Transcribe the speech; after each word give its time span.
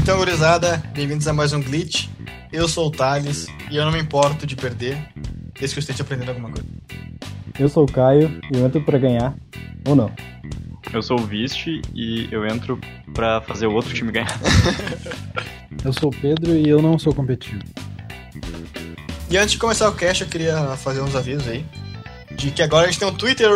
Então, 0.00 0.16
gurizada, 0.16 0.82
bem-vindos 0.94 1.28
a 1.28 1.34
mais 1.34 1.52
um 1.52 1.62
Glitch. 1.62 2.08
Eu 2.50 2.66
sou 2.66 2.86
o 2.86 2.90
Thales 2.90 3.46
e 3.70 3.76
eu 3.76 3.84
não 3.84 3.92
me 3.92 3.98
importo 4.00 4.46
de 4.46 4.56
perder, 4.56 4.96
desde 5.58 5.74
que 5.74 5.78
eu 5.78 5.80
esteja 5.80 6.02
aprendendo 6.02 6.30
alguma 6.30 6.50
coisa. 6.50 6.66
Eu 7.58 7.68
sou 7.68 7.84
o 7.84 7.92
Caio 7.92 8.40
e 8.50 8.56
eu 8.56 8.64
entro 8.64 8.80
pra 8.80 8.98
ganhar, 8.98 9.34
ou 9.86 9.94
não. 9.94 10.10
Eu 10.90 11.02
sou 11.02 11.20
o 11.20 11.26
Viste 11.26 11.82
e 11.94 12.28
eu 12.30 12.46
entro 12.46 12.80
pra 13.12 13.42
fazer 13.42 13.66
o 13.66 13.74
outro 13.74 13.92
time 13.92 14.10
ganhar. 14.10 14.40
Eu 15.84 15.92
sou 15.92 16.08
o 16.08 16.16
Pedro 16.16 16.56
e 16.56 16.68
eu 16.68 16.80
não 16.80 16.98
sou 16.98 17.14
competitivo. 17.14 17.62
E 19.28 19.36
antes 19.36 19.52
de 19.52 19.58
começar 19.58 19.88
o 19.88 19.94
cast, 19.94 20.22
eu 20.22 20.28
queria 20.28 20.76
fazer 20.76 21.00
uns 21.00 21.16
avisos 21.16 21.48
aí. 21.48 21.64
De 22.30 22.50
que 22.50 22.62
agora 22.62 22.86
a 22.86 22.90
gente 22.90 23.00
tem 23.00 23.08
um 23.08 23.14
Twitter. 23.14 23.50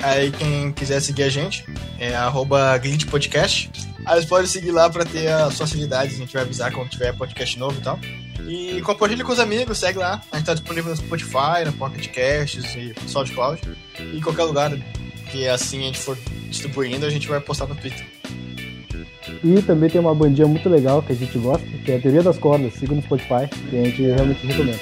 Aí 0.00 0.30
quem 0.30 0.72
quiser 0.72 1.00
seguir 1.00 1.22
a 1.22 1.28
gente 1.30 1.64
é 1.98 2.14
arroba 2.14 2.76
glitchpodcast. 2.76 3.70
Aí 4.04 4.20
você 4.20 4.28
pode 4.28 4.48
seguir 4.48 4.70
lá 4.70 4.88
pra 4.90 5.04
ter 5.04 5.28
as 5.28 5.56
facilidades, 5.56 6.16
a 6.16 6.18
gente 6.18 6.32
vai 6.32 6.42
avisar 6.42 6.72
quando 6.72 6.88
tiver 6.88 7.16
podcast 7.16 7.58
novo 7.58 7.78
e 7.78 7.82
tal. 7.82 7.98
E 8.46 8.80
compartilhe 8.82 9.22
com 9.24 9.32
os 9.32 9.38
amigos, 9.38 9.78
segue 9.78 9.98
lá. 9.98 10.22
A 10.32 10.36
gente 10.36 10.46
tá 10.46 10.54
disponível 10.54 10.90
no 10.90 10.96
Spotify, 10.96 11.64
no 11.66 11.72
Pocket 11.72 12.06
Casts 12.08 12.64
e 12.74 12.94
SoundCloud. 13.06 13.60
E 13.98 14.18
em 14.18 14.20
qualquer 14.20 14.44
lugar 14.44 14.70
que 15.30 15.48
assim 15.48 15.80
a 15.80 15.86
gente 15.86 15.98
for 15.98 16.16
distribuindo, 16.48 17.04
a 17.04 17.10
gente 17.10 17.28
vai 17.28 17.40
postar 17.40 17.66
no 17.66 17.74
Twitter. 17.74 18.06
E 19.42 19.62
também 19.62 19.88
tem 19.88 20.00
uma 20.00 20.14
bandinha 20.14 20.48
muito 20.48 20.68
legal 20.68 21.00
que 21.00 21.12
a 21.12 21.16
gente 21.16 21.38
gosta, 21.38 21.64
que 21.84 21.92
é 21.92 21.96
a 21.96 22.00
Teoria 22.00 22.22
das 22.22 22.38
Cordas. 22.38 22.74
Siga 22.74 22.94
no 22.94 23.02
Spotify, 23.02 23.48
que 23.70 23.78
a 23.78 23.84
gente 23.84 24.02
realmente 24.02 24.46
recomenda. 24.46 24.78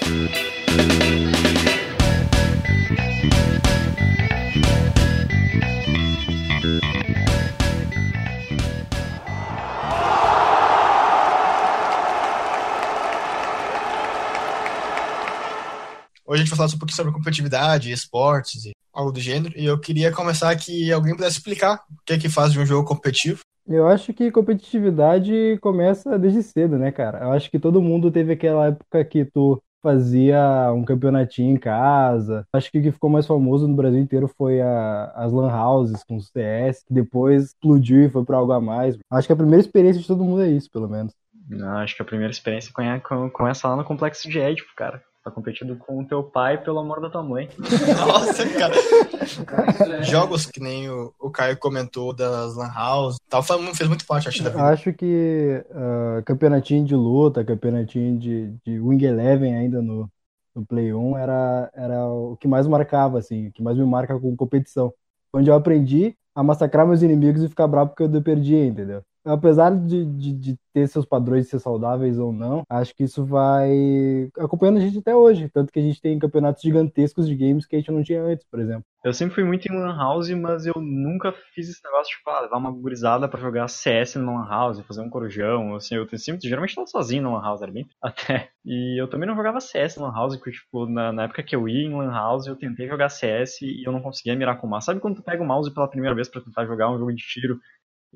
Hoje 16.28 16.42
a 16.42 16.44
gente 16.44 16.48
vai 16.48 16.56
falar 16.56 16.74
um 16.74 16.78
pouquinho 16.78 16.96
sobre 16.96 17.12
competitividade, 17.12 17.92
esportes 17.92 18.64
e 18.64 18.72
algo 18.92 19.12
do 19.12 19.20
gênero. 19.20 19.54
E 19.56 19.66
eu 19.66 19.78
queria 19.78 20.10
começar 20.10 20.56
que 20.56 20.90
alguém 20.90 21.14
pudesse 21.14 21.38
explicar 21.38 21.84
o 21.90 22.04
que 22.06 22.14
é 22.14 22.18
que 22.18 22.28
faz 22.28 22.52
de 22.52 22.58
um 22.58 22.66
jogo 22.66 22.88
competitivo. 22.88 23.40
Eu 23.68 23.86
acho 23.88 24.12
que 24.14 24.30
competitividade 24.30 25.58
começa 25.60 26.18
desde 26.18 26.42
cedo, 26.42 26.78
né, 26.78 26.92
cara? 26.92 27.24
Eu 27.24 27.32
acho 27.32 27.50
que 27.50 27.58
todo 27.58 27.82
mundo 27.82 28.10
teve 28.12 28.32
aquela 28.32 28.68
época 28.68 29.04
que 29.04 29.24
tu 29.24 29.60
fazia 29.82 30.72
um 30.72 30.84
campeonatinho 30.84 31.52
em 31.54 31.58
casa. 31.58 32.46
Acho 32.52 32.70
que 32.70 32.78
o 32.78 32.82
que 32.82 32.92
ficou 32.92 33.10
mais 33.10 33.26
famoso 33.26 33.66
no 33.66 33.74
Brasil 33.76 33.98
inteiro 34.00 34.28
foi 34.28 34.60
a- 34.60 35.06
as 35.16 35.32
lan 35.32 35.52
houses 35.52 36.04
com 36.04 36.16
o 36.16 36.20
CS, 36.20 36.84
que 36.86 36.94
depois 36.94 37.46
explodiu 37.46 38.04
e 38.04 38.10
foi 38.10 38.24
pra 38.24 38.36
algo 38.36 38.52
a 38.52 38.60
mais. 38.60 38.96
Acho 39.10 39.26
que 39.28 39.32
a 39.32 39.36
primeira 39.36 39.60
experiência 39.60 40.00
de 40.00 40.06
todo 40.08 40.24
mundo 40.24 40.42
é 40.42 40.48
isso, 40.50 40.70
pelo 40.70 40.88
menos. 40.88 41.12
Não, 41.48 41.78
acho 41.78 41.96
que 41.96 42.02
a 42.02 42.04
primeira 42.04 42.30
experiência 42.32 42.72
co- 43.02 43.30
começa 43.30 43.66
lá 43.68 43.76
no 43.76 43.84
Complexo 43.84 44.28
de 44.28 44.38
Édipo, 44.38 44.70
cara. 44.76 45.02
Tá 45.26 45.32
competindo 45.32 45.74
com 45.74 45.98
o 45.98 46.06
teu 46.06 46.22
pai 46.22 46.56
pelo 46.56 46.78
amor 46.78 47.00
da 47.00 47.10
tua 47.10 47.20
mãe. 47.20 47.48
Nossa, 47.98 48.48
cara. 48.48 50.00
Jogos 50.04 50.46
que 50.46 50.60
nem 50.60 50.88
o, 50.88 51.12
o 51.18 51.30
Caio 51.32 51.56
comentou 51.56 52.14
das 52.14 52.54
Lan 52.54 52.70
House, 52.72 53.16
tal, 53.28 53.42
fez 53.42 53.88
muito 53.88 54.06
parte, 54.06 54.28
acho, 54.28 54.44
da 54.44 54.50
vida. 54.50 54.62
Acho 54.62 54.92
que 54.92 55.64
ah, 55.74 56.22
campeonatinho 56.24 56.84
de 56.84 56.94
luta, 56.94 57.44
campeonatinho 57.44 58.16
de, 58.16 58.54
de 58.64 58.78
Wing 58.78 59.04
Eleven 59.04 59.52
ainda 59.52 59.82
no, 59.82 60.08
no 60.54 60.64
Play 60.64 60.94
1 60.94 61.18
era, 61.18 61.72
era 61.74 62.06
o 62.06 62.36
que 62.36 62.46
mais 62.46 62.68
marcava, 62.68 63.18
assim, 63.18 63.48
o 63.48 63.52
que 63.52 63.64
mais 63.64 63.76
me 63.76 63.84
marca 63.84 64.16
com 64.20 64.36
competição. 64.36 64.94
Onde 65.34 65.50
eu 65.50 65.56
aprendi 65.56 66.16
a 66.36 66.42
massacrar 66.44 66.86
meus 66.86 67.02
inimigos 67.02 67.42
e 67.42 67.48
ficar 67.48 67.66
bravo 67.66 67.90
porque 67.90 68.04
eu 68.04 68.22
perdia, 68.22 68.64
entendeu? 68.64 69.02
Apesar 69.26 69.70
de, 69.76 70.04
de, 70.04 70.32
de 70.32 70.58
ter 70.72 70.86
seus 70.88 71.04
padrões 71.04 71.44
de 71.44 71.50
ser 71.50 71.58
saudáveis 71.58 72.18
ou 72.18 72.32
não, 72.32 72.62
acho 72.68 72.94
que 72.94 73.04
isso 73.04 73.24
vai 73.24 74.30
acompanhando 74.38 74.76
a 74.76 74.80
gente 74.80 74.98
até 74.98 75.14
hoje. 75.14 75.48
Tanto 75.48 75.72
que 75.72 75.78
a 75.78 75.82
gente 75.82 76.00
tem 76.00 76.18
campeonatos 76.18 76.62
gigantescos 76.62 77.26
de 77.26 77.34
games 77.34 77.66
que 77.66 77.76
a 77.76 77.78
gente 77.78 77.90
não 77.90 78.02
tinha 78.02 78.22
antes, 78.22 78.46
por 78.48 78.60
exemplo. 78.60 78.84
Eu 79.06 79.14
sempre 79.14 79.36
fui 79.36 79.44
muito 79.44 79.66
em 79.66 79.76
Lan 79.76 79.96
House, 79.96 80.28
mas 80.30 80.66
eu 80.66 80.74
nunca 80.76 81.32
fiz 81.54 81.68
esse 81.68 81.82
negócio 81.84 82.10
de 82.10 82.16
tipo, 82.16 82.28
ah, 82.28 82.40
levar 82.40 82.56
uma 82.56 82.72
gurizada 82.72 83.28
pra 83.28 83.40
jogar 83.40 83.68
CS 83.68 84.16
no 84.16 84.34
Lan 84.34 84.48
House, 84.48 84.80
fazer 84.80 85.00
um 85.00 85.08
corujão, 85.08 85.76
assim, 85.76 85.94
eu 85.94 86.08
sempre, 86.18 86.48
geralmente 86.48 86.74
tava 86.74 86.88
sozinho 86.88 87.22
no 87.22 87.34
Lan 87.34 87.42
House, 87.42 87.62
era 87.62 87.70
bem 87.70 87.86
até. 88.02 88.50
E 88.64 89.00
eu 89.00 89.08
também 89.08 89.28
não 89.28 89.36
jogava 89.36 89.60
CS 89.60 89.96
no 89.96 90.06
Lan 90.06 90.12
House, 90.12 90.36
porque, 90.36 90.50
tipo, 90.50 90.86
na, 90.86 91.12
na 91.12 91.22
época 91.24 91.44
que 91.44 91.54
eu 91.54 91.68
ia 91.68 91.86
em 91.86 91.94
Lan 91.94 92.10
House, 92.10 92.46
eu 92.46 92.56
tentei 92.56 92.88
jogar 92.88 93.08
CS 93.08 93.62
e 93.62 93.86
eu 93.86 93.92
não 93.92 94.02
conseguia 94.02 94.34
mirar 94.34 94.58
com 94.60 94.66
o 94.66 94.70
mouse. 94.70 94.86
Sabe 94.86 94.98
quando 94.98 95.16
tu 95.16 95.22
pega 95.22 95.40
o 95.40 95.46
mouse 95.46 95.72
pela 95.72 95.88
primeira 95.88 96.14
vez 96.14 96.28
pra 96.28 96.40
tentar 96.40 96.66
jogar 96.66 96.90
um 96.90 96.98
jogo 96.98 97.14
de 97.14 97.22
tiro, 97.22 97.60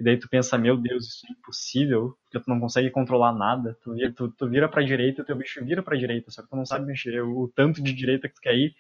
e 0.01 0.05
daí 0.05 0.19
tu 0.19 0.29
pensa, 0.29 0.57
meu 0.59 0.77
Deus, 0.77 1.07
isso 1.07 1.27
é 1.29 1.33
impossível, 1.33 2.17
porque 2.25 2.43
tu 2.43 2.49
não 2.51 2.59
consegue 2.59 2.91
controlar 2.91 3.33
nada, 3.35 3.77
tu 3.83 3.93
vira, 3.95 4.13
tu, 4.13 4.29
tu 4.31 4.49
vira 4.49 4.69
pra 4.69 4.83
direita, 4.83 5.23
o 5.23 5.25
teu 5.25 5.37
bicho 5.37 5.63
vira 5.65 5.83
pra 5.83 5.97
direita, 5.97 6.31
só 6.31 6.43
que 6.43 6.49
tu 6.49 6.57
não 6.57 6.65
sabe 6.67 6.87
mexer 6.87 7.23
o, 7.23 7.43
o 7.43 7.49
tanto 7.49 7.83
de 7.83 7.93
direita 7.93 8.29
que 8.29 8.35
tu 8.35 8.41
quer 8.41 8.55
ir, 8.57 8.75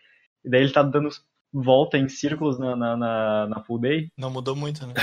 e 0.44 0.48
daí 0.50 0.62
ele 0.62 0.72
tá 0.72 0.82
dando 0.82 1.10
volta 1.52 1.98
em 1.98 2.08
círculos 2.08 2.58
na, 2.58 2.74
na, 2.74 2.96
na, 2.96 3.46
na 3.48 3.60
full 3.62 3.78
day. 3.78 4.10
Não 4.16 4.30
mudou 4.30 4.56
muito, 4.56 4.86
né? 4.86 4.94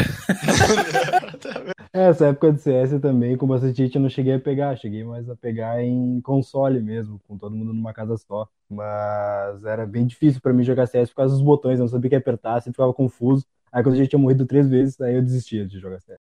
É, 1.93 1.99
Essa 2.09 2.27
época 2.27 2.53
de 2.53 2.61
CS 2.61 2.99
também, 2.99 3.37
com 3.37 3.47
bastante 3.47 3.77
gente, 3.77 3.95
eu 3.95 4.01
não 4.01 4.09
cheguei 4.09 4.33
a 4.33 4.39
pegar. 4.39 4.75
Cheguei 4.77 5.03
mais 5.03 5.29
a 5.29 5.35
pegar 5.35 5.83
em 5.83 6.21
console 6.21 6.81
mesmo, 6.81 7.19
com 7.27 7.37
todo 7.37 7.55
mundo 7.55 7.73
numa 7.73 7.93
casa 7.93 8.17
só. 8.17 8.47
Mas 8.69 9.63
era 9.65 9.85
bem 9.85 10.05
difícil 10.05 10.41
pra 10.41 10.53
mim 10.53 10.63
jogar 10.63 10.87
CS 10.87 11.11
por 11.11 11.17
causa 11.17 11.33
dos 11.35 11.43
botões, 11.43 11.79
eu 11.79 11.83
não 11.83 11.87
sabia 11.89 12.07
o 12.07 12.09
que 12.09 12.15
apertar, 12.15 12.61
sempre 12.61 12.75
ficava 12.75 12.93
confuso. 12.93 13.45
Aí 13.71 13.83
quando 13.83 13.95
a 13.95 13.97
gente 13.97 14.09
tinha 14.09 14.19
morrido 14.19 14.45
três 14.45 14.67
vezes, 14.67 14.99
aí 15.01 15.15
eu 15.15 15.21
desistia 15.21 15.65
de 15.65 15.79
jogar 15.79 15.99
CS. 16.01 16.19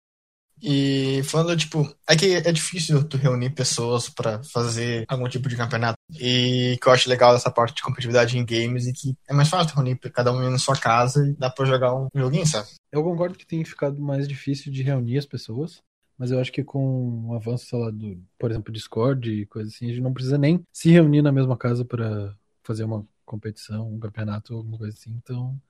E 0.63 1.23
falando, 1.25 1.57
tipo, 1.57 1.83
é 2.09 2.17
que 2.17 2.35
é 2.35 2.53
difícil 2.53 3.07
tu 3.07 3.17
reunir 3.17 3.51
pessoas 3.51 4.09
pra 4.09 4.43
fazer 4.45 5.05
algum 5.09 5.29
tipo 5.29 5.49
de 5.49 5.57
campeonato. 5.57 5.99
E 6.19 6.79
que 6.81 6.89
eu 6.89 6.93
acho 6.93 7.09
legal 7.09 7.35
dessa 7.35 7.51
parte 7.51 7.75
de 7.75 7.83
competitividade 7.83 8.39
em 8.39 8.47
games 8.47 8.87
e 8.87 8.93
que 8.93 9.15
é 9.29 9.35
mais 9.35 9.49
fácil 9.49 9.73
tu 9.73 9.77
reunir 9.77 9.99
cada 10.11 10.33
um 10.33 10.51
na 10.51 10.59
sua 10.59 10.77
casa 10.77 11.27
e 11.27 11.35
dá 11.35 11.51
pra 11.51 11.67
jogar 11.67 11.95
um 11.95 12.09
joguinho, 12.15 12.47
sabe? 12.47 12.69
Eu 12.91 13.03
concordo 13.03 13.37
que 13.37 13.47
tem 13.47 13.65
ficado 13.65 14.01
mais 14.01 14.29
difícil 14.29 14.73
de 14.73 14.83
reunir 14.83 15.19
as 15.19 15.27
pessoas, 15.27 15.83
mas 16.17 16.31
eu 16.31 16.41
acho 16.41 16.53
que 16.53 16.63
com 16.63 17.27
o 17.27 17.35
avanço, 17.35 17.67
sei 17.67 17.79
lá, 17.79 17.91
do, 17.91 18.23
por 18.39 18.51
exemplo, 18.51 18.73
Discord 18.73 19.31
e 19.31 19.47
coisa 19.47 19.69
assim, 19.69 19.87
a 19.87 19.89
gente 19.89 20.03
não 20.03 20.15
precisa 20.15 20.39
nem 20.39 20.63
se 20.73 20.91
reunir 20.91 21.21
na 21.21 21.33
mesma 21.33 21.57
casa 21.57 21.85
para 21.85 22.35
fazer 22.63 22.85
uma 22.85 23.07
competição, 23.27 23.93
um 23.93 23.99
campeonato, 23.99 24.55
alguma 24.55 24.79
coisa 24.79 24.97
assim. 24.97 25.11
Então, 25.23 25.61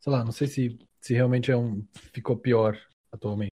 sei 0.00 0.12
lá, 0.12 0.24
não 0.24 0.32
sei 0.32 0.46
se, 0.46 0.78
se 1.04 1.12
realmente 1.12 1.50
é 1.50 1.56
um, 1.56 1.84
ficou 2.14 2.34
pior 2.34 2.78
atualmente. 3.12 3.50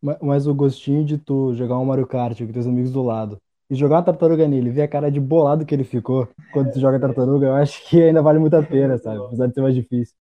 Ma- 0.00 0.16
Mas 0.22 0.46
o 0.46 0.54
gostinho 0.54 1.04
de 1.04 1.18
tu 1.18 1.54
jogar 1.54 1.78
um 1.78 1.84
Mario 1.84 2.06
Kart 2.06 2.38
com 2.38 2.50
teus 2.50 2.66
amigos 2.66 2.90
do 2.90 3.02
lado 3.02 3.38
e 3.68 3.74
jogar 3.74 3.96
uma 3.96 4.02
tartaruga 4.02 4.48
nele, 4.48 4.70
ver 4.70 4.82
a 4.82 4.88
cara 4.88 5.10
de 5.10 5.20
bolado 5.20 5.66
que 5.66 5.74
ele 5.74 5.84
ficou 5.84 6.26
quando 6.52 6.72
tu 6.72 6.80
joga 6.80 6.98
tartaruga, 6.98 7.46
eu 7.48 7.54
acho 7.54 7.86
que 7.88 8.02
ainda 8.02 8.22
vale 8.22 8.38
muito 8.38 8.54
a 8.56 8.62
pena, 8.62 8.96
sabe? 8.96 9.18
Apesar 9.18 9.46
de 9.48 9.54
ser 9.54 9.60
mais 9.60 9.74
difícil. 9.74 10.14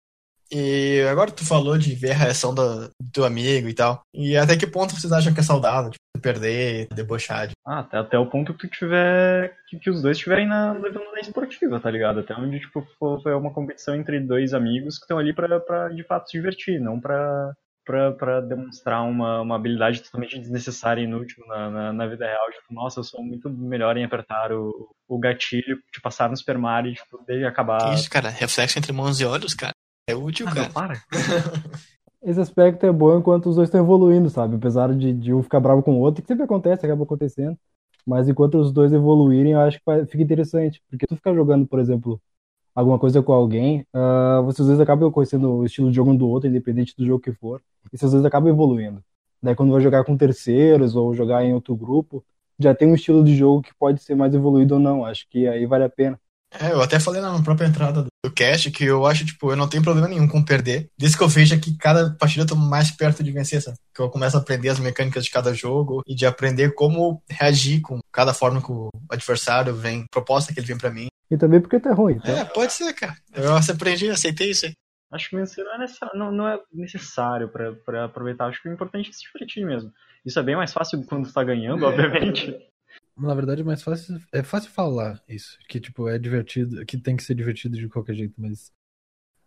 E 0.50 1.00
agora 1.10 1.30
tu 1.30 1.46
falou 1.46 1.78
de 1.78 1.94
ver 1.94 2.10
a 2.12 2.16
reação 2.16 2.52
do, 2.54 2.88
do 2.88 3.10
teu 3.12 3.24
amigo 3.24 3.68
e 3.68 3.74
tal. 3.74 4.02
E 4.12 4.36
até 4.36 4.56
que 4.56 4.66
ponto 4.66 4.94
vocês 4.94 5.12
acham 5.12 5.32
que 5.32 5.40
é 5.40 5.42
saudável, 5.42 5.90
tipo, 5.90 6.02
perder, 6.22 6.86
debochar? 6.94 7.48
de- 7.48 7.54
Ah, 7.66 7.80
até, 7.80 7.98
até 7.98 8.18
o 8.18 8.26
ponto 8.26 8.54
que 8.54 8.68
tu 8.68 8.78
tiver. 8.78 9.54
Que, 9.68 9.78
que 9.78 9.90
os 9.90 10.00
dois 10.00 10.16
estiverem 10.16 10.46
na, 10.46 10.72
levando 10.72 11.10
na 11.12 11.20
esportiva, 11.20 11.78
tá 11.80 11.90
ligado? 11.90 12.20
Até 12.20 12.34
onde, 12.34 12.60
tipo, 12.60 12.86
for, 12.98 13.20
foi 13.22 13.34
uma 13.34 13.52
competição 13.52 13.94
entre 13.94 14.18
dois 14.20 14.54
amigos 14.54 14.96
que 14.98 15.04
estão 15.04 15.18
ali 15.18 15.34
pra, 15.34 15.60
pra 15.60 15.88
de 15.88 16.02
fato 16.04 16.30
se 16.30 16.38
divertir, 16.38 16.80
não 16.80 17.00
pra, 17.00 17.52
pra, 17.84 18.12
pra 18.12 18.40
demonstrar 18.40 19.02
uma, 19.02 19.40
uma 19.40 19.56
habilidade 19.56 20.02
totalmente 20.02 20.38
desnecessária 20.38 21.00
e 21.00 21.04
inútil 21.04 21.44
na, 21.46 21.70
na, 21.70 21.92
na 21.92 22.06
vida 22.06 22.26
real. 22.26 22.50
Tipo, 22.50 22.72
nossa, 22.74 23.00
eu 23.00 23.04
sou 23.04 23.22
muito 23.22 23.50
melhor 23.50 23.96
em 23.96 24.04
apertar 24.04 24.52
o, 24.52 24.94
o 25.08 25.18
gatilho, 25.18 25.78
de 25.92 26.00
passar 26.00 26.28
no 26.30 26.36
Super 26.36 26.58
Mario, 26.58 26.94
tipo, 26.94 27.22
desde 27.26 27.44
acabar. 27.44 27.88
Que 27.90 27.94
isso, 27.94 28.08
cara? 28.10 28.28
Reflexo 28.28 28.78
entre 28.78 28.92
mãos 28.92 29.20
e 29.20 29.24
olhos, 29.24 29.54
cara. 29.54 29.72
É 30.08 30.14
útil, 30.14 30.46
Ah, 30.48 30.54
cara. 30.54 30.66
não, 30.66 30.72
para. 30.72 30.94
Esse 32.22 32.40
aspecto 32.40 32.86
é 32.86 32.92
bom 32.92 33.18
enquanto 33.18 33.48
os 33.48 33.56
dois 33.56 33.68
estão 33.68 33.80
evoluindo, 33.80 34.30
sabe? 34.30 34.54
Apesar 34.56 34.94
de, 34.94 35.12
de 35.12 35.34
um 35.34 35.42
ficar 35.42 35.58
bravo 35.60 35.82
com 35.82 35.94
o 35.96 36.00
outro, 36.00 36.22
que 36.22 36.28
sempre 36.28 36.44
acontece, 36.44 36.86
acaba 36.86 37.02
acontecendo. 37.02 37.58
Mas 38.06 38.28
enquanto 38.28 38.56
os 38.58 38.72
dois 38.72 38.92
evoluírem, 38.92 39.52
eu 39.52 39.60
acho 39.60 39.78
que 39.80 40.06
fica 40.06 40.22
interessante. 40.22 40.82
Porque 40.88 41.06
tu 41.06 41.16
ficar 41.16 41.34
jogando, 41.34 41.66
por 41.66 41.80
exemplo, 41.80 42.20
alguma 42.74 42.98
coisa 42.98 43.22
com 43.22 43.32
alguém, 43.32 43.86
ah, 43.94 44.40
vocês 44.44 44.68
vezes 44.68 44.80
acabam 44.80 45.10
conhecendo 45.12 45.52
o 45.52 45.64
estilo 45.66 45.90
de 45.90 45.96
jogo 45.96 46.12
um 46.12 46.16
do 46.16 46.28
outro, 46.28 46.48
independente 46.48 46.94
do 46.96 47.06
jogo 47.06 47.22
que 47.22 47.32
for. 47.32 47.62
E 47.92 47.98
vocês 47.98 48.12
vezes 48.12 48.26
acabam 48.26 48.50
evoluindo. 48.50 49.02
Daí 49.42 49.54
quando 49.56 49.72
vai 49.72 49.80
jogar 49.82 50.04
com 50.04 50.16
terceiros 50.16 50.96
ou 50.96 51.14
jogar 51.14 51.44
em 51.44 51.54
outro 51.54 51.76
grupo, 51.76 52.24
já 52.58 52.74
tem 52.74 52.88
um 52.88 52.94
estilo 52.94 53.24
de 53.24 53.36
jogo 53.36 53.62
que 53.62 53.74
pode 53.76 54.02
ser 54.02 54.14
mais 54.16 54.34
evoluído 54.34 54.74
ou 54.74 54.80
não. 54.80 55.04
Acho 55.04 55.28
que 55.30 55.48
aí 55.48 55.66
vale 55.66 55.84
a 55.84 55.90
pena. 55.90 56.20
É, 56.60 56.72
eu 56.72 56.82
até 56.82 57.00
falei 57.00 57.20
na 57.20 57.42
própria 57.42 57.66
entrada 57.66 58.02
do 58.02 58.30
cast 58.30 58.70
que 58.70 58.84
eu 58.84 59.06
acho, 59.06 59.24
tipo, 59.24 59.50
eu 59.50 59.56
não 59.56 59.68
tenho 59.68 59.82
problema 59.82 60.08
nenhum 60.08 60.28
com 60.28 60.44
perder. 60.44 60.88
Desde 60.98 61.16
que 61.16 61.24
eu 61.24 61.28
veja 61.28 61.58
que 61.58 61.76
cada 61.76 62.14
partida 62.14 62.42
eu 62.42 62.46
tô 62.46 62.54
mais 62.54 62.90
perto 62.90 63.22
de 63.22 63.32
vencer, 63.32 63.62
sabe? 63.62 63.76
Que 63.94 64.02
eu 64.02 64.10
começo 64.10 64.36
a 64.36 64.40
aprender 64.40 64.68
as 64.68 64.78
mecânicas 64.78 65.24
de 65.24 65.30
cada 65.30 65.54
jogo 65.54 66.02
e 66.06 66.14
de 66.14 66.26
aprender 66.26 66.74
como 66.74 67.22
reagir 67.28 67.80
com 67.80 68.00
cada 68.12 68.34
forma 68.34 68.60
que 68.60 68.70
o 68.70 68.90
adversário 69.10 69.74
vem, 69.74 70.04
proposta 70.10 70.52
que 70.52 70.60
ele 70.60 70.66
vem 70.66 70.78
para 70.78 70.90
mim. 70.90 71.06
E 71.30 71.36
também 71.36 71.60
porque 71.60 71.80
tá 71.80 71.94
ruim. 71.94 72.16
Então... 72.16 72.36
É, 72.36 72.44
pode 72.44 72.72
ser, 72.72 72.92
cara. 72.92 73.16
Eu 73.34 73.56
aprendi, 73.56 74.10
aceitei 74.10 74.50
isso 74.50 74.66
aí. 74.66 74.72
Acho 75.10 75.28
que 75.28 75.36
vencer 75.36 75.62
não 75.64 75.74
é 75.74 75.78
necessário, 75.78 76.18
não, 76.18 76.32
não 76.32 76.48
é 76.48 76.58
necessário 76.72 77.48
pra, 77.48 78.04
aproveitar. 78.04 78.46
Acho 78.46 78.62
que 78.62 78.68
o 78.68 78.72
importante 78.72 79.10
é 79.10 79.12
se 79.12 79.20
divertir 79.30 79.64
mesmo. 79.64 79.92
Isso 80.24 80.38
é 80.38 80.42
bem 80.42 80.56
mais 80.56 80.72
fácil 80.72 81.04
quando 81.04 81.26
você 81.26 81.32
tá 81.32 81.44
ganhando, 81.44 81.84
obviamente. 81.84 82.56
Na 83.16 83.34
verdade, 83.34 83.62
é 83.62 83.64
mais 83.64 83.82
fácil. 83.82 84.20
É 84.32 84.42
fácil 84.42 84.70
falar 84.70 85.22
isso. 85.28 85.58
Que, 85.68 85.80
tipo, 85.80 86.08
é 86.08 86.18
divertido. 86.18 86.84
Que 86.86 86.98
tem 86.98 87.16
que 87.16 87.22
ser 87.22 87.34
divertido 87.34 87.76
de 87.76 87.88
qualquer 87.88 88.14
jeito, 88.14 88.34
mas. 88.36 88.72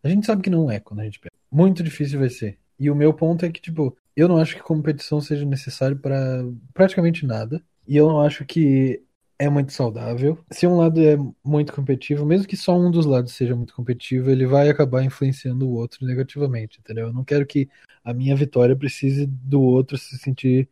A 0.03 0.09
gente 0.09 0.25
sabe 0.25 0.41
que 0.41 0.49
não 0.49 0.69
é 0.69 0.79
quando 0.79 0.99
a 0.99 1.03
gente 1.03 1.19
pega. 1.19 1.33
Muito 1.51 1.81
difícil 1.83 2.19
vai 2.19 2.29
ser. 2.29 2.59
E 2.77 2.89
o 2.91 2.95
meu 2.95 3.13
ponto 3.13 3.45
é 3.45 3.51
que, 3.51 3.61
tipo, 3.61 3.97
eu 4.15 4.27
não 4.27 4.37
acho 4.37 4.55
que 4.55 4.61
competição 4.61 5.19
seja 5.19 5.45
necessário 5.45 5.97
para 5.97 6.43
praticamente 6.73 7.25
nada. 7.25 7.63
E 7.87 7.97
eu 7.97 8.07
não 8.07 8.21
acho 8.21 8.45
que 8.45 9.03
é 9.37 9.49
muito 9.49 9.73
saudável. 9.73 10.37
Se 10.51 10.65
um 10.65 10.77
lado 10.77 11.01
é 11.01 11.17
muito 11.43 11.73
competitivo, 11.73 12.25
mesmo 12.25 12.47
que 12.47 12.55
só 12.55 12.77
um 12.77 12.89
dos 12.91 13.05
lados 13.05 13.33
seja 13.33 13.55
muito 13.55 13.73
competitivo, 13.73 14.29
ele 14.29 14.45
vai 14.45 14.69
acabar 14.69 15.03
influenciando 15.03 15.67
o 15.67 15.73
outro 15.73 16.05
negativamente, 16.05 16.79
entendeu? 16.79 17.07
Eu 17.07 17.13
não 17.13 17.23
quero 17.23 17.45
que 17.45 17.69
a 18.03 18.13
minha 18.13 18.35
vitória 18.35 18.75
precise 18.75 19.25
do 19.25 19.61
outro 19.61 19.97
se 19.97 20.17
sentir 20.17 20.69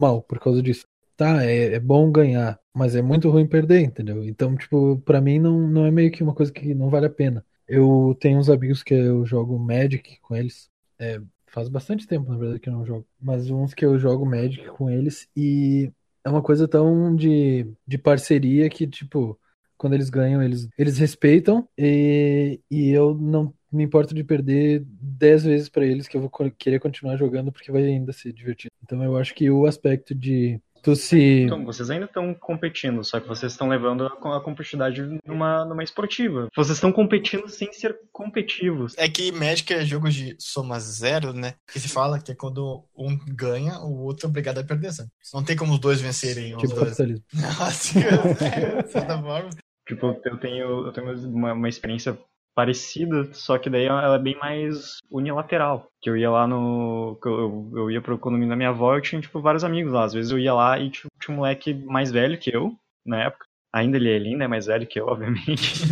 mal 0.00 0.22
por 0.22 0.40
causa 0.40 0.62
disso 0.62 0.84
tá, 1.20 1.44
é, 1.44 1.74
é, 1.74 1.78
bom 1.78 2.10
ganhar, 2.10 2.58
mas 2.74 2.94
é 2.96 3.02
muito 3.02 3.28
ruim 3.28 3.46
perder, 3.46 3.80
entendeu? 3.82 4.24
Então, 4.24 4.56
tipo, 4.56 4.98
para 5.04 5.20
mim 5.20 5.38
não, 5.38 5.68
não 5.68 5.84
é 5.84 5.90
meio 5.90 6.10
que 6.10 6.22
uma 6.22 6.34
coisa 6.34 6.50
que 6.50 6.74
não 6.74 6.88
vale 6.88 7.06
a 7.06 7.10
pena. 7.10 7.44
Eu 7.68 8.16
tenho 8.18 8.38
uns 8.38 8.48
amigos 8.48 8.82
que 8.82 8.94
eu 8.94 9.26
jogo 9.26 9.58
Magic 9.58 10.18
com 10.20 10.34
eles. 10.34 10.70
É, 10.98 11.20
faz 11.46 11.68
bastante 11.68 12.06
tempo, 12.06 12.30
na 12.30 12.38
verdade, 12.38 12.60
que 12.60 12.70
eu 12.70 12.72
não 12.72 12.86
jogo. 12.86 13.06
Mas 13.20 13.50
uns 13.50 13.74
que 13.74 13.84
eu 13.84 13.98
jogo 13.98 14.24
Magic 14.24 14.66
com 14.70 14.88
eles 14.88 15.28
e 15.36 15.92
é 16.24 16.30
uma 16.30 16.42
coisa 16.42 16.66
tão 16.66 17.14
de, 17.14 17.70
de 17.86 17.98
parceria 17.98 18.70
que, 18.70 18.86
tipo, 18.86 19.38
quando 19.76 19.92
eles 19.92 20.08
ganham, 20.08 20.42
eles, 20.42 20.68
eles 20.78 20.96
respeitam 20.96 21.68
e, 21.76 22.60
e 22.70 22.90
eu 22.90 23.14
não 23.14 23.52
me 23.70 23.84
importo 23.84 24.14
de 24.14 24.24
perder 24.24 24.84
10 24.86 25.44
vezes 25.44 25.68
para 25.68 25.84
eles 25.84 26.08
que 26.08 26.16
eu 26.16 26.20
vou 26.22 26.30
querer 26.58 26.80
continuar 26.80 27.16
jogando 27.16 27.52
porque 27.52 27.70
vai 27.70 27.84
ainda 27.84 28.12
ser 28.12 28.32
divertido. 28.32 28.72
Então 28.82 29.04
eu 29.04 29.16
acho 29.18 29.34
que 29.34 29.50
o 29.50 29.66
aspecto 29.66 30.14
de 30.14 30.58
Tu 30.82 30.96
se. 30.96 31.42
Então, 31.42 31.64
vocês 31.64 31.90
ainda 31.90 32.06
estão 32.06 32.34
competindo, 32.34 33.04
só 33.04 33.20
que 33.20 33.28
vocês 33.28 33.52
estão 33.52 33.68
levando 33.68 34.06
a, 34.06 34.36
a 34.36 34.40
competitividade 34.40 35.02
numa, 35.24 35.64
numa 35.64 35.82
esportiva. 35.82 36.48
Vocês 36.54 36.76
estão 36.76 36.92
competindo 36.92 37.48
sem 37.48 37.72
ser 37.72 37.98
competitivos. 38.12 38.94
É 38.96 39.08
que 39.08 39.32
Magic 39.32 39.72
é 39.72 39.84
jogo 39.84 40.08
de 40.08 40.36
soma 40.38 40.78
zero, 40.80 41.32
né? 41.32 41.54
Que 41.70 41.78
se 41.78 41.88
fala 41.88 42.20
que 42.20 42.32
é 42.32 42.34
quando 42.34 42.84
um 42.96 43.16
ganha, 43.28 43.78
o 43.80 44.02
outro 44.04 44.26
é 44.26 44.28
obrigado 44.28 44.58
a 44.58 44.64
perder, 44.64 44.92
sabe? 44.92 45.10
Não 45.34 45.44
tem 45.44 45.56
como 45.56 45.74
os 45.74 45.78
dois 45.78 46.00
vencerem. 46.00 46.56
Tipo 46.56 46.76
capitalismo. 46.76 47.24
Nossa, 47.34 47.98
é, 47.98 48.82
de 48.82 48.90
certa 48.90 49.18
forma. 49.18 49.50
Tipo, 49.86 50.20
eu 50.24 50.38
tenho, 50.38 50.86
eu 50.86 50.92
tenho 50.92 51.12
uma, 51.28 51.52
uma 51.52 51.68
experiência 51.68 52.16
parecida, 52.54 53.32
só 53.32 53.58
que 53.58 53.70
daí 53.70 53.84
ela 53.84 54.14
é 54.14 54.18
bem 54.18 54.36
mais 54.38 54.98
unilateral. 55.10 55.88
Que 56.00 56.10
eu 56.10 56.16
ia 56.16 56.30
lá 56.30 56.46
no. 56.46 57.18
Eu, 57.24 57.72
eu 57.74 57.90
ia 57.90 58.00
pro 58.00 58.18
condomínio 58.18 58.50
da 58.50 58.56
minha 58.56 58.70
avó 58.70 58.94
e 58.94 58.98
eu 58.98 59.02
tinha, 59.02 59.20
tipo, 59.20 59.40
vários 59.40 59.64
amigos 59.64 59.92
lá. 59.92 60.04
Às 60.04 60.12
vezes 60.12 60.30
eu 60.30 60.38
ia 60.38 60.54
lá 60.54 60.78
e 60.78 60.90
tipo, 60.90 61.08
tinha 61.20 61.34
um 61.34 61.38
moleque 61.38 61.74
mais 61.74 62.10
velho 62.10 62.38
que 62.38 62.54
eu, 62.54 62.74
na 63.06 63.24
época. 63.24 63.44
Ainda 63.72 63.96
ele 63.96 64.10
é 64.10 64.18
lindo, 64.18 64.42
é 64.42 64.48
mais 64.48 64.66
velho 64.66 64.86
que 64.86 65.00
eu, 65.00 65.06
obviamente. 65.08 65.84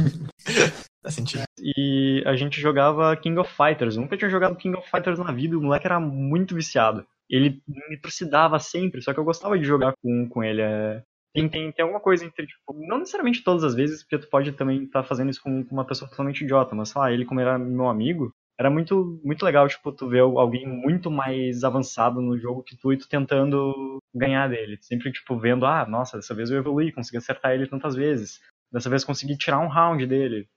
Faz 1.02 1.14
sentido. 1.14 1.44
E 1.58 2.22
a 2.26 2.34
gente 2.34 2.60
jogava 2.60 3.16
King 3.16 3.38
of 3.38 3.52
Fighters. 3.54 3.96
Eu 3.96 4.02
nunca 4.02 4.16
tinha 4.16 4.30
jogado 4.30 4.56
King 4.56 4.76
of 4.76 4.90
Fighters 4.90 5.18
na 5.18 5.32
vida, 5.32 5.56
o 5.56 5.62
moleque 5.62 5.86
era 5.86 6.00
muito 6.00 6.54
viciado. 6.54 7.06
Ele 7.30 7.62
me 7.66 8.00
trucidava 8.00 8.58
sempre, 8.58 9.02
só 9.02 9.12
que 9.12 9.20
eu 9.20 9.24
gostava 9.24 9.58
de 9.58 9.64
jogar 9.64 9.92
com, 10.02 10.28
com 10.28 10.42
ele. 10.42 10.62
É... 10.62 11.02
Tem, 11.34 11.48
tem, 11.48 11.70
tem 11.72 11.82
alguma 11.82 12.00
coisa 12.00 12.24
entre, 12.24 12.46
tipo, 12.46 12.74
não 12.86 12.98
necessariamente 12.98 13.44
todas 13.44 13.62
as 13.62 13.74
vezes, 13.74 14.02
porque 14.02 14.18
tu 14.18 14.28
pode 14.30 14.52
também 14.52 14.84
estar 14.84 15.02
tá 15.02 15.08
fazendo 15.08 15.30
isso 15.30 15.42
com, 15.42 15.64
com, 15.64 15.74
uma 15.74 15.84
pessoa 15.84 16.08
totalmente 16.10 16.42
idiota, 16.42 16.74
mas 16.74 16.88
sei 16.88 17.00
lá, 17.00 17.12
ele 17.12 17.24
como 17.24 17.40
era 17.40 17.58
meu 17.58 17.88
amigo, 17.88 18.32
era 18.58 18.70
muito, 18.70 19.20
muito 19.22 19.44
legal, 19.44 19.68
tipo, 19.68 19.92
tu 19.92 20.08
ver 20.08 20.20
alguém 20.20 20.66
muito 20.66 21.10
mais 21.10 21.62
avançado 21.62 22.20
no 22.20 22.36
jogo 22.36 22.62
que 22.62 22.76
tu 22.76 22.92
e 22.92 22.96
tu 22.96 23.08
tentando 23.08 23.98
ganhar 24.12 24.48
dele. 24.48 24.78
Sempre, 24.80 25.12
tipo, 25.12 25.38
vendo, 25.38 25.64
ah, 25.64 25.86
nossa, 25.86 26.16
dessa 26.16 26.34
vez 26.34 26.50
eu 26.50 26.58
evolui, 26.58 26.90
consegui 26.90 27.18
acertar 27.18 27.52
ele 27.52 27.68
tantas 27.68 27.94
vezes. 27.94 28.40
Dessa 28.72 28.90
vez 28.90 29.04
consegui 29.04 29.36
tirar 29.36 29.60
um 29.60 29.68
round 29.68 30.04
dele. 30.06 30.48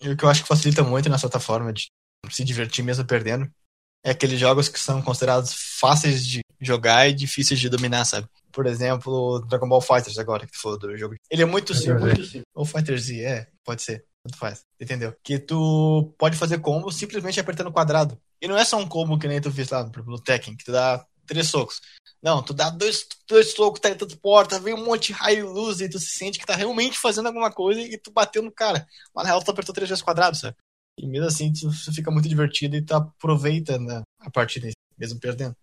E 0.00 0.08
o 0.08 0.16
que 0.16 0.24
eu 0.24 0.28
acho 0.28 0.42
que 0.42 0.48
facilita 0.48 0.82
muito 0.82 1.10
nessa 1.10 1.28
plataforma 1.28 1.72
de 1.72 1.88
se 2.30 2.44
divertir 2.44 2.82
mesmo 2.82 3.06
perdendo 3.06 3.46
é 4.04 4.10
aqueles 4.10 4.38
jogos 4.38 4.68
que 4.68 4.78
são 4.78 5.00
considerados 5.00 5.54
fáceis 5.80 6.24
de 6.26 6.42
jogar 6.60 7.08
e 7.08 7.14
difíceis 7.14 7.58
de 7.58 7.70
dominar, 7.70 8.04
sabe? 8.04 8.28
Por 8.52 8.66
exemplo, 8.66 9.40
Dragon 9.48 9.68
Ball 9.68 9.80
Fighters 9.80 10.18
agora, 10.18 10.46
que 10.46 10.52
tu 10.52 10.60
falou 10.60 10.78
do 10.78 10.96
jogo. 10.96 11.16
Ele 11.30 11.42
é 11.42 11.46
muito 11.46 11.74
simples. 11.74 12.02
Muito 12.02 12.24
simples. 12.24 12.44
Ou 12.54 12.64
Fighter 12.64 12.98
Z, 12.98 13.20
é, 13.20 13.48
pode 13.64 13.82
ser. 13.82 14.04
Tanto 14.22 14.38
faz. 14.38 14.62
Entendeu? 14.80 15.14
Que 15.22 15.38
tu 15.38 16.14
pode 16.18 16.36
fazer 16.36 16.58
combo 16.58 16.92
simplesmente 16.92 17.40
apertando 17.40 17.72
quadrado. 17.72 18.18
E 18.40 18.46
não 18.46 18.56
é 18.56 18.64
só 18.64 18.76
um 18.76 18.86
combo 18.86 19.18
que 19.18 19.26
nem 19.26 19.40
tu 19.40 19.50
fez 19.50 19.70
lá 19.70 19.90
no 20.06 20.20
Tekken, 20.20 20.56
que 20.56 20.64
tu 20.64 20.72
dá 20.72 21.04
três 21.26 21.48
socos. 21.48 21.80
Não, 22.22 22.42
tu 22.42 22.54
dá 22.54 22.70
dois, 22.70 23.06
dois 23.28 23.52
socos, 23.52 23.80
tá 23.80 23.94
tanto 23.94 24.18
porta, 24.18 24.58
vem 24.58 24.74
um 24.74 24.84
monte 24.84 25.08
de 25.08 25.12
raio 25.12 25.38
e 25.38 25.42
luz 25.42 25.80
e 25.80 25.88
tu 25.88 25.98
se 25.98 26.18
sente 26.18 26.38
que 26.38 26.46
tá 26.46 26.54
realmente 26.54 26.98
fazendo 26.98 27.26
alguma 27.26 27.50
coisa 27.50 27.80
e 27.80 27.98
tu 27.98 28.10
bateu 28.10 28.42
no 28.42 28.52
cara. 28.52 28.86
Mas 29.14 29.24
na 29.24 29.30
real 29.30 29.42
tu 29.42 29.50
apertou 29.50 29.74
três 29.74 29.88
vezes 29.88 30.02
quadrado, 30.02 30.36
sabe? 30.36 30.56
E 30.98 31.06
mesmo 31.06 31.26
assim 31.26 31.52
tu 31.52 31.70
fica 31.92 32.10
muito 32.10 32.28
divertido 32.28 32.76
e 32.76 32.82
tu 32.82 32.94
aproveita 32.94 33.78
né, 33.78 34.02
a 34.20 34.30
partida 34.30 34.68
mesmo 34.98 35.18
perdendo. 35.18 35.56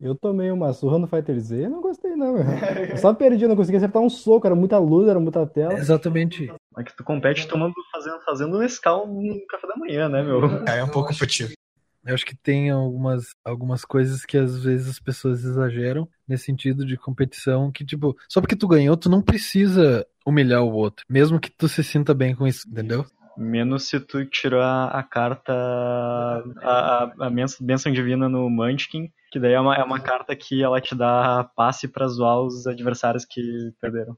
Eu 0.00 0.16
tomei 0.16 0.50
uma 0.50 0.72
surra 0.72 0.98
no 0.98 1.06
Fighter 1.06 1.38
Z 1.38 1.62
e 1.62 1.68
não 1.68 1.80
gostei, 1.80 2.16
não. 2.16 2.34
Eu 2.90 2.96
só 2.96 3.14
perdi, 3.14 3.46
não 3.46 3.54
conseguia 3.54 3.78
acertar 3.78 4.02
um 4.02 4.10
soco, 4.10 4.44
era 4.44 4.56
muita 4.56 4.76
luz, 4.76 5.08
era 5.08 5.20
muita 5.20 5.46
tela. 5.46 5.74
exatamente. 5.74 6.52
É 6.76 6.82
que 6.82 6.96
tu 6.96 7.04
compete 7.04 7.46
tomando, 7.46 7.72
fazendo, 7.92 8.20
fazendo 8.24 8.58
Nescau 8.58 9.06
no 9.06 9.46
café 9.46 9.68
da 9.68 9.76
manhã, 9.76 10.08
né, 10.08 10.22
meu? 10.24 10.40
É, 10.68 10.78
é 10.78 10.84
um 10.84 10.88
pouco 10.88 11.14
futivo. 11.14 11.52
Eu 12.04 12.14
acho 12.14 12.26
que 12.26 12.34
tem 12.34 12.68
algumas, 12.68 13.26
algumas 13.44 13.84
coisas 13.84 14.24
que 14.24 14.36
às 14.36 14.64
vezes 14.64 14.88
as 14.88 14.98
pessoas 14.98 15.44
exageram 15.44 16.08
nesse 16.26 16.46
sentido 16.46 16.84
de 16.84 16.96
competição, 16.96 17.70
que 17.70 17.84
tipo, 17.84 18.16
só 18.28 18.40
porque 18.40 18.56
tu 18.56 18.66
ganhou, 18.66 18.96
tu 18.96 19.08
não 19.08 19.22
precisa 19.22 20.04
humilhar 20.26 20.64
o 20.64 20.72
outro, 20.72 21.04
mesmo 21.08 21.38
que 21.38 21.48
tu 21.48 21.68
se 21.68 21.84
sinta 21.84 22.12
bem 22.12 22.34
com 22.34 22.44
isso, 22.44 22.68
entendeu? 22.68 23.06
Menos 23.36 23.88
se 23.88 23.98
tu 23.98 24.24
tirar 24.26 24.88
a 24.88 25.02
carta, 25.02 25.52
a, 26.62 27.04
a, 27.04 27.26
a 27.26 27.30
benção 27.60 27.92
divina 27.92 28.28
no 28.28 28.50
Munchkin, 28.50 29.10
que 29.30 29.40
daí 29.40 29.52
é 29.52 29.60
uma, 29.60 29.74
é 29.74 29.82
uma 29.82 30.00
carta 30.00 30.36
que 30.36 30.62
ela 30.62 30.80
te 30.80 30.94
dá 30.94 31.44
passe 31.56 31.88
para 31.88 32.06
zoar 32.08 32.40
os 32.40 32.66
adversários 32.66 33.24
que 33.24 33.72
perderam. 33.80 34.16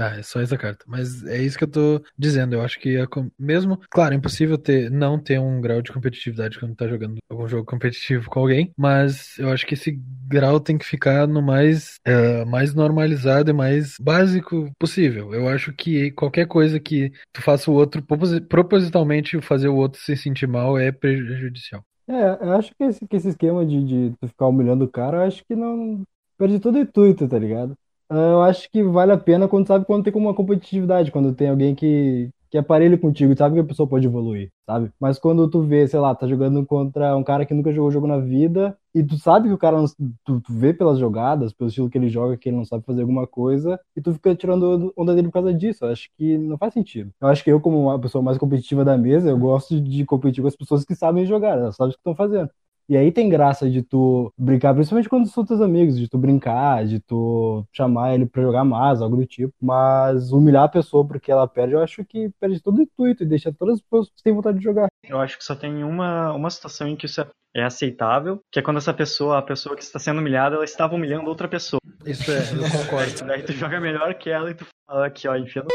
Tá, 0.00 0.16
é 0.16 0.22
só 0.22 0.40
essa 0.40 0.56
carta. 0.56 0.82
Mas 0.88 1.22
é 1.26 1.36
isso 1.42 1.58
que 1.58 1.64
eu 1.64 1.70
tô 1.70 2.02
dizendo. 2.16 2.54
Eu 2.54 2.62
acho 2.62 2.80
que 2.80 2.96
é 2.96 3.04
mesmo, 3.38 3.78
claro, 3.90 4.14
é 4.14 4.16
impossível 4.16 4.56
ter, 4.56 4.90
não 4.90 5.18
ter 5.18 5.38
um 5.38 5.60
grau 5.60 5.82
de 5.82 5.92
competitividade 5.92 6.58
quando 6.58 6.74
tá 6.74 6.88
jogando 6.88 7.18
algum 7.28 7.46
jogo 7.46 7.66
competitivo 7.66 8.30
com 8.30 8.40
alguém, 8.40 8.72
mas 8.78 9.38
eu 9.38 9.50
acho 9.50 9.66
que 9.66 9.74
esse 9.74 10.00
grau 10.26 10.58
tem 10.58 10.78
que 10.78 10.86
ficar 10.86 11.28
no 11.28 11.42
mais, 11.42 12.00
é, 12.02 12.46
mais 12.46 12.74
normalizado 12.74 13.50
e 13.50 13.52
mais 13.52 13.96
básico 14.00 14.72
possível. 14.78 15.34
Eu 15.34 15.46
acho 15.50 15.70
que 15.70 16.10
qualquer 16.12 16.46
coisa 16.46 16.80
que 16.80 17.12
tu 17.30 17.42
faça 17.42 17.70
o 17.70 17.74
outro 17.74 18.02
propositalmente 18.48 19.38
fazer 19.42 19.68
o 19.68 19.76
outro 19.76 20.00
se 20.00 20.16
sentir 20.16 20.46
mal 20.46 20.78
é 20.78 20.90
prejudicial. 20.90 21.84
É, 22.08 22.42
eu 22.42 22.52
acho 22.52 22.74
que 22.74 22.84
esse, 22.84 23.06
que 23.06 23.16
esse 23.16 23.28
esquema 23.28 23.66
de, 23.66 23.84
de 23.84 24.28
ficar 24.28 24.46
humilhando 24.46 24.86
o 24.86 24.90
cara, 24.90 25.18
eu 25.18 25.22
acho 25.24 25.44
que 25.44 25.54
não. 25.54 26.02
Perde 26.38 26.58
todo 26.58 26.76
o 26.76 26.78
intuito, 26.78 27.28
tá 27.28 27.38
ligado? 27.38 27.76
Eu 28.10 28.42
acho 28.42 28.68
que 28.70 28.82
vale 28.82 29.12
a 29.12 29.16
pena 29.18 29.46
quando 29.48 29.66
sabe 29.68 29.84
quando 29.84 30.02
tem 30.04 30.12
uma 30.14 30.34
competitividade, 30.34 31.12
quando 31.12 31.32
tem 31.32 31.48
alguém 31.48 31.76
que, 31.76 32.28
que 32.50 32.58
é 32.58 32.62
parelho 32.62 32.98
contigo, 32.98 33.36
sabe 33.36 33.54
que 33.54 33.60
a 33.60 33.64
pessoa 33.64 33.88
pode 33.88 34.04
evoluir, 34.06 34.50
sabe? 34.66 34.90
Mas 34.98 35.16
quando 35.16 35.48
tu 35.48 35.62
vê, 35.62 35.86
sei 35.86 36.00
lá, 36.00 36.12
tá 36.12 36.26
jogando 36.26 36.66
contra 36.66 37.16
um 37.16 37.22
cara 37.22 37.46
que 37.46 37.54
nunca 37.54 37.72
jogou 37.72 37.88
jogo 37.92 38.08
na 38.08 38.18
vida 38.18 38.76
e 38.92 39.04
tu 39.04 39.16
sabe 39.16 39.46
que 39.48 39.54
o 39.54 39.58
cara, 39.58 39.76
não, 39.78 39.86
tu, 40.24 40.40
tu 40.40 40.52
vê 40.52 40.74
pelas 40.74 40.98
jogadas, 40.98 41.52
pelo 41.52 41.68
estilo 41.68 41.88
que 41.88 41.96
ele 41.98 42.08
joga, 42.08 42.36
que 42.36 42.48
ele 42.48 42.56
não 42.56 42.64
sabe 42.64 42.84
fazer 42.84 43.02
alguma 43.02 43.28
coisa 43.28 43.78
e 43.96 44.00
tu 44.02 44.12
fica 44.12 44.34
tirando 44.34 44.92
onda 44.96 45.14
dele 45.14 45.28
por 45.28 45.34
causa 45.34 45.54
disso. 45.54 45.84
Eu 45.84 45.90
acho 45.92 46.10
que 46.18 46.36
não 46.36 46.58
faz 46.58 46.74
sentido. 46.74 47.12
Eu 47.20 47.28
acho 47.28 47.44
que 47.44 47.52
eu, 47.52 47.60
como 47.60 47.80
uma 47.80 48.00
pessoa 48.00 48.22
mais 48.24 48.38
competitiva 48.38 48.84
da 48.84 48.98
mesa, 48.98 49.30
eu 49.30 49.38
gosto 49.38 49.80
de 49.80 50.04
competir 50.04 50.42
com 50.42 50.48
as 50.48 50.56
pessoas 50.56 50.84
que 50.84 50.96
sabem 50.96 51.24
jogar, 51.26 51.56
elas 51.58 51.76
sabem 51.76 51.90
o 51.90 51.94
que 51.94 52.00
estão 52.00 52.16
fazendo. 52.16 52.50
E 52.90 52.96
aí 52.96 53.12
tem 53.12 53.28
graça 53.28 53.70
de 53.70 53.82
tu 53.82 54.32
brincar, 54.36 54.74
principalmente 54.74 55.08
quando 55.08 55.28
são 55.28 55.44
teus 55.44 55.60
amigos, 55.60 55.96
de 55.96 56.08
tu 56.08 56.18
brincar, 56.18 56.84
de 56.84 56.98
tu 56.98 57.64
chamar 57.72 58.14
ele 58.16 58.26
pra 58.26 58.42
jogar 58.42 58.64
mais, 58.64 59.00
algo 59.00 59.16
do 59.16 59.24
tipo. 59.24 59.54
Mas 59.62 60.32
humilhar 60.32 60.64
a 60.64 60.68
pessoa 60.68 61.06
porque 61.06 61.30
ela 61.30 61.46
perde, 61.46 61.74
eu 61.74 61.80
acho 61.80 62.04
que 62.04 62.30
perde 62.40 62.60
todo 62.60 62.78
o 62.78 62.82
intuito 62.82 63.22
e 63.22 63.26
deixa 63.26 63.52
todas 63.52 63.76
as 63.76 63.80
pessoas 63.80 64.10
que 64.10 64.20
têm 64.24 64.34
vontade 64.34 64.58
de 64.58 64.64
jogar. 64.64 64.88
Eu 65.08 65.20
acho 65.20 65.38
que 65.38 65.44
só 65.44 65.54
tem 65.54 65.84
uma, 65.84 66.32
uma 66.32 66.50
situação 66.50 66.88
em 66.88 66.96
que 66.96 67.06
isso 67.06 67.20
é, 67.20 67.28
é 67.54 67.62
aceitável, 67.62 68.40
que 68.50 68.58
é 68.58 68.62
quando 68.62 68.78
essa 68.78 68.92
pessoa, 68.92 69.38
a 69.38 69.42
pessoa 69.42 69.76
que 69.76 69.84
está 69.84 70.00
sendo 70.00 70.18
humilhada, 70.18 70.56
ela 70.56 70.64
estava 70.64 70.96
humilhando 70.96 71.30
outra 71.30 71.46
pessoa. 71.46 71.78
Isso 72.04 72.28
é, 72.32 72.38
eu 72.38 72.68
concordo. 72.76 73.22
Daí 73.24 73.44
tu 73.44 73.52
joga 73.52 73.78
melhor 73.78 74.12
que 74.14 74.30
ela 74.30 74.50
e 74.50 74.54
tu 74.54 74.66
fala 74.88 75.06
aqui, 75.06 75.28
ó, 75.28 75.36
enfiando 75.36 75.68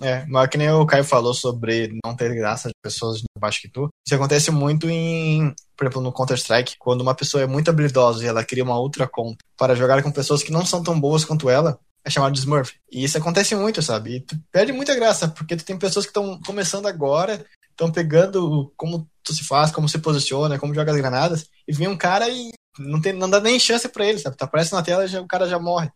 É, 0.00 0.24
mas 0.26 0.48
que 0.48 0.56
nem 0.56 0.70
o 0.70 0.86
Caio 0.86 1.04
falou 1.04 1.34
sobre 1.34 1.98
não 2.04 2.16
ter 2.16 2.34
graça 2.34 2.68
de 2.68 2.74
pessoas 2.82 3.16
mais 3.16 3.40
baixo 3.40 3.60
que 3.60 3.68
tu. 3.68 3.88
Isso 4.06 4.14
acontece 4.14 4.50
muito 4.50 4.88
em, 4.88 5.54
por 5.76 5.84
exemplo, 5.84 6.02
no 6.02 6.12
Counter-Strike, 6.12 6.76
quando 6.78 7.02
uma 7.02 7.14
pessoa 7.14 7.42
é 7.42 7.46
muito 7.46 7.70
habilidosa 7.70 8.24
e 8.24 8.26
ela 8.26 8.44
cria 8.44 8.64
uma 8.64 8.78
outra 8.78 9.06
conta 9.06 9.38
para 9.56 9.74
jogar 9.74 10.02
com 10.02 10.10
pessoas 10.10 10.42
que 10.42 10.52
não 10.52 10.64
são 10.64 10.82
tão 10.82 10.98
boas 10.98 11.24
quanto 11.24 11.50
ela, 11.50 11.78
é 12.04 12.10
chamado 12.10 12.32
de 12.32 12.40
Smurf. 12.40 12.74
E 12.90 13.04
isso 13.04 13.18
acontece 13.18 13.54
muito, 13.54 13.82
sabe? 13.82 14.16
E 14.16 14.20
tu 14.20 14.36
perde 14.50 14.72
muita 14.72 14.94
graça, 14.94 15.28
porque 15.28 15.56
tu 15.56 15.64
tem 15.64 15.78
pessoas 15.78 16.06
que 16.06 16.10
estão 16.10 16.40
começando 16.46 16.86
agora, 16.86 17.44
estão 17.70 17.90
pegando 17.90 18.72
como 18.76 19.08
tu 19.22 19.34
se 19.34 19.44
faz, 19.44 19.70
como 19.70 19.88
se 19.88 19.98
posiciona, 19.98 20.58
como 20.58 20.74
joga 20.74 20.92
as 20.92 20.98
granadas, 20.98 21.46
e 21.68 21.72
vem 21.72 21.88
um 21.88 21.96
cara 21.96 22.28
e 22.28 22.50
não, 22.78 23.00
tem, 23.00 23.12
não 23.12 23.28
dá 23.28 23.40
nem 23.40 23.58
chance 23.58 23.88
para 23.88 24.06
ele, 24.06 24.18
sabe? 24.18 24.36
Tu 24.36 24.42
aparece 24.44 24.72
na 24.72 24.82
tela 24.82 25.04
e 25.04 25.16
o 25.16 25.26
cara 25.26 25.48
já 25.48 25.58
morre. 25.58 25.90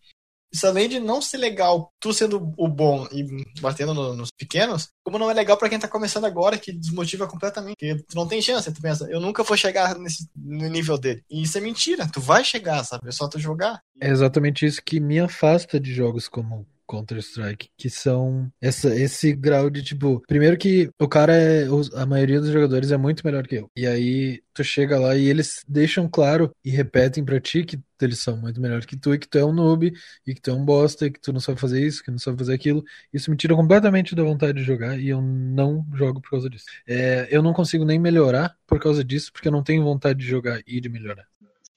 Isso 0.54 0.68
além 0.68 0.88
de 0.88 1.00
não 1.00 1.20
ser 1.20 1.38
legal, 1.38 1.92
tu 1.98 2.14
sendo 2.14 2.54
o 2.56 2.68
bom 2.68 3.08
e 3.10 3.24
batendo 3.60 3.92
no, 3.92 4.14
nos 4.14 4.30
pequenos, 4.30 4.88
como 5.02 5.18
não 5.18 5.28
é 5.28 5.34
legal 5.34 5.56
para 5.56 5.68
quem 5.68 5.80
tá 5.80 5.88
começando 5.88 6.26
agora, 6.26 6.56
que 6.56 6.72
desmotiva 6.72 7.26
completamente. 7.26 7.74
Porque 7.76 8.04
tu 8.08 8.14
não 8.14 8.28
tem 8.28 8.40
chance, 8.40 8.72
tu 8.72 8.80
pensa, 8.80 9.04
eu 9.10 9.18
nunca 9.20 9.42
vou 9.42 9.56
chegar 9.56 9.98
nesse, 9.98 10.28
no 10.36 10.68
nível 10.68 10.96
dele. 10.96 11.24
E 11.28 11.42
isso 11.42 11.58
é 11.58 11.60
mentira, 11.60 12.08
tu 12.08 12.20
vai 12.20 12.44
chegar, 12.44 12.84
sabe? 12.84 13.08
É 13.08 13.10
só 13.10 13.26
tu 13.26 13.36
jogar. 13.36 13.80
É 14.00 14.08
exatamente 14.08 14.64
isso 14.64 14.80
que 14.80 15.00
me 15.00 15.18
afasta 15.18 15.80
de 15.80 15.92
jogos 15.92 16.28
como 16.28 16.64
Counter-Strike, 16.88 17.68
que 17.76 17.90
são 17.90 18.50
essa, 18.60 18.94
esse 18.94 19.32
grau 19.32 19.70
de 19.70 19.82
tipo, 19.82 20.22
primeiro 20.26 20.56
que 20.56 20.90
o 21.00 21.08
cara 21.08 21.34
é, 21.34 21.66
a 21.94 22.06
maioria 22.06 22.40
dos 22.40 22.50
jogadores 22.50 22.90
é 22.90 22.96
muito 22.96 23.24
melhor 23.24 23.46
que 23.46 23.56
eu. 23.56 23.70
E 23.76 23.86
aí 23.86 24.42
tu 24.52 24.62
chega 24.62 24.98
lá 24.98 25.16
e 25.16 25.26
eles 25.26 25.64
deixam 25.68 26.08
claro 26.08 26.50
e 26.64 26.70
repetem 26.70 27.24
pra 27.24 27.40
ti 27.40 27.64
que 27.64 27.80
eles 28.00 28.18
são 28.18 28.36
muito 28.36 28.60
melhores 28.60 28.86
que 28.86 28.96
tu 28.96 29.14
e 29.14 29.18
que 29.18 29.28
tu 29.28 29.38
é 29.38 29.44
um 29.44 29.52
noob 29.52 29.92
e 30.26 30.34
que 30.34 30.40
tu 30.40 30.50
é 30.50 30.54
um 30.54 30.64
bosta 30.64 31.06
e 31.06 31.10
que 31.10 31.20
tu 31.20 31.32
não 31.32 31.40
sabe 31.40 31.60
fazer 31.60 31.84
isso, 31.84 32.02
que 32.02 32.10
não 32.10 32.18
sabe 32.18 32.38
fazer 32.38 32.54
aquilo. 32.54 32.84
Isso 33.12 33.30
me 33.30 33.36
tira 33.36 33.54
completamente 33.54 34.14
da 34.14 34.22
vontade 34.22 34.58
de 34.58 34.64
jogar 34.64 34.98
e 34.98 35.08
eu 35.08 35.20
não 35.20 35.86
jogo 35.94 36.20
por 36.20 36.30
causa 36.30 36.50
disso. 36.50 36.66
É, 36.86 37.28
eu 37.30 37.42
não 37.42 37.52
consigo 37.52 37.84
nem 37.84 37.98
melhorar 37.98 38.56
por 38.66 38.78
causa 38.78 39.04
disso, 39.04 39.32
porque 39.32 39.48
eu 39.48 39.52
não 39.52 39.62
tenho 39.62 39.82
vontade 39.82 40.18
de 40.18 40.26
jogar 40.26 40.60
e 40.66 40.80
de 40.80 40.88
melhorar. 40.88 41.26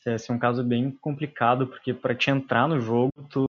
Esse 0.06 0.32
é 0.32 0.34
um 0.34 0.40
caso 0.40 0.64
bem 0.64 0.92
complicado, 1.02 1.68
porque 1.68 1.94
para 1.94 2.16
te 2.16 2.30
entrar 2.30 2.68
no 2.68 2.80
jogo, 2.80 3.12
tu 3.30 3.46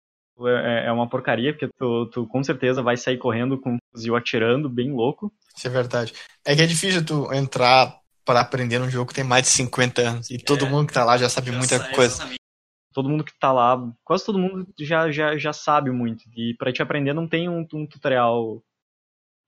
é, 0.46 0.86
é 0.86 0.92
uma 0.92 1.08
porcaria, 1.08 1.52
porque 1.52 1.68
tu, 1.78 2.06
tu 2.06 2.26
com 2.26 2.44
certeza 2.44 2.82
vai 2.82 2.96
sair 2.96 3.18
correndo 3.18 3.58
com 3.58 3.74
um 3.74 3.78
fuzil 3.92 4.14
atirando, 4.14 4.68
bem 4.68 4.92
louco. 4.92 5.32
Isso 5.56 5.66
é 5.66 5.70
verdade. 5.70 6.12
É 6.44 6.54
que 6.54 6.62
é 6.62 6.66
difícil 6.66 7.04
tu 7.04 7.32
entrar 7.32 7.98
para 8.24 8.40
aprender 8.40 8.78
num 8.78 8.90
jogo 8.90 9.08
que 9.08 9.14
tem 9.14 9.24
mais 9.24 9.44
de 9.44 9.48
50 9.48 10.02
anos 10.02 10.30
e 10.30 10.36
todo 10.36 10.66
é, 10.66 10.68
mundo 10.68 10.86
que 10.86 10.92
tá 10.92 11.04
lá 11.04 11.16
já 11.16 11.28
sabe 11.28 11.50
já 11.50 11.56
muita 11.56 11.78
coisa. 11.94 12.14
Exatamente. 12.14 12.38
Todo 12.92 13.08
mundo 13.08 13.24
que 13.24 13.38
tá 13.38 13.52
lá, 13.52 13.80
quase 14.04 14.24
todo 14.24 14.38
mundo 14.38 14.66
já, 14.78 15.10
já, 15.10 15.36
já 15.36 15.52
sabe 15.52 15.90
muito. 15.90 16.24
E 16.36 16.54
para 16.58 16.72
te 16.72 16.82
aprender 16.82 17.14
não 17.14 17.26
tem 17.26 17.48
um, 17.48 17.66
um 17.72 17.86
tutorial 17.86 18.62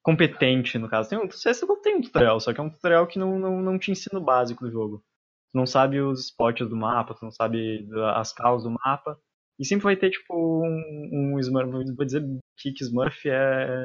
competente, 0.03 0.79
no 0.79 0.89
caso. 0.89 1.09
Tem 1.09 1.19
um, 1.19 1.29
não 1.69 1.83
tem 1.83 1.97
um 1.97 2.01
tutorial, 2.01 2.41
só 2.41 2.53
que 2.53 2.61
é 2.61 2.63
um 2.63 2.71
tutorial 2.71 3.07
que 3.07 3.19
não, 3.19 3.39
não, 3.39 3.61
não 3.61 3.79
te 3.79 3.91
ensina 3.91 4.19
o 4.19 4.25
básico 4.25 4.65
do 4.65 4.71
jogo. 4.71 5.05
Tu 5.53 5.57
não 5.57 5.67
sabe 5.67 6.01
os 6.01 6.21
spots 6.27 6.69
do 6.69 6.77
mapa, 6.77 7.15
tu 7.15 7.25
não 7.25 7.33
sabe 7.33 7.89
as 8.15 8.33
causas 8.33 8.65
do 8.65 8.79
mapa. 8.83 9.19
E 9.61 9.67
sempre 9.67 9.85
vai 9.85 9.95
ter, 9.95 10.09
tipo, 10.09 10.35
um, 10.35 11.35
um 11.35 11.39
Smurf. 11.39 11.71
Vou 11.71 12.07
dizer 12.07 12.25
que, 12.57 12.73
que 12.73 12.83
Smurf 12.83 13.29
é, 13.29 13.85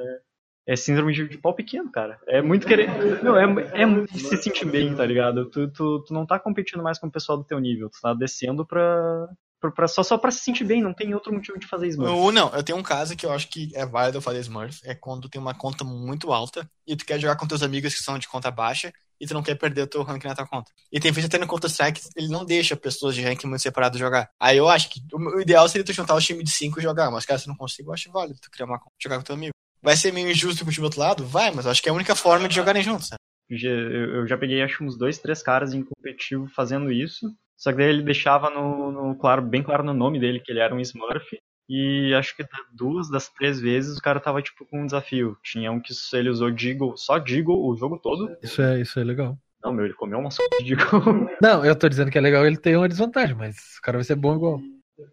é 0.66 0.76
síndrome 0.78 1.12
de, 1.12 1.28
de 1.28 1.38
pau 1.38 1.54
pequeno, 1.54 1.92
cara. 1.92 2.18
É 2.28 2.42
muito 2.42 2.66
querer. 2.66 2.90
Não, 3.22 3.38
é, 3.38 3.82
é 3.82 3.86
muito 3.86 4.18
se 4.18 4.38
sentir 4.38 4.66
bem, 4.66 4.96
tá 4.96 5.06
ligado? 5.06 5.50
Tu, 5.50 5.68
tu, 5.68 6.02
tu 6.08 6.14
não 6.14 6.26
tá 6.26 6.40
competindo 6.40 6.82
mais 6.82 6.98
com 6.98 7.08
o 7.08 7.12
pessoal 7.12 7.38
do 7.38 7.44
teu 7.44 7.60
nível. 7.60 7.90
Tu 7.90 8.00
tá 8.02 8.14
descendo 8.14 8.66
pra, 8.66 9.28
pra, 9.60 9.70
pra, 9.70 9.88
só, 9.90 10.02
só 10.02 10.18
pra 10.18 10.32
se 10.32 10.40
sentir 10.40 10.64
bem, 10.64 10.82
não 10.82 10.94
tem 10.94 11.14
outro 11.14 11.34
motivo 11.34 11.60
de 11.60 11.68
fazer 11.68 11.90
Smurf. 11.90 12.14
Ou 12.14 12.32
não, 12.32 12.50
eu 12.56 12.64
tenho 12.64 12.78
um 12.78 12.84
caso 12.84 13.18
que 13.18 13.26
eu 13.26 13.34
acho 13.34 13.50
que 13.50 13.70
é 13.76 13.86
válido 13.86 14.22
fazer 14.22 14.40
Smurf. 14.40 14.80
É 14.86 14.96
quando 14.96 15.28
tem 15.28 15.42
uma 15.42 15.54
conta 15.54 15.84
muito 15.84 16.32
alta 16.32 16.66
e 16.88 16.96
tu 16.96 17.06
quer 17.06 17.20
jogar 17.20 17.36
com 17.36 17.46
teus 17.46 17.62
amigos 17.62 17.94
que 17.94 18.02
são 18.02 18.18
de 18.18 18.30
conta 18.30 18.50
baixa 18.50 18.94
e 19.20 19.26
tu 19.26 19.34
não 19.34 19.44
quer 19.44 19.56
perder 19.56 19.84
o 19.84 19.88
teu 19.88 20.04
ranking 20.04 20.28
na 20.28 20.36
tua 20.36 20.48
conta. 20.48 20.72
E 20.92 21.00
tem 21.00 21.12
vezes 21.12 21.28
até 21.28 21.38
no 21.38 21.48
Counter-Strike, 21.48 22.02
ele 22.16 22.28
não 22.28 22.46
deixa 22.46 22.76
pessoas 22.76 23.16
de 23.16 23.22
ranking 23.22 23.48
muito 23.48 23.62
separado 23.62 23.98
jogar. 23.98 24.30
Aí 24.40 24.58
eu 24.58 24.68
acho 24.70 24.90
que 24.90 25.02
o 25.14 25.42
ideal 25.42 25.68
seria 25.70 25.86
tu 25.86 25.94
juntar 25.94 26.16
o 26.16 26.22
time 26.22 26.44
de 26.44 26.52
5 26.52 26.80
e 26.80 26.84
jogar, 26.84 27.12
mas 27.12 27.26
caso 27.26 27.44
você 27.44 27.50
não 27.50 27.58
consiga, 27.58 27.90
eu 27.90 27.94
acho 27.94 28.12
válido 28.12 28.40
tu 28.42 28.52
criar 28.52 28.66
uma 28.66 28.80
conta, 28.80 28.96
jogar 29.02 29.18
com 29.18 29.24
teu 29.24 29.36
amigo. 29.36 29.54
Vai 29.82 29.96
ser 29.96 30.12
meio 30.12 30.30
injusto 30.30 30.64
com 30.64 30.70
o 30.70 30.74
time 30.74 30.82
do 30.82 30.86
outro 30.86 31.00
lado? 31.00 31.26
Vai, 31.26 31.52
mas 31.52 31.66
eu 31.66 31.72
acho 31.72 31.82
que 31.82 31.90
é 31.90 31.92
a 31.92 31.96
única 31.96 32.16
forma 32.16 32.48
de 32.48 32.56
jogarem 32.56 32.82
juntos, 32.82 33.08
sabe? 33.08 33.20
Eu 33.48 34.26
já 34.26 34.38
peguei, 34.38 34.64
acho, 34.64 34.84
uns 34.84 34.98
dois, 34.98 35.20
três 35.20 35.44
caras 35.44 35.74
em 35.74 35.84
competitivo 35.84 36.48
fazendo 36.48 36.92
isso. 36.92 37.28
Só 37.56 37.72
que 37.72 37.78
daí 37.78 37.90
ele 37.90 38.04
deixava 38.04 38.50
no, 38.50 38.92
no, 38.92 39.16
claro, 39.16 39.42
bem 39.42 39.64
claro 39.64 39.84
no 39.84 39.94
nome 39.94 40.20
dele 40.20 40.40
que 40.40 40.52
ele 40.52 40.60
era 40.60 40.74
um 40.74 40.80
Smurf. 40.80 41.38
E 41.68 42.14
acho 42.14 42.36
que 42.36 42.46
duas 42.72 43.10
das 43.10 43.28
três 43.30 43.60
vezes 43.60 43.98
o 43.98 44.02
cara 44.02 44.20
tava 44.20 44.42
tipo 44.42 44.66
com 44.66 44.82
um 44.82 44.86
desafio. 44.86 45.38
Tinha 45.44 45.72
um 45.72 45.80
que 45.80 45.94
ele 46.14 46.30
usou 46.30 46.52
Deagle, 46.52 46.96
só 46.96 47.18
Deagle 47.18 47.56
o 47.56 47.76
jogo 47.76 47.98
todo. 47.98 48.36
Isso 48.42 48.62
é, 48.62 48.80
isso 48.80 49.00
é 49.00 49.04
legal. 49.04 49.38
Não, 49.64 49.74
meu, 49.74 49.86
ele 49.86 49.96
comeu 49.96 50.20
uma 50.20 50.30
sopa 50.30 50.58
de 50.60 50.76
Deagle. 50.76 51.28
Não, 51.42 51.66
eu 51.66 51.76
tô 51.76 51.90
dizendo 51.90 52.12
que 52.12 52.18
é 52.18 52.22
legal 52.22 52.46
ele 52.46 52.58
tem 52.58 52.76
uma 52.76 52.88
desvantagem, 52.88 53.36
mas 53.36 53.78
o 53.78 53.82
cara 53.82 53.98
vai 53.98 54.06
ser 54.06 54.16
bom 54.16 54.36
igual. 54.36 54.60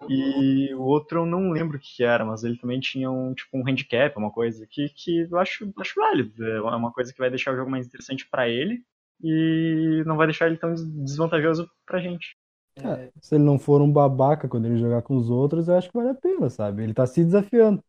E 0.09 0.73
o 0.75 0.83
outro 0.83 1.21
eu 1.21 1.27
não 1.27 1.51
lembro 1.51 1.77
o 1.77 1.81
que 1.81 2.05
era, 2.05 2.25
mas 2.25 2.45
ele 2.45 2.57
também 2.57 2.79
tinha 2.79 3.11
um 3.11 3.35
tipo 3.35 3.59
um 3.59 3.67
handicap, 3.67 4.17
uma 4.17 4.31
coisa 4.31 4.65
que, 4.71 4.89
que 4.91 5.23
eu 5.23 5.39
acho, 5.39 5.73
acho 5.79 5.95
válido. 5.97 6.47
É 6.47 6.61
uma 6.61 6.93
coisa 6.93 7.13
que 7.13 7.19
vai 7.19 7.31
deixar 7.31 7.53
o 7.53 7.57
jogo 7.57 7.71
mais 7.71 7.87
interessante 7.87 8.29
para 8.29 8.49
ele 8.49 8.85
e 9.23 10.03
não 10.07 10.17
vai 10.17 10.27
deixar 10.27 10.47
ele 10.47 10.57
tão 10.57 10.73
desvantajoso 10.75 11.69
pra 11.87 12.01
gente. 12.01 12.37
É, 12.77 13.11
se 13.21 13.35
ele 13.35 13.45
não 13.45 13.59
for 13.59 13.83
um 13.83 13.93
babaca 13.93 14.49
quando 14.49 14.67
ele 14.67 14.79
jogar 14.79 15.03
com 15.03 15.17
os 15.17 15.29
outros, 15.29 15.69
eu 15.69 15.77
acho 15.77 15.91
que 15.91 15.97
vale 15.97 16.11
a 16.11 16.15
pena, 16.15 16.49
sabe? 16.49 16.83
Ele 16.83 16.95
tá 16.95 17.07
se 17.07 17.25
desafiando. 17.25 17.83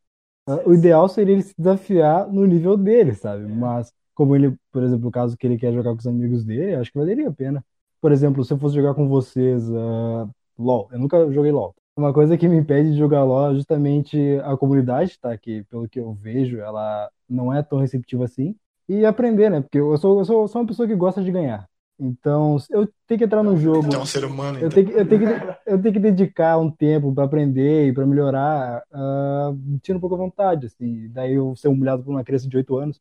Ah, 0.46 0.60
o 0.66 0.74
ideal 0.74 1.08
seria 1.08 1.34
ele 1.34 1.42
se 1.44 1.54
desafiar 1.58 2.28
no 2.32 2.46
nível 2.46 2.75
dele, 2.75 3.16
sabe? 3.16 3.46
Mas, 3.48 3.94
como 4.13 4.36
ele, 4.36 4.56
por 4.72 4.84
exemplo, 4.84 5.08
o 5.08 5.12
caso 5.12 5.38
que 5.38 5.48
ele 5.48 5.58
quer 5.58 5.74
jogar 5.74 5.92
com 5.92 6.00
os 6.00 6.08
amigos 6.08 6.44
dele, 6.44 6.75
acho 6.75 6.92
que 6.92 6.98
valeria 7.00 7.30
a 7.30 7.34
pena. 7.34 7.63
Por 8.02 8.12
exemplo, 8.12 8.44
se 8.44 8.52
eu 8.54 8.58
fosse 8.58 8.75
jogar 8.75 8.94
com 8.94 9.08
vocês, 9.08 9.70
uh, 9.70 10.30
LOL, 10.58 10.90
eu 10.92 11.00
nunca 11.00 11.32
joguei 11.32 11.52
LOL. 11.52 11.74
Uma 11.96 12.13
coisa 12.13 12.38
que 12.38 12.48
me 12.48 12.58
impede 12.58 12.92
de 12.92 12.98
jogar 12.98 13.24
LOL 13.24 13.52
é 13.52 13.56
justamente 13.56 14.18
a 14.44 14.58
comunidade, 14.58 15.18
tá? 15.20 15.38
Que, 15.38 15.63
pelo 15.66 15.88
que 15.88 16.00
eu 16.00 16.13
vejo, 16.13 16.60
ela 16.60 17.10
não 17.30 17.54
é 17.54 17.63
tão 17.63 17.80
receptiva 17.80 18.25
assim. 18.25 18.56
E 18.90 19.06
aprender, 19.06 19.50
né? 19.50 19.62
Porque 19.62 19.80
eu 19.80 19.98
sou, 19.98 20.20
eu 20.20 20.25
sou, 20.25 20.48
sou 20.48 20.62
uma 20.62 20.68
pessoa 20.68 20.88
que 20.88 20.96
gosta 20.96 21.24
de 21.24 21.32
ganhar. 21.32 21.70
Então, 22.00 22.58
eu 22.70 22.90
tenho 23.08 23.20
que 23.20 23.24
entrar 23.24 23.44
no 23.44 23.56
jogo. 23.56 23.94
É 23.94 23.98
um 23.98 24.06
ser 24.06 24.26
humano. 24.26 24.60
Eu, 24.60 24.70
tenho 24.70 24.88
que, 24.88 24.94
eu, 24.94 25.08
tenho 25.08 25.22
que, 25.22 25.58
eu 25.66 25.82
tenho 25.82 25.94
que 25.94 26.00
dedicar 26.00 26.58
um 26.58 26.70
tempo 26.70 27.14
para 27.14 27.24
aprender 27.24 27.88
e 27.88 27.94
para 27.94 28.06
melhorar, 28.06 28.84
uh, 28.92 29.80
tendo 29.84 29.98
um 29.98 30.00
pouco 30.00 30.16
a 30.16 30.18
vontade, 30.18 30.66
assim. 30.66 31.08
Daí 31.10 31.34
eu 31.34 31.56
ser 31.56 31.68
humilhado 31.68 32.04
por 32.04 32.12
uma 32.12 32.24
criança 32.24 32.48
de 32.48 32.58
8 32.58 32.78
anos. 32.78 33.00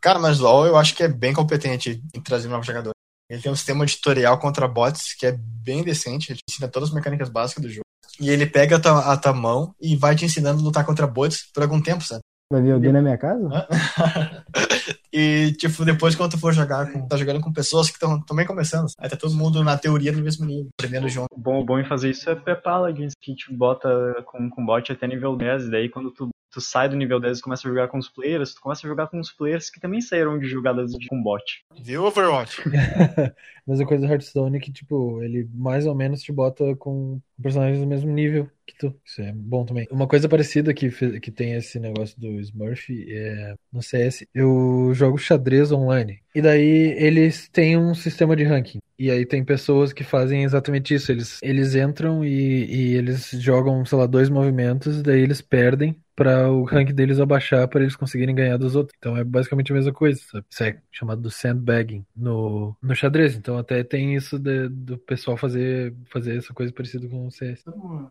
Cara, 0.00 0.18
mas 0.18 0.38
LoL 0.38 0.66
eu 0.66 0.76
acho 0.76 0.94
que 0.94 1.02
é 1.02 1.08
bem 1.08 1.32
competente 1.32 2.02
em 2.14 2.20
trazer 2.20 2.48
novos 2.48 2.66
jogadores. 2.66 2.94
Ele 3.30 3.40
tem 3.40 3.50
um 3.50 3.56
sistema 3.56 3.86
de 3.86 3.96
tutorial 3.96 4.38
contra 4.38 4.68
bots 4.68 5.14
que 5.14 5.26
é 5.26 5.32
bem 5.32 5.82
decente, 5.82 6.30
ele 6.30 6.38
te 6.38 6.52
ensina 6.52 6.68
todas 6.68 6.90
as 6.90 6.94
mecânicas 6.94 7.28
básicas 7.28 7.62
do 7.62 7.70
jogo. 7.70 7.84
E 8.20 8.28
ele 8.28 8.46
pega 8.46 8.76
a 8.76 8.80
tua, 8.80 9.12
a 9.12 9.16
tua 9.16 9.32
mão 9.32 9.74
e 9.80 9.96
vai 9.96 10.14
te 10.14 10.24
ensinando 10.24 10.60
a 10.60 10.64
lutar 10.64 10.84
contra 10.84 11.06
bots 11.06 11.50
por 11.52 11.62
algum 11.62 11.80
tempo, 11.80 12.04
sabe? 12.04 12.20
Vai 12.52 12.62
vir 12.62 12.72
alguém 12.72 12.92
na 12.92 13.00
minha 13.00 13.16
casa? 13.16 13.48
e, 15.12 15.52
tipo, 15.58 15.84
depois 15.84 16.14
quando 16.14 16.32
tu 16.32 16.38
for 16.38 16.52
jogar, 16.52 16.92
com, 16.92 17.06
tá 17.06 17.16
jogando 17.16 17.40
com 17.40 17.52
pessoas 17.52 17.88
que 17.88 17.94
estão 17.94 18.20
também 18.20 18.46
começando. 18.46 18.86
Aí 18.98 19.08
tá 19.08 19.16
todo 19.16 19.34
mundo 19.34 19.62
na 19.62 19.76
teoria 19.76 20.12
no 20.12 20.22
mesmo 20.22 20.44
nível, 20.46 20.68
aprendendo 20.78 21.08
junto. 21.08 21.28
Bom, 21.36 21.64
bom 21.64 21.78
em 21.78 21.84
fazer 21.84 22.10
isso 22.10 22.28
é, 22.30 22.40
é 22.46 22.54
Paladins, 22.54 23.12
que 23.20 23.34
te 23.34 23.52
bota 23.52 23.88
com, 24.26 24.48
com 24.50 24.64
bot 24.64 24.90
até 24.90 25.06
nível 25.06 25.36
10, 25.36 25.64
e 25.64 25.70
daí 25.70 25.88
quando 25.88 26.10
tu, 26.10 26.28
tu 26.54 26.60
sai 26.60 26.88
do 26.88 26.94
nível 26.94 27.18
10 27.18 27.40
e 27.40 27.42
começa 27.42 27.66
a 27.66 27.70
jogar 27.70 27.88
com 27.88 27.98
os 27.98 28.08
players, 28.08 28.54
tu 28.54 28.60
começa 28.60 28.86
a 28.86 28.88
jogar 28.88 29.08
com 29.08 29.18
os 29.18 29.32
players 29.32 29.68
que 29.68 29.80
também 29.80 30.00
saíram 30.00 30.38
de 30.38 30.46
jogadas 30.46 30.92
de, 30.92 31.08
com 31.08 31.20
bot. 31.20 31.64
Viu, 31.82 32.04
Overwatch? 32.04 32.62
Mesma 33.66 33.86
coisa 33.86 34.06
do 34.06 34.12
Hearthstone, 34.12 34.60
que, 34.60 34.70
tipo, 34.70 35.20
ele 35.20 35.48
mais 35.52 35.84
ou 35.84 35.94
menos 35.96 36.22
te 36.22 36.30
bota 36.30 36.76
com 36.76 37.20
personagens 37.42 37.80
do 37.80 37.86
mesmo 37.86 38.12
nível 38.12 38.48
que 38.64 38.76
tu. 38.76 38.94
Isso 39.04 39.20
é 39.20 39.32
bom 39.32 39.64
também. 39.64 39.88
Uma 39.90 40.06
coisa 40.06 40.28
parecida 40.28 40.72
que, 40.72 40.90
que 41.18 41.30
tem 41.30 41.54
esse 41.54 41.80
negócio 41.80 42.18
do 42.20 42.38
Smurf 42.40 42.90
é 43.08 43.54
no 43.72 43.82
CS, 43.82 44.26
eu 44.32 44.92
jogo 44.94 45.18
xadrez 45.18 45.72
online. 45.72 46.20
E 46.34 46.40
daí 46.40 46.94
eles 46.98 47.48
têm 47.48 47.76
um 47.76 47.94
sistema 47.94 48.36
de 48.36 48.44
ranking. 48.44 48.78
E 48.96 49.10
aí 49.10 49.26
tem 49.26 49.44
pessoas 49.44 49.92
que 49.92 50.04
fazem 50.04 50.44
exatamente 50.44 50.94
isso. 50.94 51.10
Eles, 51.10 51.40
eles 51.42 51.74
entram 51.74 52.24
e, 52.24 52.64
e 52.66 52.94
eles 52.94 53.30
jogam, 53.30 53.84
sei 53.84 53.98
lá, 53.98 54.06
dois 54.06 54.28
movimentos, 54.28 55.02
daí 55.02 55.20
eles 55.20 55.40
perdem 55.40 55.96
para 56.14 56.50
o 56.50 56.64
rank 56.64 56.92
deles 56.92 57.18
abaixar 57.18 57.66
para 57.68 57.82
eles 57.82 57.96
conseguirem 57.96 58.34
ganhar 58.34 58.56
dos 58.56 58.76
outros. 58.76 58.96
Então 58.98 59.16
é 59.16 59.24
basicamente 59.24 59.72
a 59.72 59.74
mesma 59.74 59.92
coisa, 59.92 60.20
sabe? 60.30 60.44
Isso 60.50 60.64
é 60.64 60.78
chamado 60.90 61.20
do 61.20 61.30
sandbagging 61.30 62.04
no, 62.16 62.76
no 62.82 62.94
xadrez. 62.94 63.36
Então 63.36 63.58
até 63.58 63.82
tem 63.82 64.14
isso 64.14 64.38
de, 64.38 64.68
do 64.68 64.98
pessoal 64.98 65.36
fazer, 65.36 65.94
fazer 66.06 66.36
essa 66.36 66.52
coisa 66.52 66.72
parecida 66.72 67.08
com 67.08 67.26
o 67.26 67.30
CS. 67.30 67.64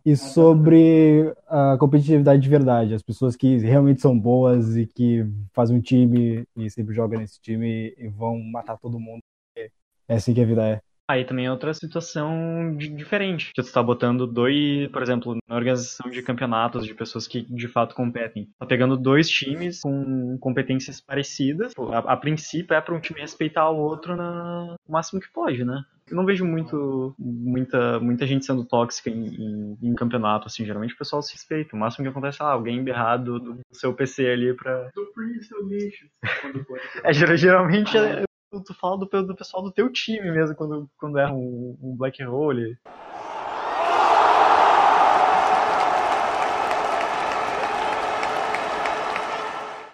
E 0.05 0.15
sobre 0.15 1.33
a 1.47 1.77
competitividade 1.77 2.41
de 2.41 2.49
verdade, 2.49 2.93
as 2.93 3.01
pessoas 3.01 3.35
que 3.35 3.57
realmente 3.57 4.01
são 4.01 4.17
boas 4.17 4.75
e 4.75 4.85
que 4.85 5.25
fazem 5.53 5.77
um 5.77 5.81
time 5.81 6.45
e 6.55 6.69
sempre 6.69 6.93
jogam 6.93 7.19
nesse 7.19 7.39
time 7.39 7.93
e 7.97 8.07
vão 8.07 8.39
matar 8.39 8.77
todo 8.77 8.99
mundo. 8.99 9.21
É 10.07 10.15
assim 10.15 10.33
que 10.33 10.41
a 10.41 10.45
vida 10.45 10.63
é. 10.67 10.81
Aí 11.13 11.23
também 11.23 11.45
é 11.45 11.51
outra 11.51 11.71
situação 11.75 12.75
de, 12.75 12.89
diferente. 12.89 13.51
Que 13.53 13.61
tu 13.61 13.71
tá 13.71 13.83
botando 13.83 14.25
dois, 14.25 14.89
por 14.89 15.03
exemplo, 15.03 15.37
na 15.47 15.55
organização 15.55 16.09
de 16.09 16.23
campeonatos 16.23 16.85
de 16.85 16.95
pessoas 16.95 17.27
que 17.27 17.41
de 17.41 17.67
fato 17.67 17.93
competem. 17.93 18.49
Tá 18.57 18.65
pegando 18.65 18.97
dois 18.97 19.29
times 19.29 19.81
com 19.81 20.37
competências 20.39 20.99
parecidas. 20.99 21.71
A, 21.91 22.13
a 22.13 22.17
princípio 22.17 22.73
é 22.73 22.81
para 22.81 22.95
um 22.95 22.99
time 22.99 23.21
respeitar 23.21 23.69
o 23.69 23.77
outro 23.77 24.15
na, 24.15 24.75
o 24.87 24.91
máximo 24.91 25.21
que 25.21 25.31
pode, 25.31 25.63
né? 25.63 25.83
Eu 26.09 26.17
não 26.17 26.25
vejo 26.25 26.43
muito, 26.43 27.15
muita, 27.17 27.99
muita 27.99 28.25
gente 28.25 28.45
sendo 28.45 28.65
tóxica 28.65 29.09
em, 29.09 29.27
em, 29.27 29.77
em, 29.83 29.95
campeonato, 29.95 30.47
assim. 30.47 30.65
Geralmente 30.65 30.95
o 30.95 30.97
pessoal 30.97 31.21
se 31.21 31.33
respeita. 31.33 31.75
O 31.75 31.79
máximo 31.79 32.03
que 32.03 32.09
acontece 32.09 32.41
é 32.41 32.45
ah, 32.45 32.49
alguém 32.49 32.85
errado 32.87 33.39
do, 33.39 33.53
do 33.53 33.61
seu 33.71 33.93
PC 33.93 34.27
ali 34.27 34.53
pra. 34.53 34.89
Do 34.95 35.07
seu 35.43 35.65
lixo. 35.67 36.07
é, 37.03 37.13
geralmente 37.37 37.97
é, 37.97 38.23
tu 38.61 38.73
fala 38.73 38.97
do, 38.97 39.05
do 39.05 39.35
pessoal 39.35 39.63
do 39.63 39.71
teu 39.71 39.91
time 39.91 40.31
mesmo, 40.31 40.55
quando, 40.55 40.89
quando 40.97 41.17
é 41.17 41.31
um, 41.31 41.77
um 41.81 41.95
black 41.95 42.23
hole. 42.23 42.77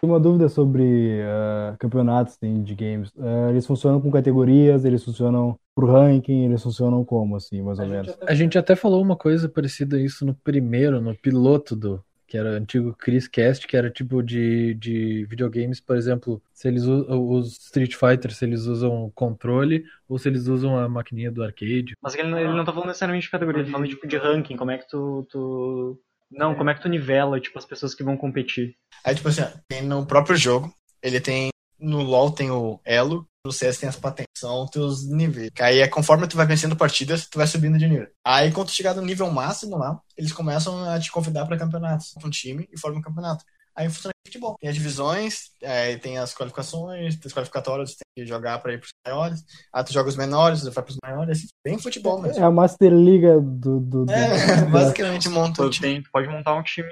Uma 0.02 0.20
dúvida 0.20 0.48
sobre 0.48 1.22
uh, 1.22 1.78
campeonatos 1.78 2.36
assim, 2.36 2.64
de 2.64 2.74
games. 2.74 3.10
Uh, 3.10 3.50
eles 3.50 3.68
funcionam 3.68 4.00
com 4.00 4.10
categorias, 4.10 4.86
eles 4.86 5.04
funcionam 5.04 5.60
por 5.76 5.90
ranking, 5.90 6.46
eles 6.46 6.64
funcionam 6.64 7.04
como, 7.04 7.36
assim, 7.36 7.62
mais 7.62 7.80
ou 7.80 7.88
menos? 7.88 8.18
A 8.26 8.34
gente 8.34 8.58
até 8.58 8.76
falou 8.76 9.02
uma 9.02 9.16
coisa 9.16 9.50
parecida 9.50 9.98
a 9.98 10.00
isso 10.00 10.26
no 10.26 10.34
primeiro, 10.34 11.02
no 11.02 11.16
piloto 11.16 11.76
do, 11.76 12.04
que 12.30 12.38
era 12.38 12.52
o 12.52 12.54
antigo 12.54 12.96
Chris 12.96 13.28
Cast, 13.28 13.68
que 13.68 13.76
era 13.76 13.90
tipo 13.90 14.22
de, 14.22 14.76
de 14.76 15.26
videogames, 15.26 15.82
por 15.82 15.98
exemplo, 15.98 16.42
se 16.54 16.68
eles 16.68 16.84
usam 16.84 17.30
os 17.30 17.58
Street 17.58 17.96
Fighter, 17.96 18.32
se 18.32 18.46
eles 18.46 18.66
usam 18.66 19.12
controle 19.16 19.84
ou 20.08 20.20
se 20.20 20.30
eles 20.30 20.48
usam 20.48 20.78
a 20.78 20.88
maquininha 20.88 21.32
do 21.32 21.44
arcade. 21.44 21.96
Mas 22.02 22.16
ele, 22.16 22.32
ele 22.34 22.54
não 22.54 22.64
tá 22.64 22.72
falando 22.72 22.88
necessariamente 22.88 23.26
de 23.26 23.32
categoria, 23.32 23.62
ele 23.62 23.68
tá 23.68 23.72
falando 23.72 23.90
tipo 23.90 24.08
de 24.08 24.18
ranking, 24.18 24.56
como 24.56 24.72
é 24.72 24.78
que 24.78 24.88
tu, 24.88 25.28
tu 25.30 26.00
não, 26.32 26.54
como 26.54 26.70
é 26.70 26.76
que 26.76 26.82
tu 26.82 26.88
nivela, 26.88 27.40
tipo, 27.40 27.58
as 27.58 27.66
pessoas 27.66 27.96
que 27.96 28.04
vão 28.04 28.16
competir? 28.16 28.76
Aí, 29.04 29.16
tipo 29.16 29.28
assim, 29.28 29.42
tem 29.68 29.82
no 29.82 30.06
próprio 30.06 30.38
jogo, 30.38 30.72
ele 31.02 31.20
tem. 31.20 31.50
No 31.80 32.04
LoL 32.04 32.32
tem 32.32 32.52
o 32.52 32.80
elo, 32.86 33.26
no 33.46 33.52
CS 33.52 33.78
tem 33.78 33.90
as 33.90 33.96
patentes, 33.96 34.34
são 34.38 34.66
teus 34.68 35.08
níveis. 35.08 35.50
Que 35.54 35.64
aí 35.64 35.80
é 35.80 35.88
conforme 35.88 36.28
tu 36.28 36.36
vai 36.36 36.46
vencendo 36.46 36.76
partidas, 36.76 37.28
tu 37.28 37.38
vai 37.38 37.48
subindo 37.48 37.78
de 37.78 37.88
nível. 37.88 38.08
Aí 38.26 38.52
quando 38.52 38.68
tu 38.68 38.74
chegar 38.74 38.94
no 38.94 39.02
nível 39.02 39.32
máximo 39.32 39.78
lá, 39.78 40.00
eles 40.18 40.32
começam 40.32 40.84
a 40.90 41.00
te 41.00 41.12
convidar 41.12 41.46
para 41.46 41.58
campeonatos. 41.58 42.14
Um 42.24 42.30
time 42.30 42.68
e 42.72 42.80
forma 42.80 43.00
um 43.00 43.02
campeonato. 43.02 43.44
Aí 43.76 43.90
funciona 43.90 44.14
futebol. 44.30 44.56
Tem 44.60 44.70
as 44.70 44.76
divisões, 44.76 45.52
aí 45.64 45.98
tem 45.98 46.18
as 46.18 46.34
qualificações, 46.34 47.16
tem 47.16 47.28
as 47.28 47.34
qualificatórias, 47.34 47.96
tem 47.96 48.24
que 48.24 48.30
jogar 48.30 48.60
para 48.60 48.74
ir 48.74 48.80
pros 48.80 48.92
maiores. 49.06 49.44
Aí 49.74 49.84
tu 49.84 49.92
joga 49.92 50.10
os 50.10 50.16
menores, 50.16 50.62
tu 50.62 50.72
vai 50.72 50.84
pros 50.84 50.98
maiores. 51.04 51.38
Assim, 51.38 51.48
bem 51.64 51.80
futebol 51.80 52.22
mesmo. 52.22 52.42
É 52.42 52.46
a 52.46 52.52
Master 52.52 52.94
Liga 52.94 53.40
do. 53.40 53.80
do, 53.80 54.06
do 54.06 54.12
é, 54.12 54.66
basicamente 54.72 55.30
monta 55.30 55.64
um 55.64 55.70
time. 55.70 56.04
Tu 56.04 56.12
pode 56.12 56.28
montar 56.28 56.56
um 56.56 56.64
time 56.64 56.90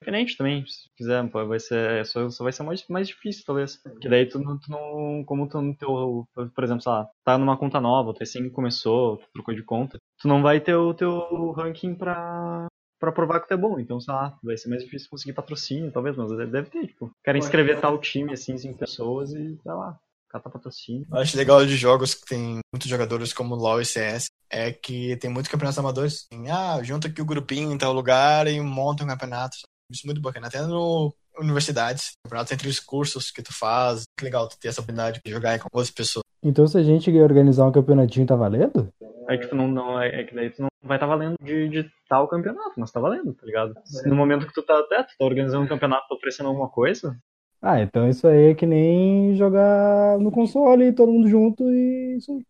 diferente 0.00 0.36
também, 0.36 0.64
se 0.66 0.88
quiser. 0.96 1.22
Vai 1.28 1.60
ser, 1.60 2.04
só, 2.06 2.28
só 2.30 2.44
vai 2.44 2.52
ser 2.52 2.62
mais, 2.62 2.84
mais 2.88 3.08
difícil, 3.08 3.44
talvez. 3.46 3.76
Porque 3.76 4.08
daí 4.08 4.26
tu, 4.26 4.40
tu 4.40 4.70
não. 4.70 5.24
Como 5.24 5.48
tu 5.48 5.60
no 5.60 5.74
teu. 5.76 6.26
Por 6.34 6.64
exemplo, 6.64 6.82
sei 6.82 6.92
lá, 6.92 7.08
tá 7.24 7.38
numa 7.38 7.56
conta 7.56 7.80
nova, 7.80 8.10
o 8.10 8.14
T5 8.14 8.50
começou, 8.50 9.18
tu 9.18 9.26
trocou 9.34 9.54
de 9.54 9.62
conta. 9.62 9.98
Tu 10.20 10.28
não 10.28 10.42
vai 10.42 10.60
ter 10.60 10.74
o 10.74 10.94
teu 10.94 11.52
ranking 11.52 11.94
pra, 11.94 12.66
para 12.98 13.12
provar 13.12 13.40
que 13.40 13.48
tu 13.48 13.54
é 13.54 13.56
bom. 13.56 13.78
Então, 13.78 14.00
sei 14.00 14.12
lá, 14.12 14.36
vai 14.42 14.56
ser 14.56 14.68
mais 14.68 14.82
difícil 14.82 15.08
conseguir 15.10 15.32
patrocínio, 15.32 15.90
talvez, 15.90 16.16
mas 16.16 16.30
deve 16.30 16.70
ter, 16.70 16.86
tipo, 16.86 17.10
querem 17.24 17.38
inscrever 17.38 17.80
tal 17.80 17.98
time, 17.98 18.32
assim, 18.32 18.56
cinco 18.56 18.78
pessoas 18.78 19.30
e, 19.30 19.58
sei 19.62 19.72
lá, 19.72 19.98
catar 20.28 20.50
patrocínio. 20.50 21.06
Eu 21.10 21.18
acho 21.18 21.36
legal 21.36 21.64
de 21.64 21.76
jogos 21.76 22.14
que 22.14 22.26
tem 22.26 22.58
muitos 22.72 22.88
jogadores 22.88 23.32
como 23.32 23.54
LoL 23.54 23.80
e 23.80 23.84
CS, 23.84 24.26
é 24.50 24.72
que 24.72 25.16
tem 25.16 25.30
muitos 25.30 25.50
campeonatos 25.50 25.78
amadores. 25.78 26.26
Tem, 26.28 26.50
ah, 26.50 26.82
junta 26.82 27.08
aqui 27.08 27.20
o 27.20 27.26
grupinho 27.26 27.72
em 27.72 27.78
tal 27.78 27.92
lugar 27.92 28.46
e 28.46 28.60
monta 28.60 29.04
um 29.04 29.08
campeonato. 29.08 29.56
Isso 29.90 30.02
é 30.04 30.06
muito 30.06 30.20
bacana. 30.20 30.48
Até 30.48 30.62
no 30.62 31.14
universidades, 31.38 32.12
campeonatos 32.24 32.52
entre 32.52 32.68
os 32.68 32.80
cursos 32.80 33.30
que 33.30 33.42
tu 33.42 33.52
faz. 33.52 34.04
Que 34.18 34.24
legal 34.24 34.48
tu 34.48 34.58
ter 34.58 34.68
essa 34.68 34.80
oportunidade 34.80 35.20
de 35.24 35.30
jogar 35.30 35.58
com 35.58 35.68
outras 35.72 35.90
pessoas. 35.90 36.24
Então, 36.42 36.66
se 36.66 36.78
a 36.78 36.82
gente 36.82 37.10
organizar 37.18 37.66
um 37.66 37.72
campeonatinho, 37.72 38.26
tá 38.26 38.36
valendo? 38.36 38.88
Aí, 39.28 39.38
tipo, 39.38 39.54
não, 39.56 39.66
não, 39.66 40.00
é, 40.00 40.20
é 40.20 40.24
que 40.24 40.34
daí 40.34 40.50
tu 40.50 40.62
não 40.62 40.68
vai 40.86 40.96
estar 40.96 41.06
tá 41.06 41.14
valendo 41.14 41.36
de, 41.42 41.68
de 41.68 41.90
tal 42.08 42.28
campeonato, 42.28 42.72
mas 42.76 42.90
tá 42.90 43.00
valendo, 43.00 43.34
tá 43.34 43.44
ligado? 43.44 43.74
No 44.04 44.14
momento 44.14 44.46
que 44.46 44.54
tu 44.54 44.62
tá, 44.62 44.78
até, 44.78 45.02
tu 45.02 45.14
tá 45.18 45.24
organizando 45.24 45.64
um 45.64 45.68
campeonato, 45.68 46.08
tá 46.08 46.14
oferecendo 46.14 46.48
alguma 46.48 46.68
coisa. 46.68 47.16
Ah, 47.60 47.80
então 47.80 48.08
isso 48.08 48.26
aí 48.26 48.50
é 48.50 48.54
que 48.54 48.66
nem 48.66 49.34
jogar 49.34 50.18
no 50.18 50.30
console, 50.30 50.92
todo 50.92 51.12
mundo 51.12 51.28
junto 51.28 51.64
e 51.68 52.16
isso 52.18 52.32
aí. 52.32 52.44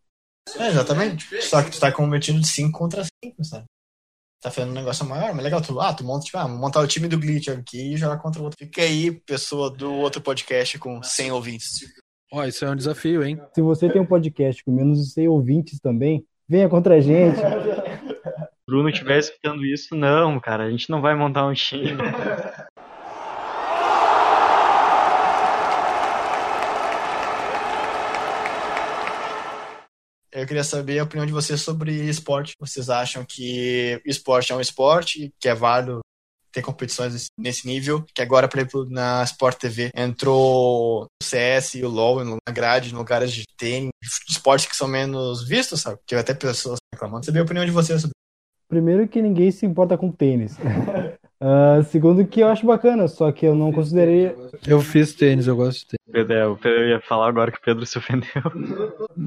É, 0.59 0.67
exatamente. 0.69 1.41
Só 1.41 1.61
que 1.61 1.71
tu 1.71 1.79
tá 1.79 1.91
competindo 1.91 2.39
de 2.39 2.47
5 2.47 2.77
contra 2.77 3.03
5, 3.23 3.43
sabe? 3.43 3.65
Tá 4.41 4.51
fazendo 4.51 4.71
um 4.71 4.75
negócio 4.75 5.05
maior, 5.05 5.33
mas 5.33 5.43
legal. 5.43 5.61
Tu, 5.61 5.79
ah, 5.79 5.93
tu 5.93 6.03
monta, 6.03 6.25
tipo, 6.25 6.37
ah, 6.37 6.47
montar 6.47 6.81
o 6.81 6.87
time 6.87 7.07
do 7.07 7.19
Glitch 7.19 7.49
aqui 7.49 7.93
e 7.93 7.97
jogar 7.97 8.17
contra 8.17 8.41
o 8.41 8.45
outro. 8.45 8.57
Fica 8.59 8.81
aí, 8.81 9.11
pessoa 9.11 9.69
do 9.69 9.91
outro 9.93 10.21
podcast 10.21 10.77
com 10.77 11.01
100 11.01 11.31
ouvintes. 11.31 11.79
Ó, 12.31 12.41
oh, 12.41 12.43
isso 12.43 12.63
é 12.63 12.69
um 12.69 12.75
desafio, 12.75 13.23
hein? 13.23 13.39
Se 13.53 13.61
você 13.61 13.89
tem 13.89 14.01
um 14.01 14.05
podcast 14.05 14.63
com 14.63 14.71
menos 14.71 14.99
de 14.99 15.11
100 15.11 15.27
ouvintes 15.27 15.79
também, 15.79 16.25
venha 16.47 16.69
contra 16.69 16.95
a 16.95 16.99
gente. 16.99 17.37
Bruno 18.69 18.89
estiver 18.89 19.17
escutando 19.17 19.65
isso, 19.65 19.95
não, 19.95 20.41
cara, 20.41 20.65
a 20.65 20.69
gente 20.69 20.89
não 20.89 20.99
vai 20.99 21.15
montar 21.15 21.47
um 21.47 21.53
time. 21.53 21.95
Eu 30.29 30.45
queria 30.45 30.65
saber 30.65 30.99
a 30.99 31.03
opinião 31.05 31.25
de 31.25 31.31
vocês 31.31 31.61
sobre 31.61 31.93
esporte. 32.09 32.55
Vocês 32.59 32.89
acham 32.89 33.23
que 33.25 34.01
esporte 34.05 34.51
é 34.51 34.55
um 34.55 34.59
esporte, 34.59 35.33
que 35.39 35.47
é 35.47 35.55
válido 35.55 36.01
ter 36.51 36.61
competições 36.61 37.27
nesse 37.39 37.65
nível? 37.65 38.05
Que 38.13 38.21
agora, 38.21 38.49
por 38.49 38.59
exemplo, 38.59 38.85
na 38.89 39.23
Sport 39.23 39.57
TV 39.57 39.91
entrou 39.95 41.05
o 41.05 41.07
CS 41.23 41.75
e 41.75 41.85
o 41.85 41.89
LoL 41.89 42.23
na 42.25 42.53
grade, 42.53 42.91
em 42.91 42.97
lugares 42.97 43.31
de 43.31 43.45
tênis, 43.57 43.91
esportes 44.29 44.67
que 44.67 44.75
são 44.75 44.89
menos 44.89 45.47
vistos, 45.47 45.81
sabe? 45.81 45.99
Que 46.05 46.15
até 46.15 46.33
pessoas 46.33 46.77
reclamando. 46.93 47.25
Saber 47.25 47.39
a 47.39 47.43
opinião 47.43 47.65
de 47.65 47.71
vocês 47.71 48.01
sobre 48.01 48.17
Primeiro 48.67 49.07
que 49.07 49.21
ninguém 49.21 49.49
se 49.49 49.65
importa 49.65 49.97
com 49.97 50.11
tênis. 50.11 50.57
Uh, 50.57 51.81
segundo 51.89 52.25
que 52.27 52.41
eu 52.41 52.47
acho 52.49 52.65
bacana, 52.65 53.07
só 53.07 53.31
que 53.31 53.45
eu 53.45 53.55
não 53.55 53.71
considerei. 53.71 54.35
Eu 54.67 54.81
fiz 54.81 55.13
tênis, 55.13 55.47
eu 55.47 55.55
gosto 55.55 55.79
de 55.79 55.85
tênis. 55.87 55.97
Pedro, 56.11 56.33
é, 56.33 56.47
o 56.47 56.57
Pedro 56.57 56.87
ia 56.87 56.99
falar 56.99 57.29
agora 57.29 57.49
que 57.49 57.59
o 57.59 57.61
Pedro 57.61 57.85
se 57.85 57.97
ofendeu. 57.97 58.27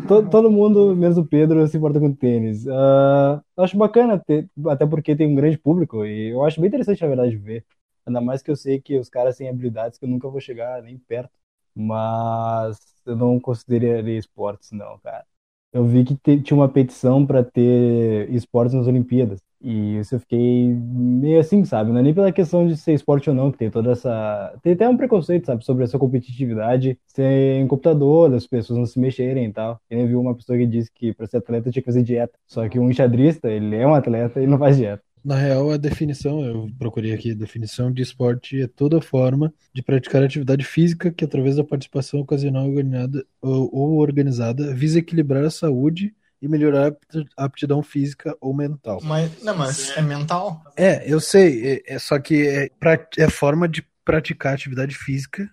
todo, 0.07 0.29
todo 0.29 0.51
mundo, 0.51 0.95
menos 0.95 1.17
o 1.17 1.25
Pedro, 1.25 1.67
se 1.67 1.79
importa 1.79 1.99
com 1.99 2.13
tênis. 2.13 2.67
Uh, 2.67 3.41
eu 3.57 3.65
acho 3.65 3.79
bacana, 3.79 4.19
ter, 4.19 4.47
até 4.67 4.85
porque 4.85 5.17
tem 5.17 5.27
um 5.27 5.35
grande 5.35 5.57
público, 5.57 6.05
e 6.05 6.31
eu 6.31 6.45
acho 6.45 6.61
bem 6.61 6.69
interessante, 6.69 7.01
na 7.01 7.09
verdade, 7.09 7.37
ver. 7.37 7.65
Ainda 8.07 8.21
mais 8.21 8.43
que 8.43 8.51
eu 8.51 8.57
sei 8.57 8.79
que 8.79 8.99
os 8.99 9.09
caras 9.09 9.37
têm 9.37 9.49
habilidades 9.49 9.99
que 9.99 10.05
eu 10.05 10.09
nunca 10.09 10.29
vou 10.29 10.41
chegar 10.41 10.83
nem 10.83 10.99
perto. 10.99 11.31
Mas 11.75 12.79
eu 13.07 13.17
não 13.17 13.41
consideraria 13.41 14.19
esportes, 14.19 14.71
não, 14.73 14.99
cara 14.99 15.25
eu 15.73 15.85
vi 15.85 16.05
que 16.05 16.17
tinha 16.41 16.57
uma 16.57 16.69
petição 16.69 17.25
para 17.25 17.45
ter 17.45 18.29
esportes 18.33 18.75
nas 18.75 18.87
Olimpíadas. 18.87 19.41
E 19.63 19.99
isso 19.99 20.15
eu 20.15 20.21
fiquei 20.21 20.69
meio 20.75 21.39
assim, 21.39 21.65
sabe? 21.65 21.91
Não 21.93 21.99
é 21.99 22.03
nem 22.03 22.15
pela 22.15 22.33
questão 22.33 22.67
de 22.67 22.77
ser 22.77 22.95
esporte 22.95 23.29
ou 23.29 23.37
não, 23.37 23.53
que 23.53 23.59
tem 23.59 23.71
toda 23.71 23.93
essa. 23.93 24.59
Tem 24.63 24.73
até 24.73 24.89
um 24.89 24.97
preconceito, 24.97 25.47
sabe, 25.47 25.65
sobre 25.65 25.85
essa 25.85 25.99
competitividade 25.99 26.99
ser 27.07 27.67
computador, 27.69 28.33
as 28.35 28.47
pessoas 28.47 28.79
não 28.79 28.87
se 28.87 28.99
mexerem 28.99 29.47
e 29.47 29.53
tal. 29.53 29.79
Eu 29.91 30.07
vi 30.07 30.17
uma 30.17 30.35
pessoa 30.35 30.57
que 30.59 30.67
disse 30.67 30.91
que 30.95 31.13
para 31.13 31.27
ser 31.27 31.39
atleta 31.39 31.71
tinha 31.71 31.83
que 31.83 31.87
fazer 31.87 32.03
dieta. 32.03 32.39
Só 32.47 32.67
que 32.69 32.79
um 32.79 32.89
enxadrista, 32.91 33.51
ele 33.51 33.77
é 33.77 33.87
um 33.87 33.95
atleta 33.95 34.41
e 34.41 34.47
não 34.47 34.59
faz 34.59 34.77
dieta. 34.79 35.03
Na 35.25 35.37
real, 35.37 35.71
a 35.71 35.77
definição, 35.77 36.43
eu 36.43 36.71
procurei 36.79 37.13
aqui, 37.13 37.33
a 37.33 37.35
definição 37.35 37.93
de 37.93 38.03
esporte 38.03 38.63
é 38.63 38.67
toda 38.67 39.01
forma 39.01 39.53
de 39.73 39.83
praticar 39.83 40.23
atividade 40.23 40.65
física 40.65 41.11
que, 41.11 41.25
através 41.25 41.57
da 41.57 41.65
participação 41.65 42.21
ocasional 42.21 42.67
organizada, 42.67 43.25
ou, 43.41 43.71
ou 43.73 43.99
organizada, 43.99 44.75
visa 44.75 44.99
equilibrar 44.99 45.45
a 45.45 45.51
saúde 45.51 46.15
e 46.41 46.49
melhorar 46.49 46.95
a 47.37 47.45
aptidão 47.45 47.83
física 47.83 48.35
ou 48.41 48.55
mental. 48.55 49.01
Mas, 49.03 49.43
não, 49.43 49.55
mas 49.55 49.95
é 49.97 50.01
mental? 50.01 50.63
É, 50.75 51.11
eu 51.11 51.21
sei, 51.21 51.83
é, 51.87 51.95
é 51.95 51.99
só 51.99 52.19
que 52.19 52.47
é, 52.49 52.71
é 53.19 53.29
forma 53.29 53.69
de 53.69 53.85
praticar 54.05 54.55
atividade 54.55 54.97
física. 54.97 55.51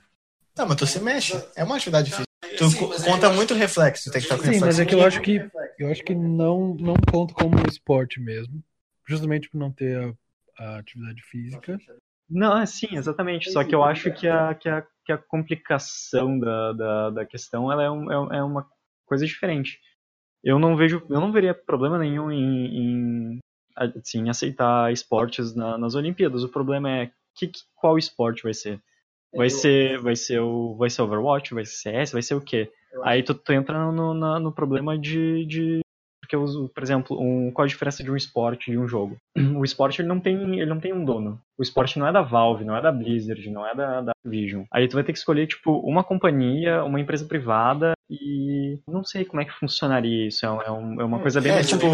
Não, 0.58 0.66
mas 0.66 0.78
tu 0.78 0.88
se 0.88 1.00
mexe, 1.00 1.38
é 1.56 1.64
uma 1.64 1.76
atividade 1.76 2.10
física. 2.10 2.28
Tu 2.58 3.04
conta 3.04 3.30
muito 3.32 3.54
reflexo, 3.54 4.10
tem 4.10 4.22
que 4.22 4.26
estar 4.26 4.38
com 4.38 4.44
Sim, 4.44 4.52
reflexo. 4.52 4.66
mas 4.66 4.80
é 4.80 4.86
que 4.86 4.96
eu 4.96 5.04
acho 5.04 5.22
que 5.22 5.46
eu 5.78 5.92
acho 5.92 6.04
que 6.04 6.16
não 6.16 6.74
não 6.76 6.96
conta 7.12 7.34
como 7.34 7.56
esporte 7.68 8.20
mesmo 8.20 8.64
justamente 9.08 9.50
por 9.50 9.58
não 9.58 9.72
ter 9.72 9.98
a, 10.60 10.64
a 10.64 10.80
atividade 10.80 11.22
física. 11.24 11.78
Não, 12.30 12.58
é 12.58 12.66
sim, 12.66 12.88
exatamente. 12.92 13.52
Só 13.52 13.64
que 13.64 13.74
eu 13.74 13.84
acho 13.84 14.12
que 14.12 14.28
a, 14.28 14.54
que 14.54 14.68
a, 14.68 14.86
que 15.06 15.12
a 15.12 15.18
complicação 15.18 16.38
da, 16.38 16.74
da, 16.74 17.10
da 17.12 17.26
questão 17.26 17.72
ela 17.72 17.84
é, 17.84 17.90
um, 17.90 18.12
é, 18.12 18.38
é 18.38 18.44
uma 18.44 18.68
coisa 19.06 19.26
diferente. 19.26 19.80
Eu 20.44 20.60
não 20.60 20.76
vejo, 20.76 21.02
eu 21.10 21.20
não 21.22 21.32
veria 21.32 21.54
problema 21.54 21.98
nenhum 21.98 22.32
em, 22.32 22.66
em 22.76 23.40
assim, 23.76 24.30
aceitar 24.30 24.92
esportes 24.92 25.56
na, 25.56 25.78
nas 25.78 25.96
Olimpíadas. 25.96 26.44
O 26.44 26.50
problema 26.50 26.92
é 26.92 27.12
que, 27.36 27.50
qual 27.76 27.98
esporte 27.98 28.44
vai 28.44 28.54
ser? 28.54 28.82
Vai 29.34 29.50
ser, 29.50 30.00
vai 30.00 30.16
ser 30.16 30.40
o, 30.40 30.76
vai 30.76 30.90
ser 30.90 31.02
Overwatch, 31.02 31.54
vai 31.54 31.66
ser 31.66 31.92
CS, 31.92 32.12
vai 32.12 32.22
ser 32.22 32.36
o 32.36 32.42
quê? 32.42 32.72
Aí 33.04 33.22
tu, 33.22 33.34
tu 33.34 33.54
entra 33.54 33.92
no, 33.92 34.14
no, 34.14 34.40
no 34.40 34.52
problema 34.52 34.98
de, 34.98 35.46
de 35.46 35.82
Porque, 36.28 36.36
os- 36.36 36.70
por 36.74 36.84
exemplo, 36.84 37.18
um, 37.20 37.50
qual 37.52 37.64
a 37.64 37.68
diferença 37.68 38.04
de 38.04 38.12
um 38.12 38.16
esporte 38.18 38.70
e 38.70 38.78
um 38.78 38.86
jogo? 38.88 39.16
O 39.58 39.64
esporte 39.64 40.02
ele 40.02 40.10
não, 40.10 40.20
tem, 40.20 40.36
ele 40.60 40.66
não 40.66 40.80
tem 40.80 40.94
um 40.94 41.06
dono. 41.06 41.40
O 41.58 41.64
esporte 41.64 41.98
não 41.98 42.06
é 42.06 42.12
da 42.12 42.22
Valve, 42.22 42.66
não 42.66 42.76
é 42.76 42.82
da 42.82 42.92
Blizzard, 42.92 43.50
não 43.50 43.66
é 43.66 43.74
da, 43.74 44.02
da 44.02 44.12
Vision. 44.26 44.66
Aí 44.72 44.88
tu 44.88 44.96
vai 44.96 45.04
ter 45.04 45.14
que 45.14 45.18
escolher, 45.18 45.48
tipo, 45.48 45.72
uma 45.80 46.04
companhia, 46.04 46.84
uma 46.84 47.00
empresa 47.00 47.26
privada 47.26 47.94
e 48.10 48.80
não 48.88 49.04
sei 49.04 49.26
como 49.26 49.42
é 49.42 49.46
que 49.46 49.52
funcionaria 49.60 50.28
isso. 50.28 50.46
É, 50.46 50.50
um- 50.72 51.00
é 51.00 51.04
é 51.04 51.06
uma 51.06 51.20
coisa 51.20 51.42
bem 51.42 51.52
É, 51.52 51.56
mais 51.56 51.68
tipo, 51.68 51.86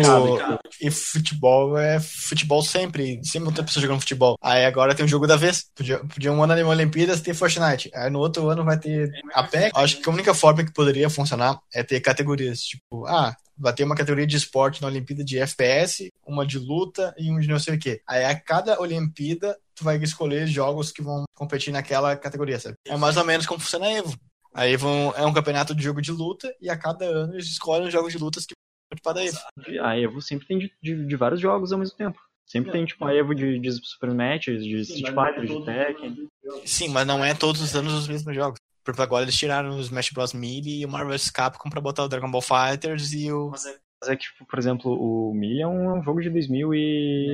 e 0.81 0.91
futebol 0.91 1.77
é 1.77 1.99
futebol 1.99 2.61
sempre. 2.61 3.19
Sempre 3.23 3.53
tem 3.53 3.63
pessoas 3.63 3.81
jogando 3.83 3.99
futebol. 4.01 4.35
Aí 4.41 4.65
agora 4.65 4.93
tem 4.95 5.05
o 5.05 5.09
jogo 5.09 5.27
da 5.27 5.35
vez. 5.35 5.65
Podia, 5.75 5.99
podia 5.99 6.31
um 6.31 6.43
ano 6.43 6.55
na 6.55 6.67
Olimpíadas 6.67 7.21
ter 7.21 7.33
Fortnite. 7.33 7.89
Aí 7.93 8.09
no 8.09 8.19
outro 8.19 8.47
ano 8.49 8.63
vai 8.63 8.77
ter 8.79 9.11
a 9.33 9.43
PEC. 9.43 9.71
Acho 9.75 9.97
que 10.01 10.09
a 10.09 10.13
única 10.13 10.33
forma 10.33 10.63
que 10.63 10.73
poderia 10.73 11.09
funcionar 11.09 11.59
é 11.73 11.83
ter 11.83 11.99
categorias. 12.01 12.59
Tipo, 12.61 13.05
ah, 13.07 13.35
vai 13.57 13.73
ter 13.73 13.83
uma 13.83 13.95
categoria 13.95 14.27
de 14.27 14.37
esporte 14.37 14.81
na 14.81 14.87
Olimpíada 14.87 15.23
de 15.23 15.39
FPS, 15.39 16.11
uma 16.25 16.45
de 16.45 16.57
luta 16.59 17.13
e 17.17 17.31
um 17.31 17.39
de 17.39 17.47
não 17.47 17.59
sei 17.59 17.75
o 17.75 17.79
quê. 17.79 18.01
Aí 18.07 18.25
a 18.25 18.39
cada 18.39 18.79
Olimpíada 18.79 19.57
tu 19.75 19.83
vai 19.83 19.97
escolher 19.97 20.47
jogos 20.47 20.91
que 20.91 21.01
vão 21.01 21.23
competir 21.35 21.71
naquela 21.71 22.15
categoria, 22.15 22.59
sabe? 22.59 22.75
É 22.87 22.95
mais 22.97 23.17
ou 23.17 23.23
menos 23.25 23.45
como 23.45 23.59
funciona 23.59 23.85
a 23.87 23.91
Evo. 23.93 24.15
A 24.53 24.67
Evo 24.67 24.87
é 25.15 25.25
um 25.25 25.33
campeonato 25.33 25.73
de 25.75 25.83
jogo 25.83 26.01
de 26.01 26.11
luta 26.11 26.53
e 26.61 26.69
a 26.69 26.77
cada 26.77 27.05
ano 27.05 27.33
eles 27.33 27.47
escolhem 27.47 27.87
os 27.87 27.93
jogos 27.93 28.11
de 28.13 28.19
lutas 28.19 28.45
que 28.45 28.53
vão 28.53 28.99
participar 29.01 29.13
da 29.13 29.25
Evo. 29.25 29.85
A 29.85 29.97
Evo 29.97 30.21
sempre 30.21 30.47
tem 30.47 30.59
de, 30.59 30.71
de- 30.81 31.05
de 31.05 31.15
vários 31.15 31.41
jogos 31.41 31.71
ao 31.71 31.79
mesmo 31.79 31.95
tempo. 31.97 32.19
Sempre 32.45 32.71
tem, 32.71 32.85
tipo, 32.85 33.03
a 33.05 33.15
Evo 33.15 33.33
de, 33.33 33.57
de 33.57 33.71
Super 33.71 34.09
Smash, 34.09 34.43
de 34.45 34.81
Street 34.81 35.05
Fighter, 35.15 35.45
de 35.45 35.65
Tekken. 35.65 36.27
Sim, 36.65 36.89
mas 36.89 37.07
não 37.07 37.23
é 37.23 37.33
todos 37.33 37.61
os 37.61 37.73
anos 37.75 37.93
os 37.93 38.07
mesmos 38.07 38.35
jogos. 38.35 38.59
Por 38.83 38.91
exemplo, 38.91 39.03
agora 39.03 39.23
eles 39.23 39.37
tiraram 39.37 39.77
o 39.77 39.79
Smash 39.79 40.11
Bros. 40.11 40.33
Melee 40.33 40.81
e 40.81 40.85
o 40.85 40.89
Marvel 40.89 41.11
vs. 41.17 41.31
Capcom 41.31 41.69
pra 41.69 41.79
botar 41.81 42.03
o 42.03 42.09
Dragon 42.09 42.29
Ball 42.29 42.41
Fighters 42.41 43.13
e 43.13 43.31
o... 43.31 43.49
Mas 43.49 43.65
é 44.09 44.15
que, 44.17 44.23
tipo, 44.23 44.45
por 44.45 44.59
exemplo, 44.59 44.91
o 44.91 45.33
Melee 45.33 45.61
é 45.61 45.67
um, 45.67 45.97
é 45.99 46.03
jogo 46.03 46.21
de 46.21 46.29
2000 46.29 46.75
e... 46.75 47.33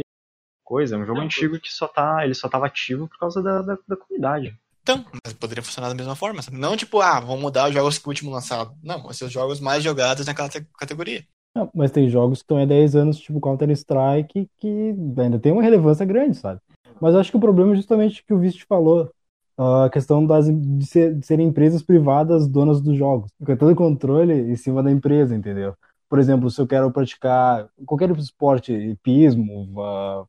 Coisa, 0.64 0.96
é 0.96 1.00
um 1.00 1.06
jogo 1.06 1.20
antigo 1.26 1.60
que 1.60 1.74
só 1.74 1.88
tá... 1.88 2.24
Ele 2.24 2.36
só 2.36 2.48
tava 2.48 2.68
ativo 2.68 3.08
por 3.08 3.18
causa 3.18 3.42
da, 3.42 3.64
da, 3.64 3.78
da 3.88 3.98
comunidade. 3.98 4.56
Então, 4.92 5.06
mas 5.24 5.34
poderia 5.34 5.62
funcionar 5.64 5.90
da 5.90 5.94
mesma 5.96 6.16
forma, 6.16 6.42
sabe? 6.42 6.58
Não 6.58 6.76
tipo, 6.76 7.00
ah, 7.00 7.20
vamos 7.20 7.42
mudar 7.42 7.68
os 7.68 7.74
jogos 7.74 8.00
que 8.00 8.08
o 8.08 8.10
último 8.10 8.32
lançado. 8.32 8.74
Não, 8.82 9.02
vão 9.04 9.14
ser 9.14 9.26
os 9.26 9.32
jogos 9.32 9.60
mais 9.60 9.84
jogados 9.84 10.26
naquela 10.26 10.50
te- 10.50 10.66
categoria. 10.80 11.24
Ah, 11.56 11.68
Mas 11.76 11.92
tem 11.92 12.10
jogos 12.10 12.40
que 12.40 12.44
estão 12.46 12.58
há 12.58 12.66
10 12.66 12.96
anos, 12.96 13.20
tipo 13.20 13.40
Counter-Strike, 13.40 14.50
que 14.58 14.96
ainda 15.18 15.38
tem 15.40 15.52
uma 15.52 15.62
relevância 15.62 16.06
grande, 16.06 16.38
sabe? 16.38 16.60
Mas 17.00 17.14
acho 17.14 17.30
que 17.30 17.38
o 17.38 17.40
problema 17.40 17.74
é 17.74 17.76
justamente 17.76 18.22
o 18.22 18.26
que 18.26 18.34
o 18.34 18.40
Vist 18.40 18.66
falou. 18.68 19.12
A 19.58 19.90
questão 19.90 20.26
das, 20.26 20.46
de, 20.48 20.86
ser- 20.86 21.14
de 21.16 21.26
serem 21.26 21.48
empresas 21.48 21.84
privadas 21.84 22.48
donas 22.48 22.82
dos 22.82 22.98
jogos. 22.98 23.30
Com 23.46 23.56
todo 23.58 23.76
controle 23.76 24.34
em 24.34 24.56
cima 24.56 24.82
da 24.82 24.90
empresa, 24.92 25.36
entendeu? 25.36 25.76
Por 26.10 26.18
exemplo, 26.18 26.50
se 26.50 26.60
eu 26.62 26.66
quero 26.66 26.90
praticar 26.92 27.70
qualquer 27.86 28.10
esporte, 28.18 28.74
hipismo, 28.74 29.72
va- 29.74 30.26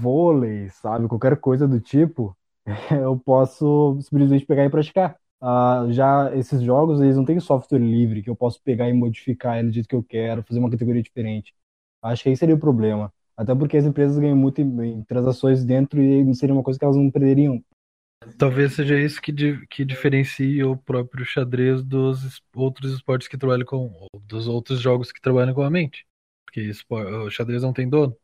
vôlei, 0.00 0.70
sabe? 0.70 1.06
Qualquer 1.06 1.36
coisa 1.38 1.68
do 1.68 1.78
tipo, 1.80 2.36
eu 2.90 3.18
posso 3.18 3.98
simplesmente 4.02 4.46
pegar 4.46 4.64
e 4.64 4.70
praticar. 4.70 5.16
Ah, 5.40 5.86
já 5.90 6.34
esses 6.36 6.60
jogos, 6.62 7.00
eles 7.00 7.16
não 7.16 7.24
têm 7.24 7.38
software 7.40 7.78
livre 7.78 8.22
que 8.22 8.30
eu 8.30 8.36
posso 8.36 8.60
pegar 8.62 8.88
e 8.88 8.92
modificar 8.92 9.58
ele 9.58 9.68
do 9.68 9.74
jeito 9.74 9.88
que 9.88 9.94
eu 9.94 10.02
quero, 10.02 10.42
fazer 10.42 10.58
uma 10.58 10.70
categoria 10.70 11.02
diferente. 11.02 11.54
Acho 12.02 12.22
que 12.24 12.28
aí 12.30 12.36
seria 12.36 12.54
o 12.54 12.58
problema. 12.58 13.12
Até 13.36 13.54
porque 13.54 13.76
as 13.76 13.84
empresas 13.84 14.18
ganham 14.18 14.36
muito 14.36 14.60
em, 14.60 15.02
transações 15.04 15.64
dentro 15.64 16.00
e 16.02 16.24
não 16.24 16.34
seria 16.34 16.54
uma 16.54 16.62
coisa 16.62 16.78
que 16.78 16.84
elas 16.84 16.96
não 16.96 17.10
perderiam. 17.10 17.62
Talvez 18.38 18.72
seja 18.74 18.98
isso 18.98 19.20
que, 19.20 19.30
di- 19.30 19.66
que 19.68 19.84
diferencia 19.84 20.66
o 20.68 20.76
próprio 20.76 21.24
xadrez 21.24 21.82
dos 21.84 22.40
outros 22.54 22.92
esportes 22.94 23.28
que 23.28 23.36
trabalham 23.38 23.64
com, 23.66 24.06
dos 24.22 24.48
outros 24.48 24.80
jogos 24.80 25.12
que 25.12 25.20
trabalham 25.20 25.54
com 25.54 25.62
a 25.62 25.70
mente. 25.70 26.06
Porque 26.44 26.70
o 26.90 27.30
xadrez 27.30 27.62
não 27.62 27.72
tem 27.72 27.88
dono. 27.88 28.16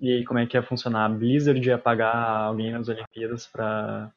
E 0.00 0.12
aí, 0.12 0.24
como 0.24 0.38
é 0.38 0.46
que 0.46 0.56
ia 0.56 0.62
funcionar? 0.62 1.04
A 1.04 1.08
Blizzard 1.08 1.60
ia 1.66 1.78
pagar 1.78 2.14
alguém 2.14 2.72
nas 2.72 2.88
Olimpíadas 2.88 3.46
pra, 3.46 4.10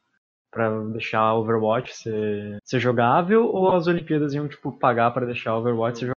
pra 0.50 0.70
deixar 0.84 1.34
Overwatch 1.34 1.94
ser, 1.94 2.58
ser 2.64 2.80
jogável? 2.80 3.46
Ou 3.46 3.70
as 3.72 3.86
Olimpíadas 3.86 4.32
iam, 4.32 4.48
tipo, 4.48 4.72
pagar 4.72 5.10
pra 5.10 5.26
deixar 5.26 5.56
Overwatch 5.56 5.98
ser 5.98 6.06
jogável? 6.06 6.14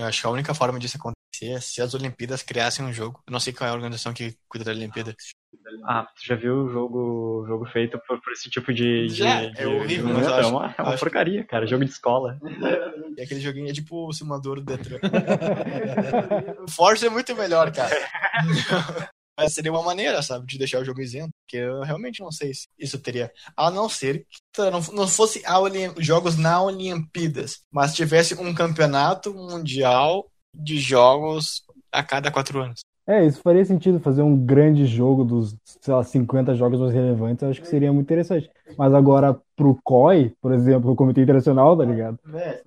Eu 0.00 0.06
acho 0.06 0.20
que 0.20 0.26
a 0.26 0.30
única 0.30 0.54
forma 0.54 0.78
disso 0.78 0.96
acontecer 0.96 1.19
é 1.48 1.60
se 1.60 1.80
as 1.80 1.94
Olimpíadas 1.94 2.42
criassem 2.42 2.84
um 2.84 2.92
jogo. 2.92 3.22
Eu 3.26 3.32
não 3.32 3.40
sei 3.40 3.52
qual 3.52 3.68
é 3.68 3.70
a 3.70 3.74
organização 3.74 4.12
que 4.12 4.34
cuida 4.48 4.64
da 4.64 4.72
Olimpíada. 4.72 5.14
Ah, 5.84 6.04
tu 6.16 6.24
já 6.26 6.34
viu 6.36 6.64
o 6.64 6.68
jogo, 6.70 7.44
jogo 7.46 7.66
feito 7.66 7.98
por, 8.06 8.20
por 8.20 8.32
esse 8.32 8.48
tipo 8.50 8.72
de. 8.72 9.06
de- 9.08 9.14
Já, 9.14 9.42
é 9.42 9.50
de- 9.50 9.66
horrível, 9.66 10.06
de- 10.06 10.12
mas 10.12 10.26
é 10.26 10.30
acho- 10.32 10.48
uma, 10.50 10.74
é 10.78 10.82
uma 10.82 10.90
acho- 10.94 11.00
porcaria, 11.00 11.44
cara. 11.44 11.66
Jogo 11.66 11.84
de 11.84 11.90
escola. 11.90 12.38
E 13.16 13.22
aquele 13.22 13.40
joguinho 13.40 13.68
é 13.68 13.72
tipo 13.72 14.06
o 14.08 14.12
simulador 14.12 14.56
do 14.60 14.64
Detran. 14.76 14.98
Forza 16.70 17.06
é 17.06 17.10
muito 17.10 17.34
melhor, 17.34 17.72
cara. 17.72 17.94
Mas 19.38 19.54
seria 19.54 19.72
uma 19.72 19.82
maneira, 19.82 20.20
sabe, 20.22 20.44
de 20.46 20.58
deixar 20.58 20.80
o 20.80 20.84
jogo 20.84 21.00
isento. 21.00 21.30
Porque 21.46 21.56
eu 21.56 21.80
realmente 21.80 22.20
não 22.20 22.30
sei 22.30 22.52
se 22.52 22.66
isso 22.78 22.98
teria. 22.98 23.32
A 23.56 23.70
não 23.70 23.88
ser 23.88 24.26
que 24.52 24.60
não, 24.70 24.80
não 24.92 25.08
fosse 25.08 25.42
a 25.46 25.58
Olim- 25.58 25.94
jogos 25.98 26.36
na 26.36 26.60
Olimpíadas, 26.62 27.60
mas 27.72 27.94
tivesse 27.94 28.34
um 28.34 28.52
campeonato 28.54 29.32
mundial 29.32 30.29
de 30.54 30.78
jogos 30.78 31.64
a 31.92 32.02
cada 32.02 32.30
quatro 32.30 32.60
anos. 32.60 32.80
É, 33.06 33.26
isso 33.26 33.40
faria 33.42 33.64
sentido 33.64 33.98
fazer 33.98 34.22
um 34.22 34.36
grande 34.36 34.86
jogo 34.86 35.24
dos, 35.24 35.56
sei 35.64 35.92
lá, 35.92 36.04
50 36.04 36.54
jogos 36.54 36.78
mais 36.78 36.94
relevantes, 36.94 37.42
eu 37.42 37.50
acho 37.50 37.60
que 37.60 37.66
seria 37.66 37.92
muito 37.92 38.06
interessante. 38.06 38.48
Mas 38.78 38.94
agora, 38.94 39.36
pro 39.56 39.76
COI, 39.82 40.32
por 40.40 40.52
exemplo, 40.52 40.92
o 40.92 40.94
Comitê 40.94 41.22
Internacional, 41.22 41.76
tá 41.76 41.84
ligado? 41.84 42.18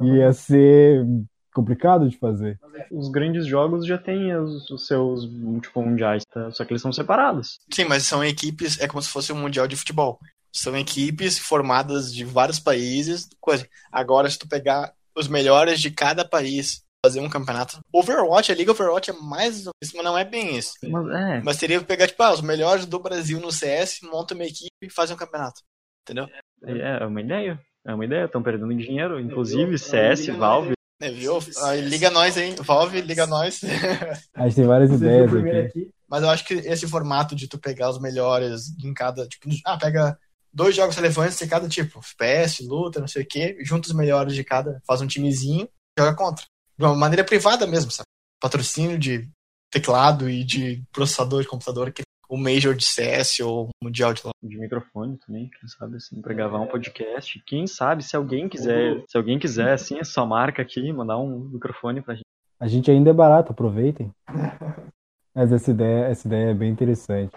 Ia 0.01 0.33
ser 0.33 1.05
complicado 1.53 2.09
de 2.09 2.17
fazer. 2.17 2.59
Os 2.91 3.09
grandes 3.09 3.45
jogos 3.45 3.85
já 3.85 3.97
têm 3.97 4.35
os, 4.35 4.69
os 4.69 4.85
seus, 4.85 5.23
tipo, 5.61 5.81
mundiais, 5.81 6.25
tá? 6.25 6.51
Só 6.51 6.65
que 6.65 6.73
eles 6.73 6.81
são 6.81 6.91
separados. 6.91 7.59
Sim, 7.71 7.85
mas 7.85 8.03
são 8.03 8.21
equipes, 8.21 8.79
é 8.81 8.87
como 8.87 9.01
se 9.01 9.09
fosse 9.09 9.31
um 9.31 9.39
mundial 9.39 9.67
de 9.67 9.77
futebol. 9.77 10.19
São 10.51 10.75
equipes 10.75 11.39
formadas 11.39 12.13
de 12.13 12.25
vários 12.25 12.59
países. 12.59 13.29
Coisa. 13.39 13.65
Agora, 13.91 14.29
se 14.29 14.37
tu 14.37 14.47
pegar 14.47 14.93
os 15.15 15.27
melhores 15.27 15.79
de 15.79 15.89
cada 15.89 16.25
país, 16.27 16.83
fazer 17.05 17.19
um 17.19 17.29
campeonato. 17.29 17.79
Overwatch, 17.91 18.51
a 18.51 18.55
Liga 18.55 18.71
Overwatch 18.71 19.11
é 19.11 19.13
mais. 19.13 19.59
Isso 19.81 19.95
mas 19.95 20.03
não 20.03 20.17
é 20.17 20.23
bem 20.23 20.57
isso. 20.57 20.73
Mas, 20.83 21.07
é, 21.09 21.41
Mas 21.43 21.57
teria 21.57 21.79
que 21.79 21.85
pegar, 21.85 22.07
tipo, 22.07 22.23
ah, 22.23 22.33
os 22.33 22.41
melhores 22.41 22.85
do 22.85 22.99
Brasil 22.99 23.39
no 23.39 23.51
CS, 23.51 23.99
monta 24.03 24.33
uma 24.33 24.45
equipe 24.45 24.71
e 24.81 24.89
faz 24.89 25.11
um 25.11 25.15
campeonato. 25.15 25.61
Entendeu? 26.03 26.27
é 26.65 27.05
uma 27.05 27.21
ideia. 27.21 27.59
É 27.85 27.93
uma 27.93 28.05
ideia. 28.05 28.25
Estão 28.25 28.41
perdendo 28.41 28.73
dinheiro. 28.75 29.19
Inclusive, 29.19 29.77
CS, 29.77 30.27
Valve. 30.27 30.73
É, 31.01 31.11
viu? 31.11 31.39
Liga 31.83 32.09
nós, 32.09 32.37
hein? 32.37 32.55
Valve, 32.59 33.01
liga 33.01 33.27
nós. 33.27 33.61
A 34.33 34.45
gente 34.45 34.55
tem 34.55 34.65
várias 34.65 34.91
ideias 34.91 35.33
aqui. 35.65 35.89
Mas 36.07 36.23
eu 36.23 36.29
acho 36.29 36.45
que 36.45 36.53
esse 36.53 36.87
formato 36.87 37.35
de 37.35 37.47
tu 37.47 37.57
pegar 37.57 37.89
os 37.89 37.99
melhores 37.99 38.69
em 38.81 38.93
cada. 38.93 39.27
Tipo, 39.27 39.49
ah, 39.65 39.77
pega 39.77 40.17
dois 40.53 40.75
jogos 40.75 40.95
relevantes 40.95 41.37
de 41.37 41.47
cada 41.47 41.67
tipo, 41.67 41.99
FPS, 41.99 42.65
luta, 42.65 42.99
não 42.99 43.07
sei 43.07 43.23
o 43.23 43.27
quê, 43.27 43.57
junta 43.61 43.87
os 43.87 43.93
melhores 43.93 44.35
de 44.35 44.43
cada, 44.43 44.79
faz 44.85 45.01
um 45.01 45.07
timezinho 45.07 45.63
e 45.65 46.01
joga 46.01 46.15
contra. 46.15 46.45
De 46.77 46.85
uma 46.85 46.95
maneira 46.95 47.23
privada 47.23 47.67
mesmo, 47.67 47.91
sabe? 47.91 48.07
Patrocínio 48.39 48.97
de 48.97 49.29
teclado 49.71 50.29
e 50.29 50.43
de 50.43 50.83
processador 50.91 51.41
de 51.41 51.47
computador, 51.47 51.91
que 51.91 52.03
o 52.29 52.37
Major 52.37 52.73
de 52.73 52.85
CS 52.85 53.41
ou 53.41 53.65
o 53.65 53.69
Mundial 53.83 54.13
de 54.13 54.25
lá. 54.25 54.31
de 54.41 54.57
microfone 54.57 55.17
também, 55.25 55.49
quem 55.49 55.69
sabe 55.69 55.97
assim, 55.97 56.21
para 56.21 56.33
gravar 56.33 56.59
um 56.59 56.67
podcast. 56.67 57.41
Quem 57.45 57.67
sabe 57.67 58.03
se 58.03 58.15
alguém 58.15 58.49
quiser, 58.49 59.03
se 59.07 59.17
alguém 59.17 59.37
quiser 59.37 59.73
assim, 59.73 59.99
a 59.99 60.03
sua 60.03 60.25
marca 60.25 60.61
aqui, 60.61 60.91
mandar 60.91 61.17
um 61.17 61.39
microfone 61.51 62.01
pra 62.01 62.15
gente. 62.15 62.25
A 62.59 62.67
gente 62.67 62.89
ainda 62.89 63.09
é 63.09 63.13
barato, 63.13 63.51
aproveitem. 63.51 64.11
Mas 65.35 65.51
essa 65.51 65.71
ideia, 65.71 66.05
essa 66.05 66.27
ideia 66.27 66.51
é 66.51 66.53
bem 66.53 66.71
interessante. 66.71 67.31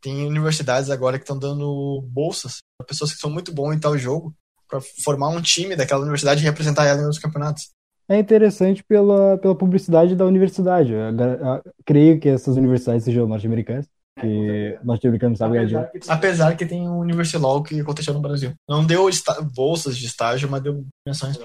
Tem 0.00 0.26
universidades 0.26 0.90
agora 0.90 1.18
que 1.18 1.24
estão 1.24 1.38
dando 1.38 2.02
bolsas 2.08 2.58
para 2.78 2.86
pessoas 2.86 3.12
que 3.12 3.18
são 3.20 3.30
muito 3.30 3.52
bons 3.52 3.74
em 3.74 3.80
tal 3.80 3.96
jogo, 3.98 4.34
para 4.68 4.80
formar 5.02 5.28
um 5.28 5.40
time 5.40 5.74
daquela 5.74 6.02
universidade 6.02 6.40
e 6.40 6.44
representar 6.44 6.84
ela 6.86 7.02
nos 7.02 7.18
campeonatos. 7.18 7.70
É 8.08 8.18
interessante 8.18 8.82
pela, 8.84 9.36
pela 9.38 9.54
publicidade 9.54 10.16
da 10.16 10.24
universidade. 10.24 10.92
Eu 10.92 11.12
gra- 11.12 11.62
eu 11.66 11.72
creio 11.84 12.18
que 12.18 12.28
essas 12.28 12.56
universidades 12.56 13.04
sejam 13.04 13.26
norte-americanas, 13.26 13.86
que 14.18 14.78
norte-americanos 14.82 15.38
sabem 15.38 15.66
ganhar 15.66 15.66
dinheiro. 15.90 16.06
Apesar 16.08 16.56
que 16.56 16.64
tem 16.64 16.88
um 16.88 16.98
Universilaw 17.00 17.62
que 17.62 17.80
aconteceu 17.80 18.14
no 18.14 18.20
Brasil. 18.20 18.52
Não 18.68 18.84
deu 18.86 19.08
bolsas 19.54 19.96
de 19.96 20.06
estágio, 20.06 20.48
mas 20.48 20.62
deu 20.62 20.84
menções. 21.06 21.36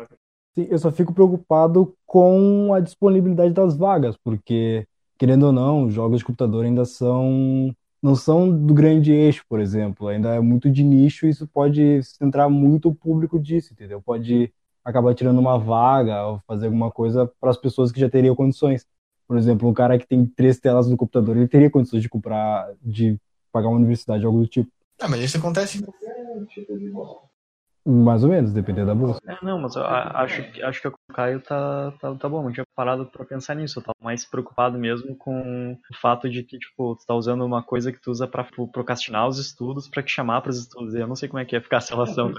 Sim, 0.55 0.67
eu 0.69 0.77
só 0.77 0.91
fico 0.91 1.13
preocupado 1.13 1.95
com 2.05 2.73
a 2.73 2.79
disponibilidade 2.79 3.53
das 3.53 3.75
vagas, 3.75 4.15
porque, 4.23 4.85
querendo 5.17 5.47
ou 5.47 5.51
não, 5.51 5.85
os 5.85 5.93
jogos 5.93 6.19
de 6.19 6.25
computador 6.25 6.63
ainda 6.65 6.85
são. 6.85 7.75
Não 8.03 8.15
são 8.15 8.51
do 8.51 8.73
grande 8.73 9.13
eixo, 9.13 9.45
por 9.47 9.61
exemplo. 9.61 10.09
Ainda 10.09 10.35
é 10.35 10.39
muito 10.41 10.69
de 10.69 10.83
nicho 10.83 11.25
isso 11.25 11.47
pode 11.47 12.03
centrar 12.03 12.49
muito 12.49 12.89
o 12.89 12.95
público 12.95 13.39
disso, 13.39 13.71
entendeu? 13.71 14.01
Pode 14.01 14.53
acabar 14.83 15.15
tirando 15.15 15.39
uma 15.39 15.57
vaga 15.57 16.25
ou 16.27 16.41
fazer 16.45 16.65
alguma 16.65 16.91
coisa 16.91 17.31
para 17.39 17.49
as 17.49 17.57
pessoas 17.57 17.93
que 17.93 18.01
já 18.01 18.09
teriam 18.09 18.35
condições. 18.35 18.85
Por 19.25 19.37
exemplo, 19.37 19.69
um 19.69 19.73
cara 19.73 19.97
que 19.97 20.05
tem 20.05 20.25
três 20.25 20.59
telas 20.59 20.89
no 20.89 20.97
computador, 20.97 21.37
ele 21.37 21.47
teria 21.47 21.69
condições 21.69 22.01
de 22.01 22.09
comprar, 22.09 22.73
de 22.81 23.17
pagar 23.53 23.69
uma 23.69 23.77
universidade, 23.77 24.25
algo 24.25 24.41
do 24.41 24.47
tipo. 24.47 24.69
Ah, 24.99 25.07
mas 25.07 25.21
isso 25.21 25.37
acontece. 25.37 25.81
Mais 27.85 28.23
ou 28.23 28.29
menos, 28.29 28.53
dependendo 28.53 28.87
da 28.87 28.95
bolsa. 28.95 29.19
É, 29.27 29.37
não, 29.43 29.59
mas 29.59 29.75
eu 29.75 29.83
acho, 29.85 30.51
que- 30.51 30.61
acho 30.63 30.81
que 30.81 30.87
o 30.87 30.93
Caio 31.13 31.41
tá, 31.41 31.91
tá, 31.99 32.15
tá 32.15 32.29
bom. 32.29 32.43
Não 32.43 32.51
tinha 32.51 32.65
parado 32.75 33.05
pra 33.05 33.25
pensar 33.25 33.55
nisso. 33.55 33.79
Eu 33.79 33.83
tava 33.83 33.95
mais 34.01 34.23
preocupado 34.25 34.79
mesmo 34.79 35.15
com 35.17 35.73
o 35.73 35.95
fato 36.01 36.29
de 36.29 36.43
que, 36.43 36.57
tipo, 36.57 36.95
tu 36.95 37.05
tá 37.05 37.13
usando 37.13 37.43
uma 37.45 37.61
coisa 37.61 37.91
que 37.91 37.99
tu 37.99 38.09
usa 38.09 38.25
pra 38.27 38.43
tipo, 38.45 38.67
procrastinar 38.69 39.27
os 39.27 39.37
estudos 39.37 39.89
pra 39.89 40.01
te 40.01 40.11
chamar 40.11 40.41
pros 40.41 40.57
estudos. 40.59 40.93
E 40.95 40.99
eu 40.99 41.07
não 41.07 41.15
sei 41.15 41.27
como 41.27 41.39
é 41.39 41.45
que 41.45 41.55
ia 41.55 41.61
ficar 41.61 41.77
essa 41.77 41.93
relação. 41.93 42.33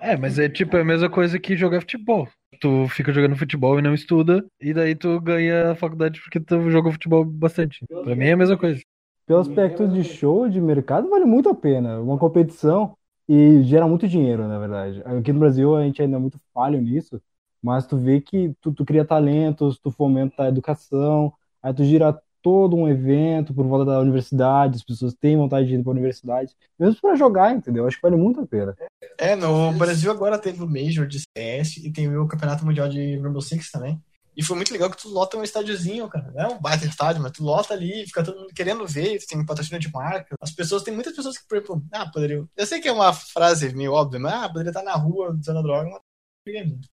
É, 0.00 0.16
mas 0.16 0.38
é 0.38 0.48
tipo 0.48 0.76
a 0.76 0.84
mesma 0.84 1.10
coisa 1.10 1.38
que 1.38 1.56
jogar 1.56 1.80
futebol. 1.80 2.26
Tu 2.60 2.88
fica 2.88 3.12
jogando 3.12 3.36
futebol 3.36 3.78
e 3.78 3.82
não 3.82 3.94
estuda, 3.94 4.44
e 4.60 4.72
daí 4.72 4.94
tu 4.94 5.20
ganha 5.20 5.72
a 5.72 5.74
faculdade 5.76 6.20
porque 6.20 6.40
tu 6.40 6.70
jogou 6.70 6.90
futebol 6.92 7.24
bastante. 7.24 7.84
Pra 7.86 8.16
mim 8.16 8.24
é 8.24 8.32
a 8.32 8.36
mesma 8.36 8.56
coisa. 8.56 8.80
Pelo 9.26 9.40
aspecto 9.40 9.86
de 9.86 10.02
show, 10.02 10.48
de 10.48 10.60
mercado, 10.60 11.10
vale 11.10 11.26
muito 11.26 11.48
a 11.50 11.54
pena. 11.54 12.00
Uma 12.00 12.16
competição 12.18 12.94
e 13.28 13.62
gera 13.64 13.86
muito 13.86 14.08
dinheiro, 14.08 14.48
na 14.48 14.58
verdade. 14.58 15.02
Aqui 15.04 15.32
no 15.32 15.40
Brasil 15.40 15.76
a 15.76 15.82
gente 15.82 16.00
ainda 16.00 16.16
é 16.16 16.20
muito 16.20 16.40
falho 16.54 16.80
nisso, 16.80 17.20
mas 17.62 17.86
tu 17.86 17.96
vê 17.96 18.20
que 18.20 18.54
tu, 18.60 18.72
tu 18.72 18.84
cria 18.84 19.04
talentos, 19.04 19.78
tu 19.78 19.90
fomenta 19.90 20.44
a 20.44 20.48
educação, 20.48 21.32
aí 21.62 21.74
tu 21.74 21.84
gira 21.84 22.18
todo 22.40 22.76
um 22.76 22.88
evento 22.88 23.52
por 23.52 23.66
volta 23.66 23.84
da 23.84 24.00
universidade, 24.00 24.76
as 24.76 24.84
pessoas 24.84 25.12
têm 25.12 25.36
vontade 25.36 25.68
de 25.68 25.74
ir 25.74 25.82
para 25.82 25.90
a 25.90 25.92
universidade, 25.92 26.54
mesmo 26.78 27.00
para 27.00 27.16
jogar, 27.16 27.54
entendeu? 27.54 27.86
Acho 27.86 27.96
que 27.96 28.02
vale 28.02 28.16
muito 28.16 28.40
a 28.40 28.46
pena. 28.46 28.76
É, 29.18 29.34
no 29.34 29.72
Brasil 29.72 30.10
agora 30.10 30.38
teve 30.38 30.62
o 30.62 30.66
Major 30.66 31.06
de 31.06 31.20
CS 31.36 31.78
e 31.78 31.92
tem 31.92 32.16
o 32.16 32.26
Campeonato 32.26 32.64
Mundial 32.64 32.88
de 32.88 33.18
Rainbow 33.18 33.42
Six 33.42 33.70
também. 33.70 34.00
E 34.38 34.42
foi 34.44 34.54
muito 34.54 34.72
legal 34.72 34.88
que 34.88 34.96
tu 34.96 35.08
lota 35.08 35.36
um 35.36 35.42
estádiozinho, 35.42 36.08
cara. 36.08 36.30
Não 36.30 36.40
é 36.40 36.46
um 36.46 36.60
baita 36.60 36.86
estádio, 36.86 37.20
mas 37.20 37.32
tu 37.32 37.42
lota 37.42 37.74
ali, 37.74 38.06
fica 38.06 38.22
todo 38.22 38.38
mundo 38.38 38.54
querendo 38.54 38.86
ver, 38.86 39.18
tu 39.18 39.26
tem 39.26 39.44
patrocínio 39.44 39.80
de 39.80 39.90
marca. 39.90 40.36
As 40.40 40.52
pessoas, 40.52 40.84
tem 40.84 40.94
muitas 40.94 41.12
pessoas 41.12 41.36
que, 41.36 41.44
por 41.48 41.56
exemplo, 41.58 41.84
ah, 41.92 42.08
poderiam. 42.08 42.48
Eu 42.56 42.64
sei 42.64 42.80
que 42.80 42.86
é 42.86 42.92
uma 42.92 43.12
frase 43.12 43.74
meio 43.74 43.92
óbvia, 43.92 44.20
mas 44.20 44.32
ah, 44.32 44.48
poderia 44.48 44.70
estar 44.70 44.84
na 44.84 44.94
rua 44.94 45.36
usando 45.36 45.60
droga, 45.64 45.90
mas 45.90 46.00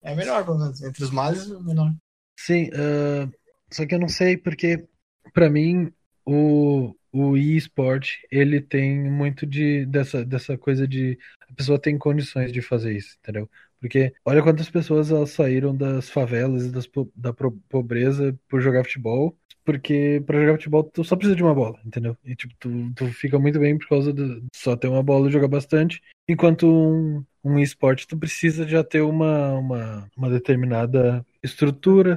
é 0.04 0.14
melhor, 0.14 0.46
pelo 0.46 0.60
menos. 0.60 0.84
Entre 0.84 1.04
os 1.04 1.10
males, 1.10 1.48
o 1.48 1.64
menor. 1.64 1.92
Sim, 2.38 2.70
ah, 2.76 3.28
só 3.72 3.88
que 3.88 3.96
eu 3.96 4.00
não 4.00 4.08
sei 4.08 4.38
porque, 4.38 4.88
pra 5.34 5.50
mim, 5.50 5.92
o, 6.24 6.96
o 7.12 7.36
e-sport, 7.36 8.18
ele 8.30 8.62
tem 8.62 9.00
muito 9.10 9.48
de, 9.48 9.84
dessa, 9.88 10.24
dessa 10.24 10.56
coisa 10.60 10.88
de 10.88 11.18
a 11.50 11.54
pessoa 11.56 11.80
tem 11.80 11.98
condições 11.98 12.54
de 12.54 12.62
fazer 12.62 12.96
isso, 12.96 13.18
entendeu? 13.20 13.50
Porque 13.82 14.14
olha 14.24 14.44
quantas 14.44 14.70
pessoas 14.70 15.12
elas 15.12 15.32
saíram 15.32 15.76
das 15.76 16.08
favelas 16.10 16.66
e 16.66 16.72
das, 16.72 16.88
da 17.16 17.34
pobreza 17.68 18.38
por 18.48 18.62
jogar 18.62 18.84
futebol, 18.84 19.36
porque 19.66 20.24
pra 20.26 20.40
jogar 20.40 20.54
futebol 20.54 20.84
tu 20.84 21.04
só 21.04 21.16
precisa 21.16 21.36
de 21.36 21.44
uma 21.44 21.56
bola, 21.56 21.80
entendeu? 21.84 22.16
E 22.24 22.36
tipo, 22.36 22.54
tu, 22.60 22.94
tu 22.96 23.08
fica 23.08 23.40
muito 23.40 23.60
bem 23.60 23.78
por 23.78 23.90
causa 23.90 24.14
de 24.14 24.44
só 24.54 24.76
ter 24.76 24.88
uma 24.88 25.02
bola 25.02 25.28
e 25.28 25.32
jogar 25.32 25.48
bastante, 25.48 26.00
enquanto 26.30 26.68
um, 26.68 27.24
um 27.44 27.60
esporte 27.60 28.08
tu 28.08 28.18
precisa 28.18 28.68
já 28.68 28.84
ter 28.84 29.02
uma, 29.02 29.54
uma, 29.54 30.08
uma 30.16 30.30
determinada 30.30 31.26
estrutura, 31.44 32.16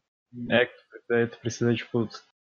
É, 0.50 0.68
é, 1.12 1.26
tu 1.26 1.38
precisa, 1.38 1.74
tipo, 1.74 2.08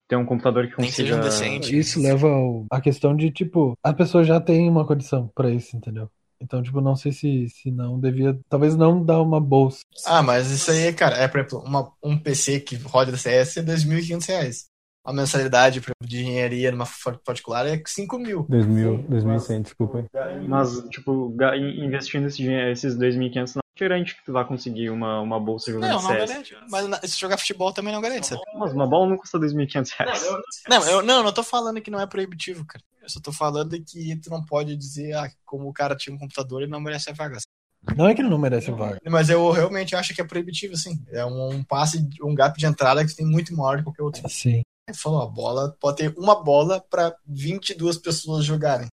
ter 0.08 0.16
um 0.16 0.24
computador 0.24 0.66
que 0.66 0.74
consiga. 0.74 1.16
um 1.16 1.20
decente. 1.20 1.76
Isso 1.76 2.00
leva 2.00 2.28
ao, 2.28 2.66
a 2.70 2.80
questão 2.80 3.16
de, 3.16 3.30
tipo, 3.30 3.76
a 3.82 3.92
pessoa 3.92 4.24
já 4.24 4.40
tem 4.40 4.68
uma 4.68 4.86
condição 4.86 5.28
pra 5.34 5.50
isso, 5.50 5.76
entendeu? 5.76 6.10
Então, 6.40 6.62
tipo, 6.62 6.80
não 6.80 6.96
sei 6.96 7.12
se, 7.12 7.48
se 7.48 7.70
não 7.70 7.98
devia, 7.98 8.38
talvez 8.48 8.76
não 8.76 9.04
dar 9.04 9.20
uma 9.20 9.40
bolsa. 9.40 9.80
Ah, 10.04 10.22
mas 10.22 10.50
isso 10.50 10.70
aí, 10.70 10.92
cara, 10.92 11.16
é, 11.16 11.28
por 11.28 11.40
exemplo, 11.40 11.60
uma, 11.60 11.92
um 12.02 12.18
PC 12.18 12.60
que 12.60 12.76
roda 12.76 13.16
CS 13.16 13.58
é 13.58 13.62
2.500 13.62 14.28
reais. 14.28 14.66
A 15.04 15.12
mensalidade 15.12 15.80
por 15.80 15.86
exemplo, 15.86 16.08
de 16.08 16.22
engenharia 16.22 16.72
numa 16.72 16.86
particular 17.24 17.64
é 17.66 17.80
5 17.86 18.18
mil. 18.18 18.44
2000, 18.48 19.04
2100, 19.08 19.62
desculpa 19.62 19.98
aí. 19.98 20.48
Mas, 20.48 20.82
tipo, 20.90 21.32
investindo 21.80 22.26
esse 22.26 22.38
dinheiro, 22.38 22.70
esses 22.72 22.96
2.500 22.98 23.58
não 23.84 23.88
garante 23.88 24.16
que 24.16 24.24
tu 24.24 24.32
vai 24.32 24.44
conseguir 24.46 24.90
uma, 24.90 25.20
uma 25.20 25.38
bolsa 25.38 25.70
jogando 25.70 25.90
Não, 25.90 26.02
não 26.02 26.08
CS. 26.10 26.28
garante. 26.30 26.56
Mas 26.70 26.88
na- 26.88 27.00
se 27.00 27.18
jogar 27.18 27.36
futebol 27.36 27.72
também 27.72 27.92
não 27.92 28.00
garante, 28.00 28.26
sabe? 28.26 28.40
Mas 28.58 28.72
uma 28.72 28.86
bola 28.86 29.08
não 29.10 29.16
custa 29.16 29.38
2.500 29.38 29.90
reais. 29.98 30.22
Não, 30.68 30.82
eu 30.88 31.02
não, 31.02 31.22
não 31.22 31.32
tô 31.32 31.42
falando 31.42 31.80
que 31.80 31.90
não 31.90 32.00
é 32.00 32.06
proibitivo, 32.06 32.64
cara. 32.64 32.82
Eu 33.02 33.08
só 33.08 33.20
tô 33.20 33.32
falando 33.32 33.78
que 33.84 34.16
tu 34.16 34.30
não 34.30 34.44
pode 34.44 34.76
dizer, 34.76 35.12
ah, 35.14 35.30
como 35.44 35.68
o 35.68 35.72
cara 35.72 35.94
tinha 35.94 36.14
um 36.14 36.18
computador, 36.18 36.62
ele 36.62 36.70
não 36.70 36.80
merece 36.80 37.10
a 37.10 37.12
vaga. 37.12 37.38
Não 37.96 38.08
é 38.08 38.14
que 38.14 38.20
ele 38.20 38.28
não 38.30 38.38
merece 38.38 38.70
vaga. 38.72 38.98
Mas 39.08 39.28
eu 39.28 39.48
realmente 39.52 39.94
acho 39.94 40.12
que 40.12 40.20
é 40.20 40.24
proibitivo, 40.24 40.76
sim. 40.76 40.98
É 41.10 41.24
um, 41.24 41.50
um 41.50 41.62
passe, 41.62 42.08
um 42.22 42.34
gap 42.34 42.58
de 42.58 42.66
entrada 42.66 43.04
que 43.06 43.14
tem 43.14 43.24
muito 43.26 43.54
maior 43.54 43.76
que 43.78 43.84
qualquer 43.84 44.02
outro. 44.02 44.28
Sim. 44.28 44.62
Ele 44.88 44.96
falou, 44.96 45.22
a 45.22 45.26
bola 45.26 45.76
pode 45.80 45.98
ter 45.98 46.14
uma 46.18 46.42
bola 46.42 46.80
pra 46.90 47.14
22 47.26 47.98
pessoas 47.98 48.44
jogarem. 48.44 48.88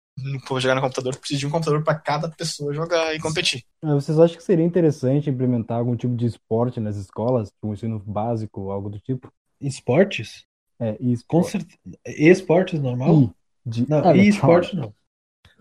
Por 0.46 0.60
jogar 0.60 0.74
no 0.74 0.80
computador, 0.80 1.14
tu 1.14 1.18
precisa 1.20 1.40
de 1.40 1.46
um 1.46 1.50
computador 1.50 1.82
pra 1.82 1.94
cada 1.94 2.28
pessoa 2.28 2.72
jogar 2.74 3.14
e 3.14 3.18
competir. 3.20 3.64
Ah, 3.82 3.94
Vocês 3.94 4.18
acham 4.18 4.36
que 4.36 4.42
seria 4.42 4.64
interessante 4.64 5.30
implementar 5.30 5.78
algum 5.78 5.96
tipo 5.96 6.14
de 6.16 6.26
esporte 6.26 6.80
nas 6.80 6.96
escolas, 6.96 7.48
tipo 7.50 7.68
um 7.68 7.72
ensino 7.72 7.98
básico, 7.98 8.70
algo 8.70 8.90
do 8.90 8.98
tipo? 8.98 9.32
Esportes? 9.60 10.44
É, 10.78 10.94
Com 10.94 11.10
esporte. 11.12 11.50
certeza. 11.50 11.78
Esportes 12.06 12.80
normal? 12.80 13.14
I, 13.14 13.30
de... 13.66 13.88
Não, 13.90 13.98
Ah, 14.04 14.14
e 14.14 14.18
não, 14.18 14.24
esporte 14.24 14.76
não. 14.76 14.94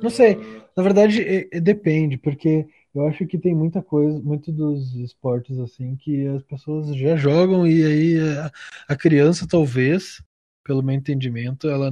Não 0.01 0.09
sei. 0.09 0.37
Na 0.75 0.83
verdade, 0.83 1.21
é- 1.21 1.47
é- 1.51 1.59
depende, 1.59 2.17
porque 2.17 2.67
eu 2.95 3.05
acho 3.07 3.25
que 3.27 3.37
tem 3.37 3.53
muita 3.53 3.81
coisa, 3.81 4.19
muito 4.19 4.51
dos 4.51 4.95
esportes 4.95 5.59
assim, 5.59 5.95
que 5.97 6.25
as 6.27 6.43
pessoas 6.43 6.95
já 6.95 7.15
jogam 7.15 7.67
e 7.67 7.83
aí 7.83 8.19
a, 8.37 8.51
a 8.87 8.95
criança, 8.95 9.45
talvez, 9.47 10.21
pelo 10.63 10.81
meu 10.81 10.95
entendimento, 10.95 11.67
ela 11.69 11.91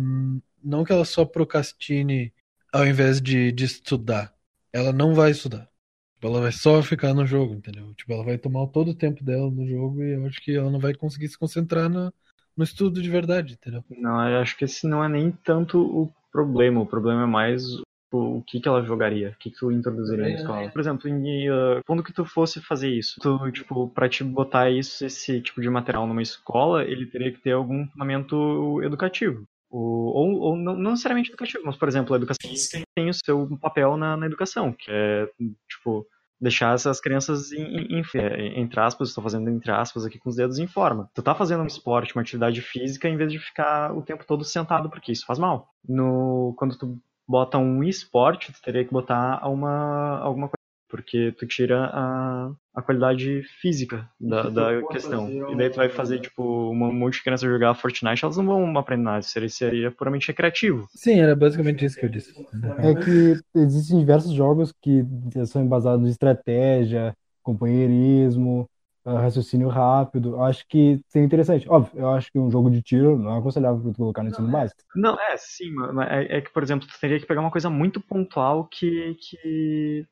não 0.63 0.84
que 0.84 0.91
ela 0.91 1.06
só 1.06 1.25
procrastine 1.25 2.34
ao 2.78 2.86
invés 2.86 3.20
de, 3.20 3.52
de 3.52 3.66
estudar. 3.66 4.32
Ela 4.72 4.94
não 4.94 5.16
vai 5.16 5.32
estudar. 5.32 5.68
Tipo, 6.16 6.28
Ela 6.28 6.42
vai 6.42 6.52
só 6.52 6.82
ficar 6.84 7.13
no 7.13 7.26
jogo, 7.26 7.56
entendeu? 7.56 7.94
Tipo, 7.96 8.13
ela 8.13 8.24
vai 8.24 8.38
tomar 8.38 8.68
todo 8.68 8.92
o 8.92 8.96
tempo 8.96 9.24
dela 9.24 9.50
no 9.50 9.68
jogo 9.68 10.04
e 10.04 10.13
eu 10.13 10.26
acho 10.26 10.40
que 10.42 10.56
ela 10.56 10.70
não 10.70 10.80
vai 10.80 10.94
conseguir 10.94 11.28
se 11.28 11.38
concentrar 11.38 11.90
no, 11.90 12.13
no 12.56 12.63
estudo 12.63 13.02
de 13.02 13.10
verdade, 13.10 13.54
entendeu? 13.54 13.84
Não, 13.90 14.30
eu 14.30 14.40
acho 14.40 14.56
que 14.56 14.66
esse 14.66 14.88
não 14.88 15.04
é 15.04 15.10
nem 15.10 15.32
tanto 15.32 15.80
o 15.80 16.12
problema. 16.32 16.82
O 16.82 16.86
problema 16.86 17.24
é 17.24 17.28
mais 17.28 17.63
o, 18.12 18.38
o 18.38 18.44
que, 18.44 18.60
que 18.60 18.68
ela 18.68 18.84
jogaria, 18.84 19.30
o 19.30 19.40
que, 19.40 19.50
que 19.50 19.58
tu 19.58 19.72
introduziria 19.72 20.26
na 20.26 20.34
escola. 20.36 20.70
Por 20.70 20.80
exemplo, 20.80 21.10
em, 21.10 21.50
uh, 21.50 21.82
quando 21.86 22.04
que 22.04 22.13
tu 22.13 22.26
fosse 22.26 22.62
fazer 22.62 22.90
isso, 22.90 23.20
tu, 23.20 23.52
tipo, 23.52 23.90
pra 23.90 24.08
te 24.08 24.24
botar 24.24 24.70
isso, 24.70 25.04
esse 25.04 25.42
tipo 25.42 25.62
de 25.62 25.70
material 25.70 26.06
numa 26.06 26.22
escola, 26.22 26.84
ele 26.84 27.08
teria 27.08 27.32
que 27.32 27.40
ter 27.40 27.52
algum 27.52 27.88
fundamento 27.88 28.82
educativo. 28.84 29.48
O- 29.69 30.12
ou 30.17 30.39
ou 30.39 30.56
não, 30.58 30.75
não 30.75 30.91
necessariamente 30.91 31.30
educativo, 31.30 31.63
mas, 31.65 31.75
por 31.75 31.88
exemplo, 31.88 32.13
a 32.13 32.17
educação 32.17 32.49
tem, 32.71 32.84
tem 32.95 33.10
o 33.10 33.13
seu 33.13 33.47
papel 33.60 33.97
na, 33.97 34.15
na 34.15 34.25
educação, 34.25 34.71
que 34.73 34.89
é, 34.89 35.30
tipo, 35.69 36.08
deixar 36.39 36.73
essas 36.75 37.01
crianças, 37.01 37.51
em, 37.51 37.62
em- 37.63 37.99
em- 37.99 38.03
é, 38.15 38.60
entre 38.60 38.80
aspas, 38.80 39.10
estou 39.10 39.23
fazendo 39.23 39.49
entre 39.49 39.71
aspas 39.71 40.06
aqui 40.06 40.19
com 40.19 40.30
os 40.30 40.36
dedos, 40.36 40.58
em 40.60 40.67
forma. 40.67 41.10
Tu 41.13 41.21
tá 41.21 41.36
fazendo 41.36 41.63
um 41.63 41.67
esporte, 41.67 42.15
uma 42.15 42.21
atividade 42.21 42.62
física, 42.62 43.10
em 43.10 43.17
vez 43.17 43.32
de 43.32 43.39
ficar 43.39 43.93
o 43.95 44.01
tempo 44.01 44.23
todo 44.25 44.43
sentado, 44.43 44.89
porque 44.89 45.12
isso 45.12 45.25
faz 45.25 45.38
mal. 45.39 45.69
No, 45.88 46.53
quando 46.58 46.77
tu 46.77 46.97
bota 47.27 47.58
um 47.58 47.84
esporte, 47.84 48.53
tu 48.53 48.62
teria 48.62 48.86
que 48.86 48.93
botar 48.93 49.45
uma, 49.49 50.19
alguma 50.19 50.47
coisa, 50.47 50.57
porque 50.88 51.34
tu 51.38 51.45
tira 51.45 51.89
a, 51.93 52.52
a 52.76 52.82
qualidade 52.82 53.43
física 53.62 54.10
da, 54.19 54.50
da 54.50 54.88
questão. 54.88 55.30
E 55.52 55.56
daí 55.56 55.69
tu 55.69 55.76
vai 55.76 55.89
fazer, 55.89 56.19
tipo, 56.19 56.71
um 56.71 56.93
monte 56.93 57.15
de 57.15 57.23
crianças 57.23 57.50
jogar 57.50 57.76
Fortnite, 57.76 58.23
elas 58.23 58.38
não 58.38 58.45
vão 58.45 58.78
aprender 58.78 59.04
nada, 59.04 59.19
isso 59.19 59.30
seria, 59.30 59.50
seria 59.50 59.91
puramente 59.91 60.28
recreativo. 60.28 60.88
Sim, 60.93 61.19
era 61.19 61.36
basicamente 61.36 61.86
isso 61.86 61.97
que 61.97 62.06
eu 62.06 62.10
disse. 62.10 62.34
É 62.80 62.93
que 62.95 63.39
existem 63.56 64.00
diversos 64.00 64.34
jogos 64.34 64.73
que 64.82 65.04
são 65.45 65.63
embasados 65.63 66.08
em 66.08 66.12
estratégia, 66.12 67.15
companheirismo, 67.43 68.69
ah, 69.08 69.21
raciocínio 69.21 69.69
rápido. 69.69 70.32
Eu 70.32 70.43
Acho 70.43 70.67
que 70.67 71.00
seria 71.08 71.26
interessante. 71.26 71.67
Óbvio, 71.69 71.97
eu 71.97 72.10
acho 72.10 72.30
que 72.30 72.38
um 72.38 72.52
jogo 72.52 72.69
de 72.69 72.82
tiro 72.82 73.17
não 73.17 73.36
é 73.36 73.39
aconselhável 73.39 73.82
para 73.82 73.91
tu 73.93 73.97
colocar 73.97 74.21
no 74.21 74.30
ensino 74.30 74.52
básico. 74.52 74.82
Não, 74.95 75.17
é, 75.17 75.38
sim, 75.38 75.71
mas 75.71 76.10
é, 76.10 76.38
é 76.38 76.41
que, 76.41 76.52
por 76.52 76.62
exemplo, 76.62 76.86
tu 76.86 77.00
teria 77.00 77.17
que 77.17 77.26
pegar 77.26 77.39
uma 77.39 77.52
coisa 77.52 77.69
muito 77.69 78.02
pontual 78.02 78.65
que, 78.65 79.15
que, 79.15 80.06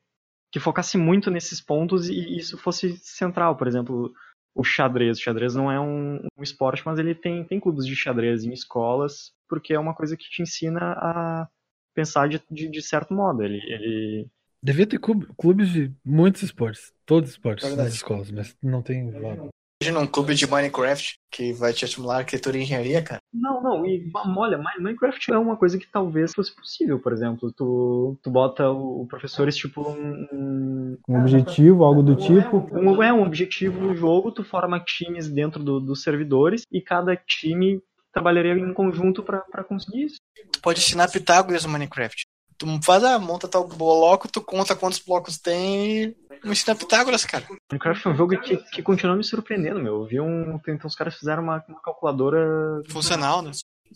que 0.52 0.60
focasse 0.60 0.96
muito 0.96 1.30
nesses 1.30 1.60
pontos 1.60 2.08
e 2.08 2.36
isso 2.36 2.56
fosse 2.58 2.96
central. 2.98 3.56
Por 3.56 3.66
exemplo, 3.66 4.12
o 4.54 4.64
xadrez. 4.64 5.18
O 5.18 5.22
xadrez 5.22 5.54
não 5.54 5.70
é 5.70 5.78
um, 5.80 6.16
um 6.36 6.42
esporte, 6.42 6.82
mas 6.84 6.98
ele 6.98 7.14
tem, 7.14 7.44
tem 7.44 7.60
clubes 7.60 7.86
de 7.86 7.94
xadrez 7.94 8.44
em 8.44 8.52
escolas, 8.52 9.32
porque 9.48 9.74
é 9.74 9.78
uma 9.78 9.94
coisa 9.94 10.16
que 10.16 10.28
te 10.28 10.42
ensina 10.42 10.92
a 10.92 11.48
pensar 11.94 12.28
de, 12.28 12.42
de, 12.50 12.68
de 12.68 12.82
certo 12.82 13.12
modo. 13.14 13.42
Ele, 13.42 13.58
ele 13.72 14.26
Devia 14.62 14.86
ter 14.86 14.98
clube- 14.98 15.28
clubes 15.38 15.70
de 15.70 15.92
muitos 16.04 16.42
esportes, 16.42 16.92
todos 17.04 17.30
os 17.30 17.34
esportes 17.36 17.64
É 17.72 17.76
nas 17.76 17.92
escolas, 17.94 18.30
mas 18.30 18.56
não 18.62 18.82
tem 18.82 19.10
vaga. 19.10 19.48
Imagina 19.86 20.00
um 20.04 20.06
clube 20.10 20.34
de 20.34 20.50
Minecraft 20.50 21.14
que 21.30 21.52
vai 21.52 21.72
te 21.72 21.84
estimular 21.84 22.16
arquitetura 22.18 22.56
e 22.58 22.62
engenharia, 22.62 23.00
cara. 23.02 23.20
Não, 23.32 23.62
não, 23.62 23.86
e 23.86 24.10
olha, 24.36 24.58
Mi- 24.58 24.64
Minecraft 24.82 25.30
é 25.32 25.38
uma 25.38 25.56
coisa 25.56 25.78
que 25.78 25.86
talvez 25.86 26.32
fosse 26.34 26.52
possível, 26.54 26.98
por 26.98 27.12
exemplo. 27.12 27.52
Tu, 27.52 28.18
tu 28.22 28.30
bota 28.30 28.68
o 28.70 28.96
o 29.02 29.06
professor 29.06 29.46
estipula 29.46 29.90
um, 29.90 30.26
um, 30.32 30.98
Um 31.08 31.20
objetivo, 31.20 31.84
algo 31.84 32.02
do 32.02 32.16
tipo. 32.16 32.66
um, 32.72 33.00
é 33.02 33.12
um 33.12 33.22
objetivo 33.22 33.80
no 33.80 33.94
jogo, 33.94 34.32
tu 34.32 34.42
forma 34.42 34.80
times 34.80 35.28
dentro 35.28 35.62
do- 35.62 35.78
dos 35.80 36.02
servidores 36.02 36.62
e 36.72 36.80
cada 36.80 37.14
time 37.14 37.80
trabalharia 38.12 38.54
em 38.54 38.72
conjunto 38.72 39.22
pra 39.22 39.40
pra 39.40 39.62
conseguir 39.62 40.04
isso. 40.06 40.16
Tu 40.52 40.60
pode 40.60 40.80
ensinar 40.80 41.08
Pitágoras 41.10 41.64
no 41.64 41.70
Minecraft. 41.70 42.24
Tu 42.58 42.66
faz 42.82 43.04
a 43.04 43.18
monta 43.18 43.46
tal 43.46 43.66
bloco, 43.66 44.28
tu 44.28 44.40
conta 44.40 44.74
quantos 44.74 44.98
blocos 44.98 45.38
tem 45.38 46.04
e 46.04 46.16
me 46.44 46.52
ensina 46.52 46.74
Pitágoras, 46.74 47.24
cara. 47.24 47.44
Minecraft 47.70 48.06
é 48.06 48.10
um 48.10 48.16
jogo 48.16 48.40
que, 48.40 48.56
que 48.56 48.82
continua 48.82 49.16
me 49.16 49.24
surpreendendo, 49.24 49.80
meu. 49.82 49.96
Eu 50.02 50.06
vi 50.06 50.20
um. 50.20 50.58
Então 50.68 50.86
os 50.86 50.94
caras 50.94 51.14
fizeram 51.14 51.42
uma, 51.42 51.62
uma 51.68 51.80
calculadora. 51.82 52.80
Funcional, 52.88 53.42
né? 53.42 53.50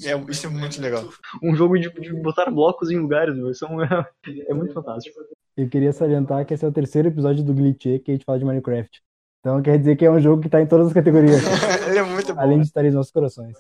É, 0.05 0.17
isso 0.31 0.47
é 0.47 0.51
muito 0.51 0.81
legal. 0.81 1.05
Um 1.43 1.55
jogo 1.55 1.79
de, 1.79 1.91
de 1.91 2.13
botar 2.23 2.51
blocos 2.51 2.91
em 2.91 2.99
lugares, 2.99 3.35
meu. 3.35 3.51
Isso 3.51 3.65
é, 3.65 3.69
um- 3.69 3.83
é 4.49 4.55
muito 4.55 4.73
fantástico. 4.75 5.19
Eu 5.57 5.69
queria 5.69 5.93
salientar 5.93 6.45
que 6.47 6.55
esse 6.55 6.65
é 6.65 6.69
o 6.69 6.73
terceiro 6.73 7.09
episódio 7.09 7.43
do 7.45 7.53
Glitch 7.53 7.83
que 8.03 8.05
a 8.09 8.13
gente 8.13 8.25
fala 8.25 8.39
de 8.39 8.45
Minecraft. 8.45 9.01
Então 9.41 9.61
quer 9.63 9.79
dizer 9.79 9.97
que 9.97 10.05
é 10.05 10.11
um 10.11 10.21
jogo 10.21 10.43
que 10.43 10.49
tá 10.49 10.61
em 10.61 10.67
todas 10.67 10.89
as 10.89 10.93
categorias, 10.93 11.41
Ele 11.89 11.99
é 11.99 12.03
muito 12.03 12.35
bom. 12.35 12.41
além 12.41 12.59
né? 12.59 12.63
de 12.63 12.69
estar 12.69 12.85
em 12.85 12.91
nossos 12.91 13.11
corações. 13.11 13.57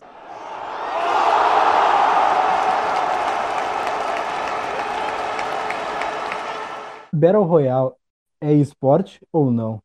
Battle 7.13 7.45
Royale 7.45 7.93
é 8.41 8.53
esporte 8.53 9.21
ou 9.33 9.51
não? 9.51 9.83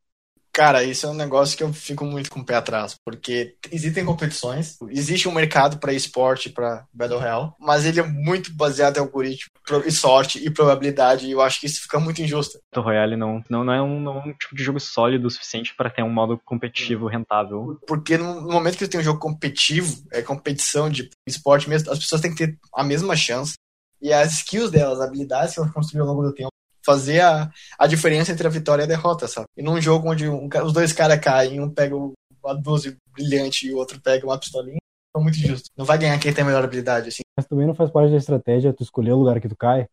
Cara, 0.55 0.85
isso 0.85 1.05
é 1.05 1.09
um 1.09 1.13
negócio 1.13 1.57
que 1.57 1.63
eu 1.63 1.73
fico 1.73 2.05
muito 2.05 2.31
com 2.31 2.39
o 2.39 2.45
pé 2.45 2.55
atrás, 2.55 2.95
porque 3.03 3.57
existem 3.69 4.05
competições, 4.05 4.77
existe 4.89 5.27
um 5.27 5.33
mercado 5.33 5.79
para 5.79 5.91
esporte, 5.91 6.49
para 6.49 6.85
Battle 6.93 7.19
Royale, 7.19 7.51
mas 7.59 7.83
ele 7.83 7.99
é 7.99 8.03
muito 8.03 8.53
baseado 8.53 8.95
em 8.95 9.01
algoritmo 9.01 9.51
e 9.85 9.91
sorte 9.91 10.39
e 10.39 10.49
probabilidade, 10.49 11.27
e 11.27 11.31
eu 11.31 11.41
acho 11.41 11.59
que 11.59 11.65
isso 11.65 11.81
fica 11.81 11.99
muito 11.99 12.21
injusto. 12.21 12.57
Battle 12.71 12.85
Royale 12.85 13.17
não, 13.17 13.43
não, 13.49 13.65
não, 13.65 13.73
é 13.73 13.81
um, 13.81 13.99
não 13.99 14.17
é 14.17 14.27
um 14.27 14.33
tipo 14.33 14.55
de 14.55 14.63
jogo 14.63 14.79
sólido 14.79 15.27
o 15.27 15.29
suficiente 15.29 15.75
para 15.75 15.89
ter 15.89 16.03
um 16.03 16.09
modo 16.09 16.39
competitivo 16.45 17.07
rentável. 17.07 17.77
Porque 17.85 18.17
no, 18.17 18.39
no 18.39 18.53
momento 18.53 18.77
que 18.77 18.87
tu 18.87 18.91
tem 18.91 19.01
um 19.01 19.03
jogo 19.03 19.19
competitivo, 19.19 20.07
é 20.13 20.21
competição 20.21 20.89
de 20.89 21.09
esporte 21.27 21.67
mesmo, 21.67 21.91
as 21.91 21.99
pessoas 21.99 22.21
têm 22.21 22.33
que 22.33 22.47
ter 22.47 22.57
a 22.73 22.81
mesma 22.81 23.13
chance. 23.17 23.55
E 24.01 24.13
as 24.13 24.35
skills 24.35 24.71
delas, 24.71 24.99
as 24.99 25.07
habilidades 25.07 25.53
que 25.53 25.59
elas 25.59 25.73
construíram 25.73 26.07
ao 26.07 26.15
longo 26.15 26.29
do 26.29 26.33
tempo, 26.33 26.51
fazer 26.85 27.21
a, 27.21 27.49
a 27.79 27.87
diferença 27.87 28.31
entre 28.31 28.45
a 28.45 28.49
vitória 28.49 28.83
e 28.83 28.85
a 28.85 28.87
derrota, 28.87 29.27
sabe? 29.27 29.47
E 29.57 29.63
num 29.63 29.81
jogo 29.81 30.09
onde 30.09 30.29
um 30.29 30.47
os 30.63 30.73
dois 30.73 30.93
caras 30.93 31.19
caem, 31.19 31.59
um 31.59 31.69
pega 31.69 31.95
uma 31.95 32.53
12 32.53 32.97
brilhante 33.11 33.67
e 33.67 33.73
o 33.73 33.77
outro 33.77 33.99
pega 33.99 34.25
uma 34.25 34.37
pistolinha, 34.37 34.77
é 35.15 35.19
muito 35.19 35.37
injusto. 35.37 35.69
Não 35.75 35.85
vai 35.85 35.97
ganhar 35.97 36.19
quem 36.19 36.33
tem 36.33 36.43
a 36.43 36.47
melhor 36.47 36.63
habilidade, 36.63 37.09
assim. 37.09 37.23
Mas 37.37 37.47
também 37.47 37.65
não 37.65 37.73
faz 37.73 37.89
parte 37.89 38.11
da 38.11 38.17
estratégia 38.17 38.73
tu 38.73 38.83
escolher 38.83 39.13
o 39.13 39.17
lugar 39.17 39.41
que 39.41 39.49
tu 39.49 39.55
cai, 39.55 39.87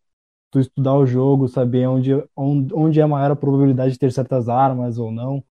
tu 0.51 0.61
estudar 0.61 0.95
o 0.95 1.07
jogo, 1.07 1.49
saber 1.49 1.87
onde, 1.87 2.13
onde, 2.37 2.75
onde 2.75 3.01
é 3.01 3.07
maior 3.07 3.31
a 3.31 3.37
probabilidade 3.37 3.93
de 3.93 3.99
ter 3.99 4.13
certas 4.13 4.49
armas 4.49 4.99
ou 4.99 5.11
não, 5.11 5.43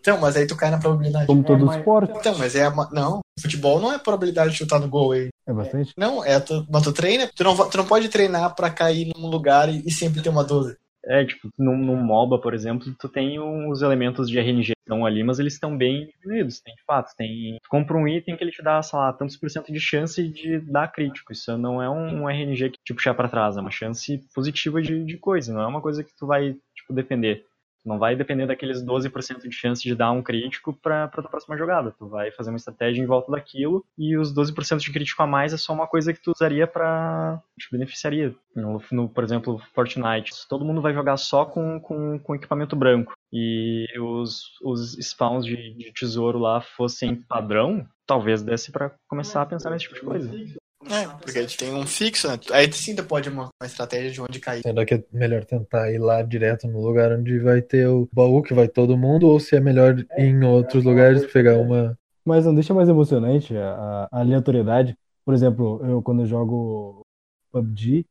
Então, 0.00 0.18
mas 0.18 0.36
aí 0.36 0.46
tu 0.46 0.56
cai 0.56 0.70
na 0.70 0.78
probabilidade. 0.78 1.26
como 1.26 1.44
todo 1.44 1.66
mas... 1.66 1.76
esporte. 1.76 2.12
Então, 2.16 2.36
mas 2.38 2.56
é. 2.56 2.68
uma- 2.68 2.88
Não, 2.92 3.20
futebol 3.40 3.78
não 3.78 3.92
é 3.92 3.98
probabilidade 3.98 4.52
de 4.52 4.56
chutar 4.56 4.80
no 4.80 4.88
gol 4.88 5.12
aí. 5.12 5.28
É 5.46 5.52
bastante. 5.52 5.92
Não, 5.96 6.24
é 6.24 6.40
tu, 6.40 6.66
mas 6.70 6.82
tu 6.82 6.92
treina, 6.92 7.28
tu 7.34 7.44
não, 7.44 7.68
tu 7.68 7.76
não 7.76 7.84
pode 7.86 8.08
treinar 8.08 8.54
pra 8.54 8.70
cair 8.70 9.12
num 9.16 9.26
lugar 9.28 9.68
e, 9.68 9.82
e 9.86 9.90
sempre 9.90 10.22
ter 10.22 10.28
uma 10.30 10.44
12. 10.44 10.76
É, 11.04 11.24
tipo, 11.24 11.48
num, 11.58 11.76
num 11.78 11.96
MOBA, 11.96 12.38
por 12.38 12.52
exemplo, 12.52 12.94
tu 12.98 13.08
tem 13.08 13.38
os 13.40 13.80
elementos 13.80 14.28
de 14.28 14.38
RNG 14.38 14.66
que 14.66 14.72
estão 14.82 15.06
ali, 15.06 15.24
mas 15.24 15.38
eles 15.38 15.54
estão 15.54 15.74
bem 15.74 16.10
diminuídos, 16.20 16.60
tem 16.60 16.74
de 16.74 16.82
fato. 16.84 17.14
Tem, 17.16 17.56
tu 17.62 17.68
compra 17.70 17.96
um 17.96 18.06
item 18.06 18.36
que 18.36 18.44
ele 18.44 18.50
te 18.50 18.62
dá, 18.62 18.82
sei 18.82 18.98
lá, 18.98 19.10
tantos 19.12 19.36
por 19.36 19.50
cento 19.50 19.72
de 19.72 19.80
chance 19.80 20.22
de 20.22 20.60
dar 20.60 20.92
crítico. 20.92 21.32
Isso 21.32 21.56
não 21.56 21.82
é 21.82 21.88
um, 21.88 22.22
um 22.24 22.28
RNG 22.30 22.70
que 22.70 22.78
te 22.84 22.92
puxar 22.92 23.14
pra 23.14 23.28
trás, 23.28 23.56
é 23.56 23.60
uma 23.60 23.70
chance 23.70 24.20
positiva 24.34 24.82
de, 24.82 25.02
de 25.04 25.16
coisa, 25.16 25.54
não 25.54 25.62
é 25.62 25.66
uma 25.66 25.80
coisa 25.80 26.04
que 26.04 26.14
tu 26.14 26.26
vai, 26.26 26.54
tipo, 26.76 26.92
defender. 26.92 27.44
Tu 27.82 27.88
não 27.88 27.98
vai 27.98 28.14
depender 28.14 28.46
daqueles 28.46 28.84
12% 28.84 29.48
de 29.48 29.52
chance 29.52 29.82
de 29.82 29.94
dar 29.94 30.12
um 30.12 30.22
crítico 30.22 30.72
pra 30.72 31.08
tua 31.08 31.24
próxima 31.24 31.56
jogada. 31.56 31.94
Tu 31.98 32.06
vai 32.08 32.30
fazer 32.30 32.50
uma 32.50 32.56
estratégia 32.56 33.02
em 33.02 33.06
volta 33.06 33.32
daquilo 33.32 33.84
e 33.96 34.16
os 34.16 34.34
12% 34.34 34.78
de 34.78 34.92
crítico 34.92 35.22
a 35.22 35.26
mais 35.26 35.52
é 35.52 35.56
só 35.56 35.72
uma 35.72 35.86
coisa 35.86 36.12
que 36.12 36.20
tu 36.20 36.32
usaria 36.34 36.66
pra. 36.66 37.42
te 37.58 37.70
beneficiaria. 37.70 38.34
No, 38.54 38.82
no, 38.90 39.08
por 39.08 39.24
exemplo, 39.24 39.60
Fortnite. 39.74 40.32
Todo 40.48 40.64
mundo 40.64 40.82
vai 40.82 40.92
jogar 40.92 41.16
só 41.16 41.44
com, 41.44 41.80
com, 41.80 42.18
com 42.18 42.34
equipamento 42.34 42.76
branco 42.76 43.14
e 43.32 43.86
os, 43.98 44.58
os 44.62 44.94
spawns 44.98 45.44
de, 45.44 45.74
de 45.74 45.92
tesouro 45.92 46.38
lá 46.38 46.60
fossem 46.60 47.14
padrão, 47.14 47.86
talvez 48.06 48.42
desse 48.42 48.72
pra 48.72 48.92
começar 49.08 49.42
a 49.42 49.46
pensar 49.46 49.70
nesse 49.70 49.84
tipo 49.84 49.94
de 49.94 50.00
coisa. 50.02 50.60
É, 50.88 51.06
porque 51.22 51.38
a 51.38 51.42
gente 51.42 51.58
tem 51.58 51.74
um 51.74 51.86
fixo, 51.86 52.26
né? 52.26 52.38
Aí 52.52 52.72
sim 52.72 52.94
tu 52.94 53.04
pode 53.04 53.28
montar 53.28 53.50
uma 53.60 53.66
estratégia 53.66 54.10
de 54.10 54.20
onde 54.20 54.40
cair. 54.40 54.62
Será 54.62 54.84
que 54.84 54.94
é 54.94 55.04
melhor 55.12 55.44
tentar 55.44 55.92
ir 55.92 55.98
lá 55.98 56.22
direto 56.22 56.66
no 56.66 56.80
lugar 56.80 57.12
onde 57.12 57.38
vai 57.38 57.60
ter 57.60 57.86
o 57.86 58.08
baú 58.12 58.42
que 58.42 58.54
vai 58.54 58.66
todo 58.66 58.96
mundo, 58.96 59.28
ou 59.28 59.38
se 59.38 59.54
é 59.56 59.60
melhor 59.60 59.98
ir 59.98 60.06
em 60.18 60.42
outros 60.42 60.84
lugares 60.84 61.26
pegar 61.30 61.58
uma. 61.58 61.98
Mas 62.24 62.46
não 62.46 62.54
deixa 62.54 62.72
mais 62.72 62.88
emocionante 62.88 63.54
a, 63.56 64.08
a 64.10 64.20
aleatoriedade. 64.20 64.96
Por 65.24 65.34
exemplo, 65.34 65.80
eu 65.84 66.02
quando 66.02 66.22
eu 66.22 66.26
jogo 66.26 67.04
PUBG, 67.52 68.06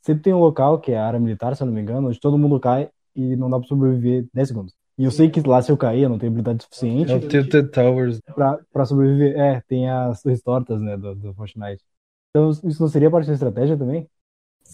sempre 0.00 0.22
tem 0.22 0.32
um 0.32 0.38
local, 0.38 0.80
que 0.80 0.92
é 0.92 0.98
a 0.98 1.06
área 1.06 1.20
militar, 1.20 1.54
se 1.54 1.62
eu 1.62 1.66
não 1.66 1.74
me 1.74 1.80
engano, 1.80 2.08
onde 2.08 2.20
todo 2.20 2.38
mundo 2.38 2.58
cai 2.58 2.88
e 3.14 3.36
não 3.36 3.50
dá 3.50 3.58
pra 3.58 3.68
sobreviver 3.68 4.26
10 4.32 4.48
segundos. 4.48 4.74
E 4.98 5.04
eu 5.04 5.10
sei 5.10 5.28
que 5.28 5.40
lá 5.46 5.60
se 5.60 5.70
eu 5.70 5.76
cair, 5.76 6.02
eu 6.02 6.08
não 6.08 6.18
tenho 6.18 6.32
habilidade 6.32 6.64
suficiente 6.64 7.12
É 7.12 7.16
o 7.16 7.20
Tilted 7.20 7.68
Towers. 7.68 8.20
pra, 8.34 8.58
pra 8.72 8.86
sobreviver. 8.86 9.38
É, 9.38 9.62
tem 9.68 9.90
as 9.90 10.22
torres 10.22 10.40
tortas, 10.42 10.80
né, 10.80 10.96
do, 10.96 11.14
do 11.14 11.34
Fortnite. 11.34 11.82
Então 12.36 12.50
isso 12.50 12.82
não 12.82 12.88
seria 12.88 13.10
parte 13.10 13.28
da 13.28 13.32
estratégia 13.32 13.78
também? 13.78 14.06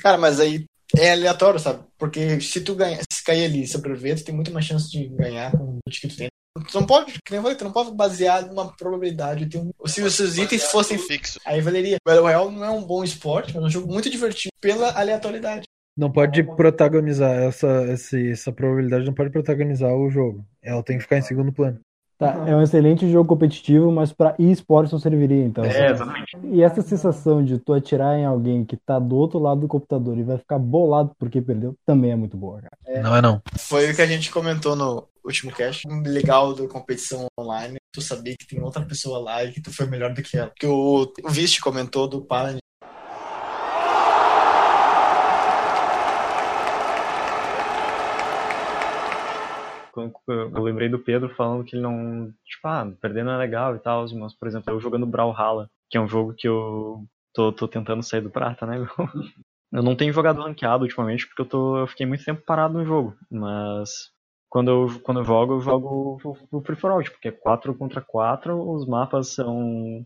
Cara, 0.00 0.18
mas 0.18 0.40
aí 0.40 0.64
é 0.96 1.12
aleatório, 1.12 1.60
sabe? 1.60 1.84
Porque 1.96 2.40
se 2.40 2.60
tu 2.60 2.74
ganhar, 2.74 3.00
se 3.10 3.22
cair 3.22 3.44
ali 3.44 3.62
e 3.62 3.68
sobreviver, 3.68 4.16
tu 4.18 4.24
tem 4.24 4.34
muito 4.34 4.52
mais 4.52 4.66
chance 4.66 4.90
de 4.90 5.06
ganhar 5.08 5.52
com 5.52 5.78
o 5.78 5.90
que 5.90 6.08
tu 6.08 6.16
tem. 6.16 6.28
Tu 6.68 6.78
não 6.80 6.84
pode, 6.86 7.12
que 7.12 7.30
nem 7.30 7.38
eu 7.38 7.42
falei, 7.42 7.56
tu 7.56 7.64
não 7.64 7.72
pode 7.72 7.94
basear 7.94 8.44
numa 8.46 8.76
probabilidade. 8.76 9.48
Tem 9.48 9.60
um- 9.60 9.70
se 9.86 10.02
os 10.02 10.14
seus 10.14 10.36
itens 10.36 10.64
fossem 10.64 10.98
fixos, 10.98 11.40
aí 11.46 11.60
valeria. 11.60 11.96
Battle 12.04 12.24
Royale 12.24 12.50
não 12.50 12.64
é 12.64 12.70
um 12.70 12.82
bom 12.84 13.04
esporte, 13.04 13.54
mas 13.54 13.62
é 13.62 13.66
um 13.66 13.70
jogo 13.70 13.92
muito 13.92 14.10
divertido 14.10 14.52
pela 14.60 14.90
aleatoriedade. 14.98 15.62
Não 15.96 16.10
pode 16.10 16.42
protagonizar 16.42 17.30
essa, 17.42 17.68
essa, 17.84 18.18
essa 18.18 18.52
probabilidade, 18.52 19.04
não 19.06 19.14
pode 19.14 19.30
protagonizar 19.30 19.94
o 19.94 20.10
jogo. 20.10 20.44
Ela 20.62 20.82
tem 20.82 20.96
que 20.96 21.02
ficar 21.04 21.18
em 21.18 21.22
segundo 21.22 21.52
plano. 21.52 21.78
Tá, 22.22 22.44
é 22.46 22.54
um 22.54 22.62
excelente 22.62 23.10
jogo 23.10 23.28
competitivo, 23.28 23.90
mas 23.90 24.12
pra 24.12 24.34
esportes 24.38 24.92
não 24.92 24.98
serviria, 24.98 25.44
então. 25.44 25.64
É, 25.64 25.90
exatamente. 25.90 26.36
E 26.44 26.62
essa 26.62 26.82
sensação 26.82 27.44
de 27.44 27.58
tu 27.58 27.72
atirar 27.72 28.18
em 28.18 28.24
alguém 28.24 28.64
que 28.64 28.76
tá 28.76 28.98
do 28.98 29.16
outro 29.16 29.38
lado 29.38 29.62
do 29.62 29.68
computador 29.68 30.16
e 30.16 30.22
vai 30.22 30.38
ficar 30.38 30.58
bolado 30.58 31.12
porque 31.18 31.40
perdeu, 31.40 31.74
também 31.84 32.12
é 32.12 32.16
muito 32.16 32.36
boa, 32.36 32.60
cara. 32.60 33.02
Não 33.02 33.16
é 33.16 33.20
não. 33.20 33.42
Foi 33.58 33.90
o 33.90 33.94
que 33.94 34.02
a 34.02 34.06
gente 34.06 34.30
comentou 34.30 34.76
no 34.76 35.08
último 35.24 35.52
cast. 35.52 35.86
Legal 36.04 36.54
da 36.54 36.66
competição 36.68 37.26
online 37.38 37.76
é 37.76 37.78
tu 37.92 38.00
saber 38.00 38.36
que 38.36 38.46
tem 38.46 38.62
outra 38.62 38.84
pessoa 38.84 39.18
lá 39.18 39.44
e 39.44 39.52
que 39.52 39.60
tu 39.60 39.72
foi 39.72 39.86
melhor 39.86 40.12
do 40.12 40.22
que 40.22 40.36
ela. 40.36 40.52
Que 40.56 40.66
o, 40.66 41.12
o 41.24 41.28
Vist 41.28 41.60
comentou 41.60 42.08
do 42.08 42.22
Paladin. 42.22 42.58
Eu 50.28 50.62
lembrei 50.62 50.88
do 50.88 50.98
Pedro 50.98 51.34
falando 51.34 51.64
que 51.64 51.76
ele 51.76 51.82
não. 51.82 52.32
Tipo, 52.44 52.68
ah, 52.68 52.90
perder 53.00 53.24
não 53.24 53.32
é 53.32 53.36
legal 53.38 53.76
e 53.76 53.78
tal, 53.78 54.06
mas, 54.14 54.34
por 54.34 54.48
exemplo, 54.48 54.72
eu 54.72 54.80
jogando 54.80 55.06
Brawlhalla, 55.06 55.68
que 55.90 55.96
é 55.98 56.00
um 56.00 56.08
jogo 56.08 56.34
que 56.34 56.48
eu 56.48 57.04
tô, 57.34 57.52
tô 57.52 57.68
tentando 57.68 58.02
sair 58.02 58.20
do 58.20 58.30
prata, 58.30 58.66
né? 58.66 58.76
Eu 59.72 59.82
não 59.82 59.96
tenho 59.96 60.12
jogado 60.12 60.42
ranqueado 60.42 60.84
ultimamente 60.84 61.26
porque 61.26 61.40
eu, 61.40 61.46
tô, 61.46 61.78
eu 61.78 61.86
fiquei 61.86 62.04
muito 62.04 62.22
tempo 62.24 62.42
parado 62.44 62.74
no 62.74 62.84
jogo, 62.84 63.16
mas 63.30 64.10
quando 64.50 64.70
eu, 64.70 65.00
quando 65.00 65.20
eu 65.20 65.24
jogo, 65.24 65.54
eu 65.54 65.60
jogo 65.62 66.20
o- 66.52 66.60
Free 66.60 66.76
for 66.76 66.90
All, 66.90 67.02
porque 67.02 67.28
é 67.28 67.32
4 67.32 67.74
contra 67.74 68.02
4, 68.02 68.54
os 68.70 68.86
mapas 68.86 69.28
são 69.34 70.04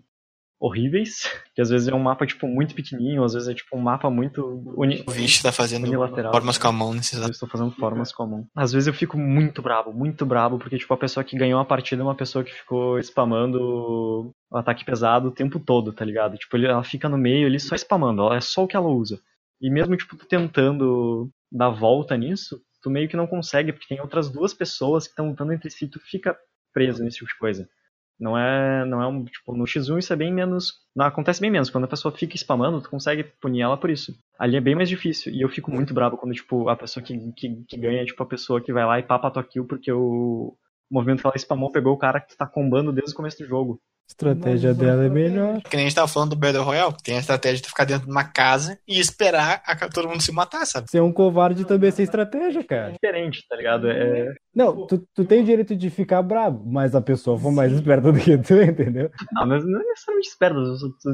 horríveis, 0.59 1.23
que 1.55 1.61
às 1.61 1.69
vezes 1.71 1.89
é 1.89 1.95
um 1.95 1.99
mapa 2.03 2.27
tipo 2.27 2.47
muito 2.47 2.75
pequenininho, 2.75 3.23
às 3.25 3.35
vezes 3.35 3.49
é 3.49 3.55
tipo 3.55 3.77
um 3.77 3.81
mapa 3.81 4.09
muito 4.11 4.63
uni- 4.77 5.05
O 5.07 5.11
Vist 5.11 5.43
tá 5.43 5.53
fazendo 5.53 5.85
unilateral. 5.87 6.33
formas 6.33 6.57
com 6.59 6.69
a 6.69 6.73
mão 6.73 6.95
nesses 6.95 7.21
Eu 7.21 7.29
estou 7.29 7.49
fazendo 7.49 7.71
formas 7.73 8.13
com 8.13 8.23
a 8.23 8.27
mão. 8.27 8.47
Às 8.55 8.73
vezes 8.73 8.87
eu 8.87 8.95
fico 8.95 9.19
muito 9.19 9.61
bravo, 9.61 9.93
muito 9.93 10.25
bravo, 10.25 10.59
porque 10.59 10.79
tipo, 10.79 10.93
a 10.95 10.97
pessoa 10.97 11.23
que 11.25 11.37
ganhou 11.37 11.61
a 11.61 11.65
partida 11.65 12.03
é 12.03 12.05
uma 12.05 12.15
pessoa 12.15 12.43
que 12.45 12.53
ficou 12.53 12.99
spamando 13.01 14.33
o 14.51 14.57
ataque 14.57 14.85
pesado 14.85 15.29
o 15.29 15.33
tempo 15.33 15.59
todo, 15.61 15.93
tá 15.93 16.05
ligado? 16.05 16.37
Tipo, 16.37 16.57
ela 16.57 16.83
fica 16.85 17.09
no 17.09 17.19
meio 17.19 17.47
ali 17.47 17.61
só 17.61 17.75
spamando, 17.75 18.23
ela- 18.23 18.37
é 18.37 18.41
só 18.41 18.65
o 18.65 18.67
que 18.69 18.77
ela 18.77 18.89
usa. 18.89 19.21
E 19.61 19.71
mesmo, 19.71 19.97
tipo, 19.97 20.17
tu 20.17 20.27
tentando 20.27 21.31
dar 21.51 21.71
volta 21.71 22.17
nisso, 22.17 22.61
tu 22.83 22.91
meio 22.91 23.09
que 23.09 23.17
não 23.17 23.27
consegue, 23.27 23.73
porque 23.73 23.89
tem 23.89 24.01
outras 24.01 24.31
duas 24.31 24.53
pessoas 24.53 25.05
que 25.05 25.11
estão 25.13 25.29
lutando 25.31 25.53
entre 25.53 25.71
si, 25.71 25.87
tu 25.89 25.99
fica 26.01 26.37
preso 26.73 27.03
nesse 27.03 27.19
tipo 27.19 27.29
de 27.31 27.39
coisa. 27.39 27.69
Não 28.19 28.37
é, 28.37 28.85
não 28.87 29.03
é 29.03 29.07
um, 29.07 29.25
tipo, 29.25 29.55
no 29.55 29.65
X1 29.65 29.99
isso 29.99 30.13
é 30.13 30.17
bem 30.17 30.33
menos, 30.33 30.81
não, 30.95 31.05
acontece 31.05 31.41
bem 31.41 31.51
menos, 31.51 31.69
quando 31.69 31.85
a 31.85 31.89
pessoa 31.89 32.17
fica 32.17 32.35
spamando, 32.35 32.81
tu 32.81 32.89
consegue 32.89 33.25
punir 33.25 33.61
ela 33.61 33.77
por 33.77 33.91
isso. 33.91 34.15
Ali 34.39 34.57
é 34.57 34.61
bem 34.61 34.75
mais 34.75 34.89
difícil, 34.89 35.33
e 35.33 35.43
eu 35.43 35.49
fico 35.51 35.71
muito 35.71 35.93
bravo 35.93 36.17
quando, 36.17 36.33
tipo, 36.33 36.69
a 36.71 36.77
pessoa 36.77 37.05
que, 37.05 37.33
que, 37.33 37.65
que 37.69 37.77
ganha 37.77 38.01
é, 38.01 38.05
tipo, 38.07 38.23
a 38.23 38.27
pessoa 38.27 38.61
que 38.61 38.73
vai 38.73 38.87
lá 38.87 38.99
e 38.99 39.03
papa 39.03 39.29
a 39.29 39.31
tua 39.31 39.45
kill 39.45 39.67
porque 39.67 39.93
o, 39.93 40.57
movimento 40.91 41.21
que 41.21 41.27
ela 41.27 41.37
spamou 41.37 41.71
pegou 41.71 41.93
o 41.93 41.99
cara 41.99 42.21
que 42.21 42.29
tu 42.29 42.37
tá 42.37 42.47
combando 42.47 42.93
desde 42.93 43.13
o 43.13 43.17
começo 43.17 43.39
do 43.39 43.47
jogo. 43.47 43.81
Estratégia 44.09 44.73
dela 44.73 45.05
é 45.05 45.09
melhor. 45.09 45.61
Que 45.63 45.77
nem 45.77 45.87
a 45.87 45.89
gente 45.89 45.97
tava 45.97 46.09
falando 46.09 46.31
do 46.31 46.37
Battle 46.37 46.65
Royale, 46.65 46.95
tem 47.03 47.17
a 47.17 47.21
estratégia 47.21 47.63
de 47.63 47.69
ficar 47.69 47.85
dentro 47.85 48.07
de 48.07 48.11
uma 48.11 48.25
casa 48.25 48.79
e 48.87 48.99
esperar 48.99 49.63
a, 49.67 49.77
todo 49.89 50.09
mundo 50.09 50.23
se 50.23 50.33
matar, 50.33 50.65
sabe? 50.67 50.91
Ser 50.91 51.01
um 51.01 51.13
covarde 51.13 51.65
também 51.65 51.89
é 51.89 51.91
sem 51.93 52.05
estratégia, 52.05 52.65
cara. 52.65 52.91
É 52.91 52.93
diferente, 52.93 53.45
tá 53.49 53.57
ligado? 53.57 53.89
É... 53.89 54.33
Não, 54.55 54.87
tu, 54.87 55.07
tu 55.15 55.25
tem 55.25 55.43
o 55.43 55.45
direito 55.45 55.77
de 55.77 55.91
ficar 55.91 56.23
bravo, 56.23 56.65
mas 56.67 56.95
a 56.95 57.01
pessoa 57.01 57.39
foi 57.39 57.53
mais 57.53 57.73
esperta 57.73 58.11
do 58.11 58.19
que 58.19 58.39
tu, 58.39 58.55
entendeu? 58.63 59.11
Ah, 59.37 59.45
mas 59.45 59.65
não 59.65 59.81
é 59.81 59.85
necessariamente 59.85 60.29
esperta, 60.29 60.59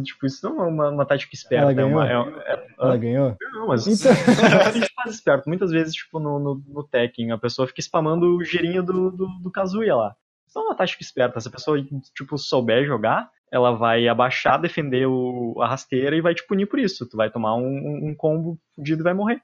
tipo, 0.05 0.27
isso 0.27 0.49
não 0.49 0.65
é 0.65 0.69
uma, 0.69 0.91
uma 0.91 1.07
tática 1.07 1.35
esperta. 1.35 1.65
Ela 1.65 1.73
ganhou? 1.73 2.03
É 2.03 2.19
uma, 2.19 2.43
é, 2.43 2.53
é, 2.53 2.67
Ela 2.79 2.97
ganhou? 2.97 3.37
Não, 3.55 3.67
mas 3.69 3.87
Então- 3.87 4.13
a 4.13 4.71
gente 4.71 4.93
faz 4.95 5.15
esperto. 5.15 5.49
Muitas 5.49 5.71
vezes, 5.71 5.95
tipo, 5.95 6.21
no, 6.21 6.39
no, 6.39 6.63
no 6.69 6.85
Tekken, 6.85 7.33
a 7.33 7.39
pessoa 7.39 7.67
fica 7.67 7.81
spamando 7.81 8.37
o 8.37 8.45
girinho 8.45 8.83
do, 8.83 9.11
do, 9.11 9.27
do 9.43 9.51
Kazuya 9.51 9.97
lá. 9.97 10.15
Isso 10.53 10.59
é 10.59 10.63
uma 10.63 10.75
tática 10.77 11.03
esperta. 11.03 11.41
Se 11.41 11.49
a 11.49 11.51
pessoa, 11.51 11.83
tipo, 12.15 12.37
souber 12.37 12.85
jogar, 12.85 13.31
ela 13.51 13.73
vai 13.73 14.07
abaixar, 14.07 14.61
defender 14.61 15.07
o, 15.07 15.55
a 15.63 15.67
rasteira 15.67 16.15
e 16.15 16.21
vai 16.21 16.35
te 16.35 16.47
punir 16.47 16.67
por 16.67 16.79
isso. 16.79 17.09
Tu 17.09 17.17
vai 17.17 17.31
tomar 17.31 17.57
um, 17.57 18.11
um- 18.11 18.15
combo 18.15 18.59
fudido 18.77 19.01
e 19.01 19.03
vai 19.03 19.15
morrer. 19.15 19.41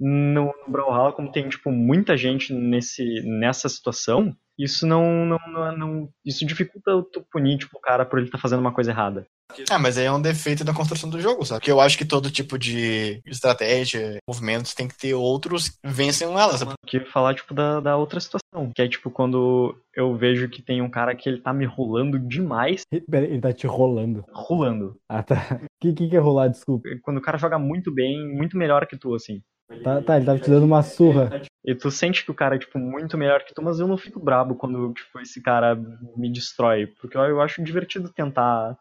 No, 0.00 0.46
no 0.66 0.72
Brawlhalla, 0.72 1.12
como 1.12 1.30
tem, 1.30 1.46
tipo, 1.50 1.70
muita 1.70 2.16
gente 2.16 2.54
nesse, 2.54 3.04
nessa 3.24 3.68
situação, 3.68 4.34
isso 4.58 4.86
não, 4.86 5.24
não, 5.24 5.38
não, 5.52 5.76
não- 5.76 6.08
Isso 6.24 6.44
dificulta 6.46 6.90
tu 7.12 7.24
punir, 7.30 7.58
tipo, 7.58 7.76
o 7.78 7.80
cara 7.80 8.04
por 8.04 8.18
ele 8.18 8.28
estar 8.28 8.38
fazendo 8.38 8.60
uma 8.60 8.72
coisa 8.72 8.90
errada. 8.90 9.26
Ah, 9.70 9.78
mas 9.78 9.96
aí 9.96 10.04
é 10.04 10.12
um 10.12 10.20
defeito 10.20 10.62
da 10.62 10.74
construção 10.74 11.08
do 11.08 11.18
jogo, 11.20 11.42
sabe? 11.46 11.60
Porque 11.60 11.70
eu 11.72 11.80
acho 11.80 11.96
que 11.96 12.04
todo 12.04 12.30
tipo 12.30 12.58
de 12.58 13.22
estratégia, 13.24 14.18
movimentos, 14.28 14.74
tem 14.74 14.86
que 14.86 14.96
ter 14.96 15.14
outros 15.14 15.70
que 15.70 15.76
vencem 15.84 16.28
elas. 16.28 16.60
sabe? 16.60 16.74
que 16.86 17.00
falar, 17.00 17.34
tipo, 17.34 17.54
da, 17.54 17.80
da 17.80 17.96
outra 17.96 18.20
situação. 18.20 18.70
Que 18.74 18.82
é, 18.82 18.88
tipo, 18.88 19.10
quando 19.10 19.74
eu 19.94 20.14
vejo 20.16 20.48
que 20.50 20.60
tem 20.60 20.82
um 20.82 20.90
cara 20.90 21.14
que 21.14 21.28
ele 21.28 21.40
tá 21.40 21.52
me 21.52 21.64
rolando 21.64 22.18
demais, 22.18 22.82
Pera, 23.10 23.24
ele 23.26 23.40
tá 23.40 23.52
te 23.52 23.66
rolando. 23.66 24.22
rolando. 24.32 24.96
Ah, 25.08 25.22
tá. 25.22 25.36
O 25.62 25.66
que, 25.80 25.92
que 25.94 26.08
que 26.08 26.16
é 26.16 26.20
rolar, 26.20 26.48
desculpa? 26.48 26.86
Quando 27.02 27.16
o 27.16 27.22
cara 27.22 27.38
joga 27.38 27.58
muito 27.58 27.90
bem, 27.90 28.28
muito 28.28 28.56
melhor 28.56 28.86
que 28.86 28.98
tu, 28.98 29.14
assim. 29.14 29.40
Tá, 29.82 30.02
tá, 30.02 30.16
ele 30.16 30.24
tava 30.26 30.38
te 30.38 30.50
dando 30.50 30.64
uma 30.64 30.82
surra. 30.82 31.42
E 31.64 31.74
tu 31.74 31.90
sente 31.90 32.24
que 32.24 32.30
o 32.30 32.34
cara 32.34 32.56
é, 32.56 32.58
tipo, 32.58 32.78
muito 32.78 33.18
melhor 33.18 33.44
que 33.44 33.54
tu, 33.54 33.62
mas 33.62 33.78
eu 33.78 33.86
não 33.86 33.98
fico 33.98 34.18
brabo 34.18 34.54
quando, 34.54 34.92
tipo, 34.94 35.20
esse 35.20 35.42
cara 35.42 35.76
me 36.16 36.32
destrói. 36.32 36.86
Porque 36.86 37.16
eu, 37.16 37.22
eu 37.22 37.40
acho 37.40 37.62
divertido 37.62 38.12
tentar 38.12 38.76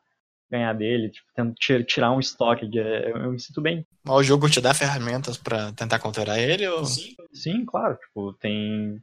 ganhar 0.50 0.72
dele, 0.74 1.10
tipo, 1.10 1.28
tentar 1.36 1.54
ti- 1.56 1.84
tirar 1.84 2.12
um 2.12 2.20
estoque, 2.20 2.70
que 2.70 2.80
é- 2.80 3.12
eu, 3.12 3.18
eu 3.18 3.32
me 3.32 3.40
sinto 3.40 3.62
bem. 3.62 3.86
Mas 4.06 4.16
o 4.16 4.24
jogo 4.24 4.50
te 4.50 4.62
dá 4.62 4.74
ferramentas 4.74 5.38
pra 5.38 5.74
tentar 5.74 6.00
controlar 6.00 6.40
ele 6.40 6.66
ou... 6.68 6.86
Sim, 7.34 7.66
claro, 7.66 7.98
tipo, 7.98 8.32
tem, 8.34 9.02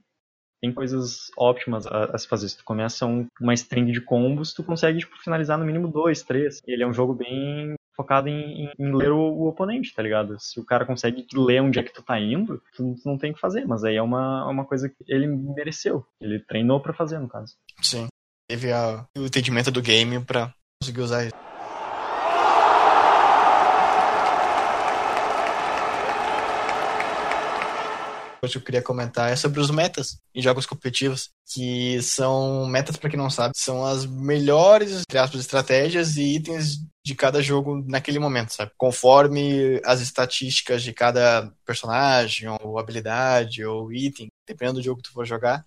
tem 0.63 0.73
coisas 0.73 1.31
ótimas 1.37 1.87
a, 1.87 2.07
a 2.07 2.19
se 2.19 2.27
fazer. 2.27 2.49
Se 2.49 2.57
tu 2.57 2.65
começa 2.65 3.05
um- 3.05 3.27
uma 3.39 3.53
string 3.53 3.93
de 3.93 4.01
combos, 4.01 4.55
tu 4.55 4.65
consegue, 4.65 5.01
tipo, 5.01 5.15
finalizar 5.23 5.59
no 5.59 5.67
mínimo 5.67 5.89
dois, 5.93 6.23
três. 6.23 6.61
E 6.67 6.73
ele 6.73 6.83
é 6.83 6.87
um 6.87 6.95
jogo 6.95 7.13
bem 7.15 7.75
focado 7.97 8.29
em, 8.29 8.71
em- 8.79 8.93
ler 8.97 9.11
o, 9.11 9.19
o 9.21 9.47
oponente, 9.49 9.95
tá 9.95 10.03
ligado? 10.03 10.37
Se 10.41 10.59
o 10.61 10.65
cara 10.65 10.85
consegue 10.85 11.27
ler 11.35 11.63
onde 11.63 11.79
é 11.79 11.83
que 11.83 11.93
tu 11.93 12.03
tá 12.03 12.19
indo, 12.21 12.61
tu, 12.77 12.95
tu 12.95 13.09
não 13.09 13.17
tem 13.19 13.31
o 13.31 13.35
que 13.35 13.41
fazer, 13.41 13.67
mas 13.67 13.85
aí 13.85 13.97
é 13.97 14.03
uma, 14.03 14.45
é 14.47 14.51
uma 14.51 14.65
coisa 14.65 14.89
que 14.89 14.97
ele 15.09 15.27
mereceu. 15.27 16.05
Ele 16.21 16.39
treinou 16.41 16.81
pra 16.81 16.93
fazer, 16.93 17.19
no 17.19 17.29
caso. 17.29 17.55
Sim. 17.81 18.07
Teve 18.49 18.73
a- 18.73 19.07
o 19.17 19.25
entendimento 19.25 19.71
do 19.71 19.81
game 19.83 20.23
pra 20.25 20.53
conseguir 20.83 21.01
usar 21.01 21.25
isso. 21.25 21.35
Coisa 28.45 28.53
que 28.53 28.59
eu 28.59 28.65
queria 28.65 28.83
comentar 28.83 29.33
é 29.33 29.37
sobre 29.37 29.61
os 29.61 29.71
metas 29.71 30.19
em 30.35 30.43
jogos 30.43 30.67
competitivos, 30.67 31.31
que 31.53 32.01
são 32.03 32.67
metas, 32.67 32.97
pra 32.97 33.11
quem 33.11 33.19
não 33.19 33.31
sabe, 33.31 33.55
são 33.57 33.85
as 33.85 34.07
melhores, 34.07 35.01
entre 35.01 35.19
aspas, 35.19 35.41
estratégias 35.41 36.17
e 36.17 36.37
itens 36.37 36.79
de 37.05 37.15
cada 37.15 37.43
jogo 37.43 37.85
naquele 37.87 38.19
momento, 38.19 38.55
sabe? 38.55 38.73
Conforme 38.77 39.81
as 39.85 40.01
estatísticas 40.01 40.83
de 40.83 40.93
cada 40.93 41.53
personagem, 41.67 42.49
ou 42.49 42.79
habilidade, 42.79 43.65
ou 43.65 43.93
item, 43.93 44.29
dependendo 44.47 44.79
do 44.79 44.85
jogo 44.85 45.03
que 45.03 45.09
tu 45.09 45.13
for 45.13 45.27
jogar, 45.27 45.65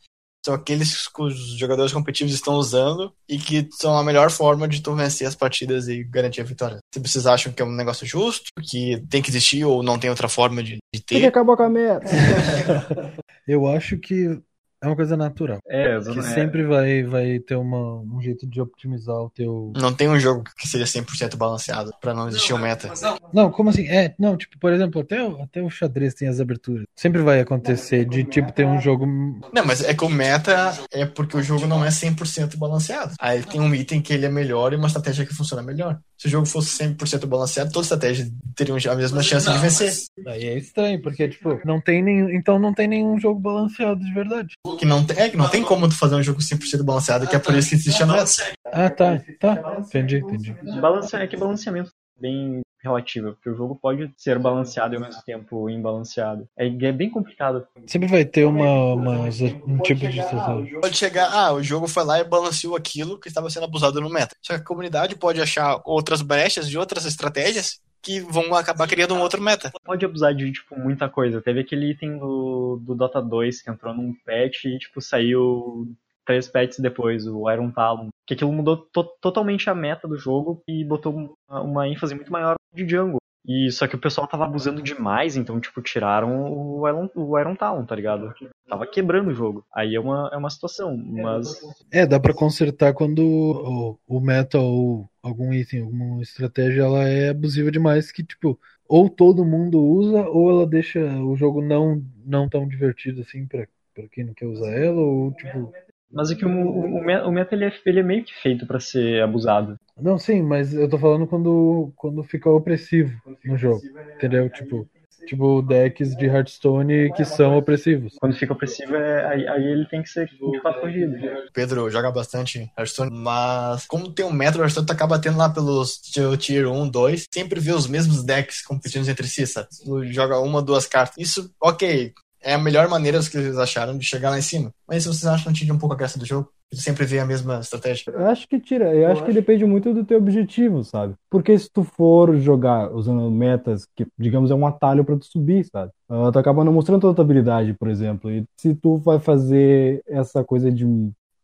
são 0.47 0.55
aqueles 0.55 1.09
que 1.09 1.21
os 1.21 1.35
jogadores 1.57 1.91
competitivos 1.91 2.33
estão 2.33 2.53
usando 2.55 3.11
e 3.27 3.37
que 3.37 3.67
são 3.73 3.97
a 3.97 4.03
melhor 4.03 4.31
forma 4.31 4.65
de 4.65 4.81
tu 4.81 4.95
vencer 4.95 5.27
as 5.27 5.35
partidas 5.35 5.89
e 5.89 6.05
garantir 6.05 6.39
a 6.39 6.45
vitória. 6.45 6.79
Se 6.93 7.01
vocês 7.01 7.27
acham 7.27 7.51
que 7.51 7.61
é 7.61 7.65
um 7.65 7.75
negócio 7.75 8.07
justo, 8.07 8.45
que 8.63 9.03
tem 9.09 9.21
que 9.21 9.29
existir 9.29 9.65
ou 9.65 9.83
não 9.83 9.99
tem 9.99 10.09
outra 10.09 10.29
forma 10.29 10.63
de, 10.63 10.77
de 10.93 11.01
Tem 11.03 11.17
que 11.17 11.21
ter, 11.21 11.27
acabar 11.27 11.57
com 11.57 11.63
a 11.63 11.69
meta. 11.69 12.07
Eu 13.45 13.67
acho 13.67 13.97
que 13.97 14.39
é 14.81 14.87
uma 14.87 14.95
coisa 14.95 15.17
natural. 15.17 15.59
É, 15.67 15.99
Que 15.99 16.21
sempre 16.23 16.63
vai, 16.63 17.03
vai 17.03 17.39
ter 17.39 17.55
uma, 17.55 17.99
um 18.01 18.21
jeito 18.21 18.45
de 18.47 18.61
optimizar 18.61 19.15
o 19.15 19.29
teu. 19.29 19.73
não 19.75 19.93
tem 19.93 20.07
um 20.07 20.19
jogo 20.19 20.43
que 20.57 20.67
seja 20.67 20.85
100% 20.85 21.35
balanceado 21.35 21.91
pra 21.99 22.13
não 22.13 22.27
existir 22.27 22.53
um 22.53 22.57
meta. 22.57 22.91
Não, 23.33 23.51
como 23.51 23.69
assim? 23.69 23.87
É, 23.87 24.13
não, 24.19 24.37
tipo, 24.37 24.57
por 24.59 24.71
exemplo, 24.71 25.01
até, 25.01 25.21
o- 25.23 25.41
até 25.41 25.61
o 25.61 25.69
xadrez 25.69 26.13
tem 26.13 26.27
as 26.27 26.39
aberturas. 26.39 26.85
Sempre 26.95 27.21
vai 27.21 27.39
acontecer 27.39 28.05
de, 28.05 28.23
tipo, 28.23 28.51
ter 28.51 28.65
um 28.65 28.79
jogo. 28.79 29.05
Não, 29.53 29.65
mas 29.65 29.83
é 29.83 29.93
que 29.93 30.03
o 30.05 30.09
meta 30.09 30.73
é 30.91 31.05
porque 31.05 31.37
o 31.37 31.43
jogo 31.43 31.65
não 31.67 31.83
é 31.83 31.89
100% 31.89 32.57
balanceado. 32.57 33.13
Aí 33.19 33.43
tem 33.43 33.59
um 33.61 33.73
item 33.73 34.01
que 34.01 34.13
ele 34.13 34.25
é 34.25 34.29
melhor 34.29 34.73
e 34.73 34.75
uma 34.75 34.87
estratégia 34.87 35.25
que 35.25 35.33
funciona 35.33 35.61
melhor. 35.63 35.99
Se 36.17 36.27
o 36.27 36.29
jogo 36.29 36.45
fosse 36.47 36.69
100% 36.83 37.25
balanceado, 37.27 37.71
toda 37.71 37.83
estratégia 37.83 38.27
teria 38.55 38.73
a 38.91 38.95
mesma 38.95 39.21
chance 39.21 39.51
de 39.51 39.57
vencer. 39.59 39.93
Aí 40.27 40.45
é 40.45 40.57
estranho, 40.57 41.01
porque, 41.01 41.27
tipo, 41.27 41.59
não 41.65 41.79
tem 41.79 42.01
nenhum. 42.03 42.29
Então 42.29 42.57
não 42.57 42.73
tem 42.73 42.87
nenhum 42.87 43.19
jogo 43.19 43.39
balanceado 43.39 43.99
de 43.99 44.13
verdade. 44.13 44.53
Que 44.75 44.85
não 44.85 45.05
tem, 45.05 45.17
é 45.17 45.29
que 45.29 45.37
não 45.37 45.47
tem 45.47 45.63
como 45.63 45.87
tu 45.87 45.95
fazer 45.97 46.15
um 46.15 46.23
jogo 46.23 46.39
100% 46.39 46.83
balanceado, 46.83 47.27
que 47.27 47.35
é 47.35 47.39
por 47.39 47.55
isso 47.55 47.69
que 47.69 47.75
existe 47.75 48.03
a 48.03 48.05
meta. 48.05 48.25
Ah, 48.65 48.89
tá, 48.89 49.21
tá. 49.39 49.77
Entendi, 49.79 50.17
entendi. 50.17 50.55
Balance... 50.81 51.15
É 51.15 51.27
que 51.27 51.37
balanceamento 51.37 51.89
é 52.17 52.21
bem 52.21 52.61
relativo, 52.83 53.33
porque 53.33 53.49
o 53.49 53.55
jogo 53.55 53.77
pode 53.81 54.11
ser 54.17 54.37
balanceado 54.39 54.93
e 54.93 54.97
ao 54.97 55.01
mesmo 55.01 55.21
tempo 55.25 55.69
imbalanceado. 55.69 56.47
É, 56.57 56.67
é 56.67 56.91
bem 56.91 57.09
complicado. 57.09 57.65
Sempre 57.85 58.07
vai 58.07 58.23
ter 58.23 58.45
uma, 58.45 58.93
uma- 58.93 59.19
um 59.65 59.79
tipo 59.79 60.07
de 60.07 60.19
estratégia. 60.19 60.79
Pode 60.79 60.97
chegar, 60.97 61.29
ah, 61.33 61.53
o 61.53 61.63
jogo 61.63 61.87
foi 61.87 62.03
lá 62.03 62.19
e 62.19 62.23
balanceou 62.23 62.75
aquilo 62.75 63.19
que 63.19 63.27
estava 63.27 63.49
sendo 63.49 63.63
abusado 63.65 63.99
no 63.99 64.09
meta. 64.09 64.35
Só 64.41 64.53
que 64.53 64.61
a 64.61 64.63
comunidade 64.63 65.15
pode 65.15 65.41
achar 65.41 65.81
outras 65.85 66.21
brechas 66.21 66.69
de 66.69 66.77
outras 66.77 67.05
estratégias 67.05 67.79
que 68.07 68.21
vão 68.21 68.55
acabar 68.55 68.87
criando 68.87 69.13
um 69.13 69.19
outro 69.19 69.41
meta. 69.41 69.69
Pode 69.83 70.05
abusar 70.05 70.33
de, 70.33 70.49
tipo, 70.49 70.79
muita 70.79 71.09
coisa. 71.09 71.41
Teve 71.41 71.59
aquele 71.59 71.91
item 71.91 72.17
do, 72.17 72.79
do 72.81 72.95
Dota 72.95 73.21
2 73.21 73.61
que 73.61 73.69
entrou 73.69 73.93
num 73.93 74.13
patch 74.25 74.63
e, 74.63 74.79
tipo, 74.79 75.01
saiu 75.01 75.85
três 76.25 76.47
patches 76.47 76.79
depois, 76.79 77.27
o 77.27 77.51
Iron 77.51 77.69
Talon. 77.69 78.07
Que 78.25 78.33
aquilo 78.33 78.51
mudou 78.53 78.77
to- 78.77 79.11
totalmente 79.21 79.69
a 79.69 79.75
meta 79.75 80.07
do 80.07 80.17
jogo 80.17 80.61
e 80.67 80.85
botou 80.85 81.13
uma, 81.49 81.61
uma 81.61 81.87
ênfase 81.87 82.15
muito 82.15 82.31
maior 82.31 82.55
de 82.73 82.87
jungle. 82.87 83.16
E 83.47 83.71
só 83.71 83.87
que 83.87 83.95
o 83.95 83.99
pessoal 83.99 84.27
tava 84.27 84.45
abusando 84.45 84.81
demais, 84.81 85.37
então, 85.37 85.59
tipo, 85.59 85.81
tiraram 85.81 86.51
o 86.51 86.87
Iron, 86.87 87.09
o 87.15 87.39
Iron 87.39 87.55
Talon, 87.55 87.85
tá 87.85 87.95
ligado? 87.95 88.33
Tava 88.67 88.85
quebrando 88.85 89.29
o 89.29 89.33
jogo. 89.33 89.65
Aí 89.73 89.95
é 89.95 89.99
uma, 89.99 90.29
é 90.33 90.37
uma 90.37 90.49
situação, 90.49 90.97
mas 90.97 91.47
É, 91.91 92.05
dá 92.05 92.19
pra 92.19 92.33
consertar 92.33 92.93
quando 92.93 93.19
o, 93.19 93.99
o 94.05 94.19
meta 94.19 94.59
ou 94.59 95.09
algum 95.23 95.53
item, 95.53 95.81
alguma 95.81 96.21
estratégia, 96.21 96.81
ela 96.83 97.07
é 97.07 97.29
abusiva 97.29 97.71
demais 97.71 98.11
que, 98.11 98.23
tipo, 98.23 98.59
ou 98.87 99.09
todo 99.09 99.45
mundo 99.45 99.81
usa, 99.81 100.27
ou 100.29 100.49
ela 100.49 100.67
deixa 100.67 100.99
o 100.99 101.35
jogo 101.35 101.61
não, 101.61 102.03
não 102.25 102.49
tão 102.49 102.67
divertido 102.67 103.21
assim 103.21 103.45
pra, 103.45 103.65
pra 103.93 104.07
quem 104.09 104.25
não 104.25 104.33
quer 104.33 104.45
usar 104.47 104.71
ela, 104.71 104.99
ou, 104.99 105.31
tipo... 105.33 105.71
Mas 106.11 106.31
é 106.31 106.35
que 106.35 106.45
o, 106.45 106.49
o, 106.49 106.97
o 106.99 107.03
me- 107.05 107.21
o 107.21 107.31
meta 107.31 107.53
ele 107.55 107.65
é, 107.65 107.73
ele 107.85 107.99
é 107.99 108.03
meio 108.03 108.23
que 108.23 108.33
feito 108.41 108.65
pra 108.65 108.79
ser 108.79 109.21
abusado. 109.21 109.77
Não, 109.99 110.17
sim, 110.17 110.41
mas 110.41 110.73
eu 110.73 110.89
tô 110.89 110.97
falando 110.97 111.27
quando, 111.27 111.91
quando 111.95 112.23
fica 112.23 112.49
opressivo 112.49 113.11
no 113.43 113.57
jogo, 113.57 113.83
entendeu? 114.15 114.49
Tipo, 114.49 114.87
tipo 115.25 115.61
decks 115.61 116.15
de 116.15 116.25
Hearthstone 116.25 117.11
que 117.13 117.25
são 117.25 117.57
opressivos. 117.57 118.13
Quando 118.19 118.35
fica 118.35 118.53
opressivo, 118.53 118.95
é, 118.95 119.25
aí, 119.25 119.47
aí 119.47 119.63
ele 119.65 119.85
tem 119.87 120.03
que 120.03 120.09
ser 120.09 120.27
de 120.27 120.59
fato 120.61 120.79
corrigido. 120.79 121.13
O 121.15 121.51
Pedro 121.53 121.89
joga 121.89 122.11
bastante 122.11 122.71
Hearthstone, 122.77 123.09
mas 123.11 123.85
como 123.87 124.11
tem 124.13 124.25
um 124.25 124.31
meta, 124.31 124.57
o 124.57 124.61
Hearthstone 124.61 124.85
tu 124.85 124.91
acaba 124.93 125.19
tendo 125.19 125.37
lá 125.37 125.49
pelos 125.49 125.97
tier- 125.97 126.37
Tier 126.37 126.67
1, 126.67 126.87
2, 126.87 127.25
sempre 127.33 127.59
vê 127.59 127.71
os 127.71 127.87
mesmos 127.87 128.23
decks 128.23 128.61
competindo 128.61 129.07
entre 129.09 129.27
si, 129.27 129.47
sabe? 129.47 129.67
Tu 129.83 130.05
joga 130.13 130.39
uma, 130.39 130.61
duas 130.61 130.85
cartas. 130.85 131.15
Isso, 131.17 131.51
ok, 131.59 132.13
é 132.41 132.53
a 132.53 132.57
melhor 132.57 132.87
maneira 132.87 133.19
que 133.21 133.37
eles 133.37 133.57
acharam 133.57 133.97
de 133.97 134.05
chegar 134.05 134.29
lá 134.29 134.37
em 134.37 134.41
cima. 134.43 134.71
Mas 134.87 135.03
se 135.03 135.09
vocês 135.09 135.25
acham 135.25 135.43
que 135.45 135.49
não 135.49 135.53
tira 135.53 135.73
um 135.73 135.79
pouco 135.79 135.95
a 135.95 135.97
graça 135.97 136.19
do 136.19 136.25
jogo? 136.25 136.51
Sempre 136.73 137.05
vê 137.05 137.19
a 137.19 137.25
mesma 137.25 137.59
estratégia. 137.59 138.11
Eu 138.11 138.27
acho 138.27 138.47
que 138.47 138.59
tira, 138.59 138.93
eu 138.93 139.07
acho 139.07 139.23
que 139.23 139.31
depende 139.31 139.63
muito 139.65 139.93
do 139.93 140.03
teu 140.03 140.17
objetivo, 140.17 140.83
sabe? 140.83 141.15
Porque 141.29 141.57
se 141.57 141.71
tu 141.71 141.83
for 141.83 142.35
jogar 142.37 142.91
usando 142.93 143.31
metas 143.31 143.87
que, 143.95 144.05
digamos, 144.17 144.51
é 144.51 144.55
um 144.55 144.67
atalho 144.67 145.05
pra 145.05 145.15
tu 145.17 145.25
subir, 145.25 145.65
sabe? 145.65 145.91
Ah, 146.09 146.29
tu 146.31 146.39
acaba 146.39 146.65
não 146.65 146.73
mostrando 146.73 146.99
toda 146.99 147.13
a 147.13 147.15
tua 147.15 147.23
habilidade, 147.23 147.73
por 147.73 147.87
exemplo. 147.87 148.29
E 148.29 148.45
se 148.57 148.75
tu 148.75 148.97
vai 148.97 149.17
fazer 149.17 150.03
essa 150.05 150.43
coisa 150.43 150.69
de, 150.69 150.85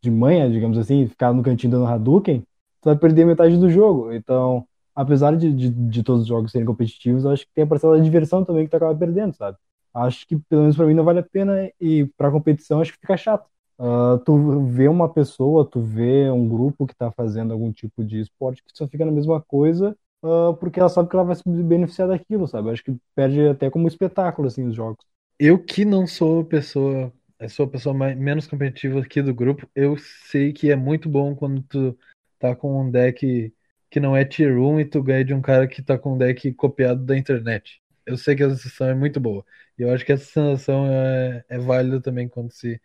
de 0.01 0.11
manha, 0.11 0.49
digamos 0.49 0.77
assim, 0.77 1.07
ficar 1.07 1.33
no 1.33 1.41
cantinho 1.41 1.71
dando 1.71 1.85
Hadouken, 1.85 2.41
tu 2.81 2.85
vai 2.85 2.97
perder 2.97 3.25
metade 3.25 3.55
do 3.57 3.69
jogo. 3.69 4.11
Então, 4.11 4.65
apesar 4.93 5.37
de, 5.37 5.53
de, 5.53 5.69
de 5.69 6.03
todos 6.03 6.23
os 6.23 6.27
jogos 6.27 6.51
serem 6.51 6.67
competitivos, 6.67 7.23
eu 7.23 7.31
acho 7.31 7.45
que 7.45 7.53
tem 7.55 7.63
a 7.63 7.67
parcela 7.67 7.97
da 7.97 8.03
diversão 8.03 8.43
também 8.43 8.65
que 8.65 8.71
tu 8.71 8.75
acaba 8.75 8.93
perdendo, 8.93 9.33
sabe? 9.35 9.57
Acho 9.93 10.27
que, 10.27 10.35
pelo 10.49 10.63
menos 10.63 10.75
pra 10.75 10.85
mim, 10.85 10.93
não 10.93 11.03
vale 11.05 11.19
a 11.19 11.23
pena 11.23 11.71
e 11.79 12.05
pra 12.17 12.29
competição 12.31 12.81
acho 12.81 12.91
que 12.91 12.99
fica 12.99 13.15
chato. 13.15 13.52
Uh, 13.79 14.17
tu 14.19 14.65
vê 14.67 14.87
uma 14.87 15.09
pessoa, 15.09 15.65
tu 15.65 15.81
vê 15.81 16.29
um 16.29 16.47
grupo 16.47 16.85
que 16.85 16.95
tá 16.95 17.11
fazendo 17.11 17.51
algum 17.51 17.71
tipo 17.71 18.03
de 18.03 18.19
esporte 18.19 18.63
que 18.63 18.71
só 18.73 18.87
fica 18.87 19.03
na 19.03 19.11
mesma 19.11 19.41
coisa 19.41 19.97
uh, 20.23 20.55
porque 20.55 20.79
ela 20.79 20.89
sabe 20.89 21.09
que 21.09 21.15
ela 21.15 21.25
vai 21.25 21.35
se 21.35 21.43
beneficiar 21.45 22.07
daquilo, 22.07 22.47
sabe? 22.47 22.71
Acho 22.71 22.83
que 22.83 22.95
perde 23.13 23.47
até 23.47 23.69
como 23.69 23.87
espetáculo, 23.87 24.47
assim, 24.47 24.65
os 24.67 24.75
jogos. 24.75 25.05
Eu 25.37 25.59
que 25.59 25.83
não 25.83 26.07
sou 26.07 26.45
pessoa, 26.45 27.11
sou 27.49 27.65
a 27.65 27.69
pessoa 27.69 27.93
mais, 27.93 28.17
menos 28.17 28.47
competitiva 28.47 28.99
aqui 29.01 29.21
do 29.21 29.33
grupo, 29.33 29.67
eu 29.75 29.97
sei 29.97 30.53
que 30.53 30.71
é 30.71 30.75
muito 30.75 31.09
bom 31.09 31.35
quando 31.35 31.61
tu 31.63 31.97
tá 32.39 32.55
com 32.55 32.81
um 32.81 32.89
deck 32.89 33.53
que 33.89 33.99
não 33.99 34.15
é 34.15 34.25
tier 34.25 34.57
1 34.57 34.79
e 34.79 34.85
tu 34.85 35.03
ganha 35.03 35.23
de 35.23 35.33
um 35.33 35.41
cara 35.41 35.67
que 35.67 35.81
tá 35.81 35.97
com 35.97 36.15
um 36.15 36.17
deck 36.17 36.51
copiado 36.53 37.03
da 37.03 37.17
internet. 37.17 37.81
Eu 38.05 38.17
sei 38.17 38.35
que 38.35 38.43
a 38.43 38.49
sensação 38.49 38.87
é 38.87 38.93
muito 38.95 39.19
boa. 39.19 39.45
E 39.77 39.83
eu 39.83 39.91
acho 39.93 40.05
que 40.05 40.11
essa 40.11 40.25
sensação 40.25 40.85
é, 40.87 41.43
é 41.47 41.57
válida 41.59 42.01
também 42.01 42.27
quando 42.27 42.51
se 42.51 42.81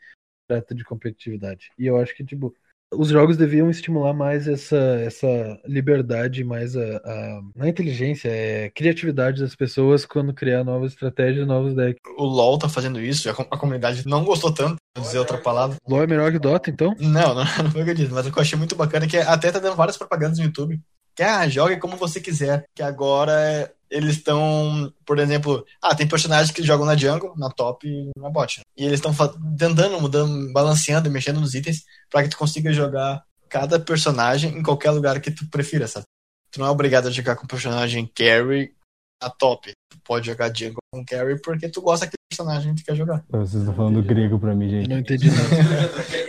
trata 0.49 0.75
de 0.75 0.83
competitividade. 0.83 1.71
E 1.79 1.87
eu 1.87 1.99
acho 1.99 2.17
que, 2.17 2.25
tipo, 2.25 2.55
os 2.93 3.09
jogos 3.09 3.37
deviam 3.37 3.71
estimular 3.71 4.15
mais 4.15 4.49
essa, 4.49 4.77
essa 4.77 5.61
liberdade, 5.67 6.43
mais 6.43 6.75
a, 6.75 6.97
a, 7.05 7.41
não 7.55 7.67
é 7.67 7.69
inteligência, 7.69 8.31
é 8.31 8.71
criatividade 8.71 9.43
das 9.43 9.55
pessoas 9.55 10.07
quando 10.07 10.33
criar 10.33 10.65
novas 10.65 10.93
estratégias, 10.93 11.47
novos 11.47 11.75
decks. 11.75 12.01
O 12.17 12.25
LoL 12.25 12.59
tá 12.59 12.69
fazendo 12.69 13.01
isso, 13.01 13.29
a, 13.29 13.33
a 13.33 13.59
comunidade 13.59 14.07
não 14.07 14.25
gostou 14.25 14.53
tanto, 14.53 14.77
vou 14.97 15.05
dizer 15.05 15.19
outra 15.19 15.37
palavra. 15.39 15.77
LoL 15.87 16.03
é 16.03 16.07
melhor 16.07 16.33
que 16.33 16.39
Dota, 16.39 16.71
então? 16.71 16.95
Não, 16.99 17.35
não, 17.37 17.45
não 17.45 17.71
foi 17.71 17.83
o 17.83 17.85
que 17.85 17.91
eu 17.91 17.95
disse, 17.95 18.13
mas 18.13 18.27
o 18.27 18.33
que 18.33 18.39
eu 18.39 18.43
achei 18.43 18.59
muito 18.59 18.75
bacana 18.75 19.05
é 19.05 19.09
que 19.09 19.19
até 19.19 19.53
tá 19.53 19.59
dando 19.59 19.77
várias 19.77 19.99
propagandas 19.99 20.39
no 20.39 20.45
YouTube. 20.45 20.81
Que, 21.19 21.25
ah, 21.25 21.49
jogue 21.49 21.79
como 21.79 21.97
você 21.97 22.21
quiser, 22.21 22.65
que 22.73 22.81
agora 22.81 23.75
eles 23.91 24.19
estão, 24.19 24.93
por 25.05 25.19
exemplo, 25.19 25.67
ah, 25.83 25.93
tem 25.93 26.07
personagens 26.07 26.53
que 26.53 26.63
jogam 26.63 26.87
na 26.87 26.97
jungle, 26.97 27.35
na 27.37 27.51
top 27.51 27.89
e 27.89 28.13
na 28.17 28.31
bot. 28.31 28.61
E 28.77 28.85
eles 28.85 29.01
estão 29.01 29.13
tentando, 29.59 30.01
mudando, 30.01 30.53
balanceando, 30.53 31.11
mexendo 31.11 31.41
nos 31.41 31.55
itens 31.55 31.83
para 32.09 32.23
que 32.23 32.29
tu 32.29 32.39
consiga 32.39 32.73
jogar 32.73 33.21
cada 33.49 33.81
personagem 33.81 34.57
em 34.57 34.63
qualquer 34.63 34.93
lugar 34.93 35.21
que 35.21 35.33
tu 35.33 35.45
prefira, 35.51 35.89
sabe? 35.89 36.05
Tu 36.53 36.61
não 36.61 36.69
é 36.69 36.71
obrigado 36.71 37.09
a 37.09 37.11
jogar 37.11 37.35
com 37.35 37.49
personagem 37.49 38.09
carry 38.15 38.73
na 39.21 39.29
top. 39.29 39.73
Tu 39.91 39.99
pode 40.05 40.29
jogar 40.29 40.55
jungle 40.55 40.79
com 40.93 41.05
carry 41.05 41.43
porque 41.43 41.69
tu 41.69 41.83
gosta 41.83 42.07
daquele 42.07 42.19
personagem 42.31 42.77
que 42.77 42.83
tu 42.83 42.87
quer 42.87 42.95
jogar. 42.95 43.25
Vocês 43.29 43.55
estão 43.55 43.75
falando 43.75 44.05
grego 44.05 44.39
pra 44.39 44.55
mim, 44.55 44.71
gente. 44.71 44.85
Eu 44.85 44.91
não 44.91 44.99
entendi 45.01 45.29
nada. 45.33 45.49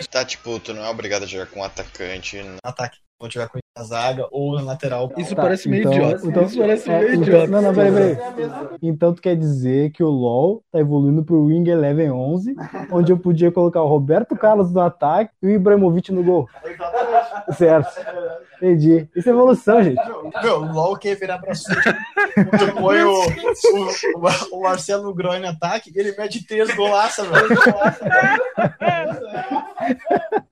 tá, 0.09 0.25
tipo, 0.25 0.59
tu 0.59 0.73
não 0.73 0.83
é 0.83 0.89
obrigado 0.89 1.25
a 1.25 1.27
jogar 1.27 1.45
com 1.45 1.63
atacante. 1.63 2.37
Ataque. 2.63 2.97
Vou 3.19 3.29
jogar 3.29 3.49
com 3.49 3.59
a 3.75 3.83
zaga 3.83 4.27
ou 4.31 4.55
na 4.55 4.61
lateral. 4.61 5.11
Isso 5.17 5.35
tá, 5.35 5.41
parece 5.41 5.67
meio 5.67 5.81
então, 5.81 5.93
idiota. 5.93 6.25
Então, 6.25 6.43
Isso 6.43 6.57
parece 6.57 6.89
é, 6.89 6.99
meio 6.99 7.13
então, 7.15 7.23
idiota. 7.23 7.47
Não, 7.47 7.61
não, 7.61 7.73
peraí, 7.73 7.91
peraí. 7.91 8.17
Então 8.81 9.13
tu 9.13 9.21
quer 9.21 9.35
dizer 9.35 9.91
que 9.91 10.01
o 10.01 10.09
LoL 10.09 10.63
tá 10.71 10.79
evoluindo 10.79 11.21
pro 11.25 11.43
Wing 11.45 11.69
Eleven 11.69 12.11
11, 12.11 12.55
onde 12.89 13.11
eu 13.11 13.17
podia 13.17 13.51
colocar 13.51 13.81
o 13.81 13.89
Roberto 13.89 14.37
Carlos 14.37 14.71
no 14.71 14.79
ataque 14.79 15.33
e 15.43 15.47
o 15.47 15.51
Ibrahimovic 15.51 16.13
no 16.13 16.23
gol. 16.23 16.47
Certo. 17.57 17.89
Entendi. 18.55 19.09
Isso 19.13 19.27
é 19.27 19.31
evolução, 19.33 19.83
gente. 19.83 20.01
Meu, 20.41 20.61
o 20.61 20.71
LoL 20.71 20.97
quer 20.97 21.15
virar 21.15 21.39
pra 21.39 21.53
frente. 21.53 21.97
Tu 22.35 22.73
põe 22.79 23.03
o, 23.03 23.13
o, 23.13 24.57
o 24.57 24.61
Marcelo 24.61 25.13
Groen 25.13 25.41
no 25.41 25.49
ataque 25.49 25.91
e 25.93 25.99
ele 25.99 26.15
mete 26.17 26.45
três 26.45 26.73
golaças, 26.73 27.27
velho. 27.27 27.47
Eu, 27.51 27.59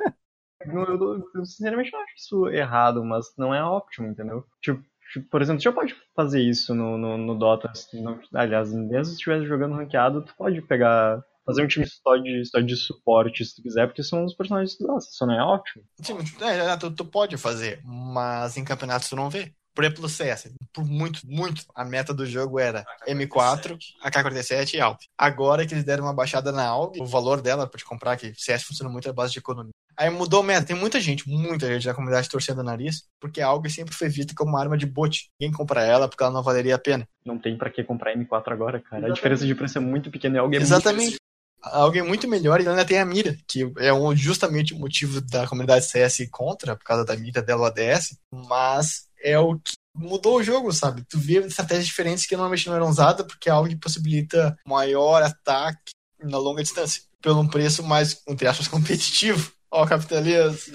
eu, 0.71 1.29
eu, 1.35 1.45
sinceramente 1.45 1.91
não 1.91 2.01
acho 2.01 2.13
isso 2.15 2.47
errado, 2.49 3.03
mas 3.03 3.33
não 3.37 3.53
é 3.53 3.63
óptimo, 3.63 4.07
entendeu? 4.07 4.45
Tipo, 4.61 4.83
tipo 5.13 5.29
por 5.29 5.41
exemplo, 5.41 5.59
tu 5.59 5.63
já 5.63 5.71
pode 5.71 5.95
fazer 6.15 6.41
isso 6.41 6.73
no, 6.73 6.97
no, 6.97 7.17
no 7.17 7.35
Dota. 7.35 7.71
Aliás, 8.33 8.71
mesmo 8.73 9.05
se 9.05 9.11
estivesse 9.13 9.45
jogando 9.45 9.75
ranqueado, 9.75 10.21
tu 10.21 10.35
pode 10.35 10.61
pegar. 10.61 11.23
Fazer 11.45 11.63
um 11.63 11.67
time 11.67 11.87
só 11.87 12.17
de, 12.17 12.43
só 12.43 12.59
de 12.59 12.75
suporte 12.75 13.45
se 13.45 13.55
tu 13.55 13.61
quiser, 13.61 13.87
porque 13.87 14.03
são 14.03 14.25
os 14.25 14.33
personagens 14.33 14.75
que 14.75 14.83
tu 14.83 14.97
isso 14.97 15.25
não 15.25 15.33
é 15.33 15.41
ótimo. 15.41 15.81
Sim, 16.01 16.17
é, 16.41 16.75
tu, 16.75 16.91
tu 16.91 17.05
pode 17.05 17.37
fazer, 17.37 17.79
mas 17.85 18.57
em 18.57 18.65
campeonatos 18.65 19.07
tu 19.07 19.15
não 19.15 19.29
vê. 19.29 19.53
Por 19.77 19.83
exemplo, 19.83 20.05
o 20.05 20.09
CS, 20.09 20.51
por 20.73 20.83
muito, 20.83 21.21
muito, 21.23 21.63
a 21.75 21.85
meta 21.85 22.11
do 22.11 22.25
jogo 22.25 22.59
era 22.59 22.83
M4, 23.07 23.77
AK-47 24.01 24.73
e 24.73 24.81
AUG. 24.81 24.97
Agora 25.15 25.67
que 25.67 25.73
eles 25.75 25.83
deram 25.83 26.05
uma 26.05 26.15
baixada 26.15 26.51
na 26.51 26.67
AUG, 26.67 26.99
o 26.99 27.05
valor 27.05 27.41
dela 27.41 27.67
para 27.67 27.77
te 27.77 27.85
comprar, 27.85 28.17
que 28.17 28.33
CS 28.35 28.63
funciona 28.63 28.91
muito 28.91 29.07
à 29.07 29.13
base 29.13 29.33
de 29.33 29.37
economia. 29.37 29.71
Aí 29.97 30.09
mudou 30.09 30.41
a 30.41 30.43
meta. 30.43 30.67
Tem 30.67 30.75
muita 30.75 30.99
gente, 30.99 31.27
muita 31.27 31.67
gente 31.67 31.87
da 31.87 31.93
comunidade 31.93 32.29
torcendo 32.29 32.59
o 32.59 32.63
nariz, 32.63 33.03
porque 33.19 33.41
a 33.41 33.47
AUG 33.47 33.69
sempre 33.69 33.95
foi 33.95 34.07
vista 34.07 34.33
como 34.35 34.51
uma 34.51 34.59
arma 34.59 34.77
de 34.77 34.85
bote. 34.85 35.29
Ninguém 35.39 35.55
compra 35.55 35.83
ela 35.83 36.07
porque 36.07 36.23
ela 36.23 36.31
não 36.31 36.43
valeria 36.43 36.75
a 36.75 36.79
pena. 36.79 37.07
Não 37.25 37.39
tem 37.39 37.57
para 37.57 37.71
que 37.71 37.83
comprar 37.83 38.15
M4 38.15 38.51
agora, 38.51 38.79
cara. 38.79 38.97
Exatamente. 38.97 39.11
A 39.11 39.13
diferença 39.13 39.45
de 39.47 39.55
preço 39.55 39.77
é 39.77 39.81
muito 39.81 40.11
pequena 40.11 40.35
e 40.35 40.39
a 40.39 40.41
AUG 40.43 40.55
é 40.55 40.59
Exatamente. 40.59 41.15
Alguém 41.63 42.03
muito 42.03 42.27
melhor 42.27 42.61
e 42.61 42.67
ainda 42.67 42.85
tem 42.85 42.99
a 42.99 43.05
mira, 43.05 43.35
que 43.47 43.71
é 43.79 43.91
um, 43.91 44.15
justamente 44.15 44.73
o 44.73 44.79
motivo 44.79 45.19
da 45.19 45.47
comunidade 45.47 45.85
CS 45.85 46.27
contra, 46.31 46.75
por 46.75 46.83
causa 46.83 47.03
da 47.03 47.17
mira 47.17 47.41
dela 47.41 47.67
ADS, 47.67 48.17
mas 48.31 49.07
é 49.21 49.37
o 49.39 49.55
que 49.55 49.73
mudou 49.95 50.37
o 50.37 50.43
jogo, 50.43 50.71
sabe? 50.71 51.03
Tu 51.09 51.17
vê 51.17 51.39
estratégias 51.39 51.87
diferentes 51.87 52.25
que 52.25 52.35
normalmente 52.35 52.67
não 52.67 52.75
eram 52.75 52.87
usadas, 52.87 53.25
porque 53.25 53.49
é 53.49 53.51
algo 53.51 53.67
que 53.67 53.75
possibilita 53.75 54.55
maior 54.65 55.23
ataque 55.23 55.91
na 56.21 56.37
longa 56.37 56.61
distância, 56.61 57.01
pelo 57.21 57.41
um 57.41 57.47
preço 57.47 57.83
mais, 57.83 58.21
entre 58.27 58.47
aspas, 58.47 58.67
competitivo. 58.67 59.51
Ó, 59.71 59.83
oh, 59.83 59.87
capitalismo. 59.87 60.73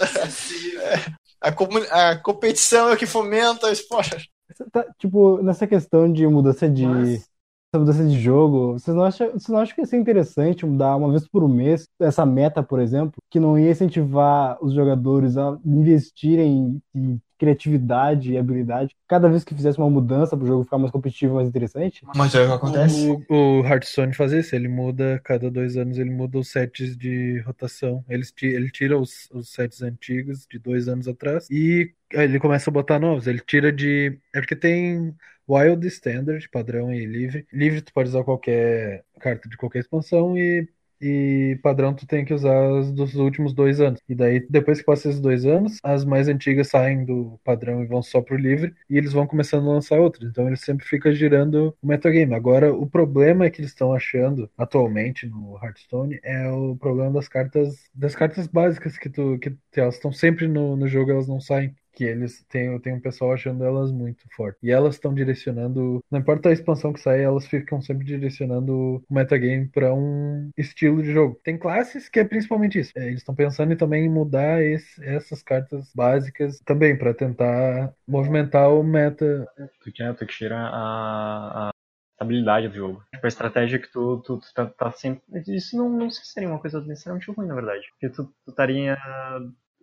a, 1.40 2.11
a 2.11 2.16
competição 2.18 2.88
é 2.88 2.95
o 2.95 2.97
que 2.97 3.07
fomenta 3.07 3.66
o 3.66 3.72
esporte. 3.72 4.30
Tá, 4.70 4.84
tipo, 4.99 5.43
nessa 5.43 5.66
questão 5.66 6.12
de 6.12 6.26
mudança 6.26 6.68
de. 6.68 6.86
Mas 6.86 7.32
essa 7.72 7.80
mudança 7.80 8.05
de 8.05 8.20
jogo, 8.20 8.74
vocês 8.74 8.95
não, 8.95 9.05
acham, 9.05 9.30
vocês 9.30 9.49
não 9.49 9.59
acham 9.59 9.74
que 9.74 9.80
ia 9.80 9.86
ser 9.86 9.97
interessante 9.97 10.66
mudar 10.66 10.95
uma 10.95 11.09
vez 11.09 11.26
por 11.26 11.49
mês 11.49 11.88
essa 11.99 12.26
meta, 12.26 12.62
por 12.62 12.78
exemplo, 12.78 13.14
que 13.30 13.40
não 13.40 13.59
ia 13.59 13.70
incentivar 13.70 14.59
os 14.62 14.74
jogadores 14.74 15.38
a 15.38 15.59
investirem 15.64 16.82
em 16.95 17.18
criatividade 17.43 18.30
e 18.30 18.38
habilidade 18.38 18.95
cada 19.09 19.28
vez 19.28 19.43
que 19.43 19.53
fizesse 19.53 19.76
uma 19.76 19.90
mudança 19.90 20.36
para 20.36 20.45
o 20.45 20.47
jogo 20.47 20.62
ficar 20.62 20.78
mais 20.78 20.93
competitivo, 20.93 21.34
mais 21.34 21.49
interessante? 21.49 22.07
Mas 22.14 22.32
é 22.36 22.45
o 22.45 22.47
que 22.47 22.53
acontece. 22.53 23.11
O, 23.28 23.61
o 23.61 23.66
Hearthstone 23.66 24.14
faz 24.14 24.30
isso, 24.30 24.55
ele 24.55 24.68
muda, 24.68 25.20
cada 25.24 25.51
dois 25.51 25.76
anos 25.76 25.99
ele 25.99 26.11
muda 26.11 26.38
os 26.38 26.49
sets 26.53 26.97
de 26.97 27.40
rotação. 27.40 28.05
Ele, 28.09 28.22
ele 28.43 28.70
tira 28.70 28.97
os, 28.97 29.28
os 29.32 29.53
sets 29.53 29.82
antigos 29.82 30.47
de 30.49 30.57
dois 30.57 30.86
anos 30.86 31.09
atrás 31.09 31.49
e 31.51 31.93
ele 32.12 32.38
começa 32.38 32.70
a 32.70 32.72
botar 32.72 33.01
novos. 33.01 33.26
Ele 33.26 33.40
tira 33.40 33.72
de. 33.72 34.16
É 34.32 34.38
porque 34.38 34.55
tem 34.55 35.12
Wild 35.49 35.84
Standard, 35.88 36.49
padrão 36.49 36.95
e 36.95 37.05
livre. 37.05 37.45
Livre 37.53 37.82
tu 37.82 37.93
pode 37.93 38.09
usar 38.09 38.22
qualquer 38.22 39.05
carta 39.18 39.49
de 39.49 39.57
qualquer 39.57 39.80
expansão 39.80 40.38
e, 40.38 40.68
e 41.03 41.59
padrão 41.62 41.92
tu 41.94 42.07
tem 42.07 42.24
que 42.24 42.32
usar 42.32 42.78
as 42.78 42.92
dos 42.92 43.14
últimos 43.16 43.53
dois 43.53 43.80
anos. 43.80 44.00
E 44.09 44.14
daí, 44.14 44.46
depois 44.48 44.78
que 44.78 44.86
passa 44.86 45.09
esses 45.09 45.20
dois 45.20 45.44
anos, 45.44 45.78
as 45.82 46.05
mais 46.05 46.28
antigas 46.28 46.68
saem 46.68 47.05
do 47.05 47.38
padrão 47.44 47.82
e 47.82 47.86
vão 47.86 48.03
só 48.03 48.20
pro 48.20 48.36
livre 48.36 48.74
e 48.88 48.96
eles 48.96 49.12
vão 49.12 49.26
começando 49.26 49.68
a 49.68 49.74
lançar 49.74 49.98
outras. 50.00 50.30
Então 50.30 50.46
ele 50.46 50.57
sempre 50.57 50.86
fica 50.86 51.12
girando 51.12 51.76
o 51.82 51.86
metagame. 51.86 52.34
Agora, 52.34 52.72
o 52.72 52.86
problema 52.86 53.50
que 53.50 53.61
eles 53.61 53.70
estão 53.72 53.92
achando 53.92 54.48
atualmente 54.57 55.26
no 55.26 55.59
Hearthstone 55.62 56.20
é 56.22 56.48
o 56.48 56.76
problema 56.76 57.12
das 57.12 57.28
cartas 57.28 57.90
das 57.94 58.14
cartas 58.14 58.46
básicas 58.46 58.96
que 58.98 59.09
tu 59.11 59.38
que 59.38 59.57
elas 59.76 59.94
estão 59.96 60.12
sempre 60.12 60.46
no, 60.48 60.76
no 60.76 60.86
jogo, 60.86 61.11
elas 61.11 61.28
não 61.28 61.40
saem 61.40 61.74
que 61.93 62.05
eles 62.05 62.45
têm, 62.49 62.78
tem 62.80 62.95
um 62.95 63.01
pessoal 63.01 63.32
achando 63.32 63.64
elas 63.64 63.93
muito 63.93 64.24
fortes. 64.34 64.62
E 64.62 64.70
elas 64.70 64.95
estão 64.95 65.14
direcionando, 65.14 66.03
não 66.11 66.20
importa 66.20 66.49
a 66.49 66.53
expansão 66.53 66.93
que 66.93 67.01
sai, 67.01 67.22
elas 67.22 67.47
ficam 67.47 67.80
sempre 67.80 68.05
direcionando 68.05 69.03
o 69.09 69.14
metagame 69.14 69.68
para 69.68 69.93
um 69.95 70.51
estilo 70.57 71.03
de 71.03 71.12
jogo. 71.12 71.40
Tem 71.45 71.59
classes 71.59 72.09
que 72.09 72.20
é 72.20 72.24
principalmente 72.24 72.78
isso. 72.78 72.93
É, 72.97 73.07
eles 73.07 73.18
estão 73.20 73.34
pensando 73.34 73.72
em 73.72 73.76
também 73.76 74.09
mudar 74.09 74.62
esse, 74.62 75.05
essas 75.05 75.43
cartas 75.43 75.90
básicas 75.95 76.61
também 76.64 76.97
para 76.97 77.14
tentar 77.14 77.93
movimentar 78.07 78.72
o 78.72 78.82
meta. 78.82 79.47
Tu 79.82 79.93
quer, 79.93 80.14
tu 80.14 80.26
tira 80.26 80.57
a, 80.57 81.68
a 81.68 81.70
habilidade 82.18 82.68
do 82.68 82.74
jogo. 82.74 83.05
Tipo, 83.12 83.26
a 83.26 83.28
estratégia 83.28 83.78
que 83.78 83.90
tu, 83.90 84.18
tu, 84.24 84.38
tu 84.38 84.55
tá, 84.55 84.66
tá, 84.66 84.90
sempre. 84.93 85.22
Isso 85.49 85.76
não, 85.76 85.88
não 85.88 86.11
sei 86.11 86.24
se 86.24 86.32
seria 86.32 86.49
uma 86.49 86.59
coisa 86.59 86.80
necessariamente 86.80 87.30
ruim, 87.30 87.47
na 87.47 87.55
verdade. 87.55 87.86
Porque 87.90 88.09
tu, 88.09 88.24
tu 88.45 88.51
estaria 88.51 88.97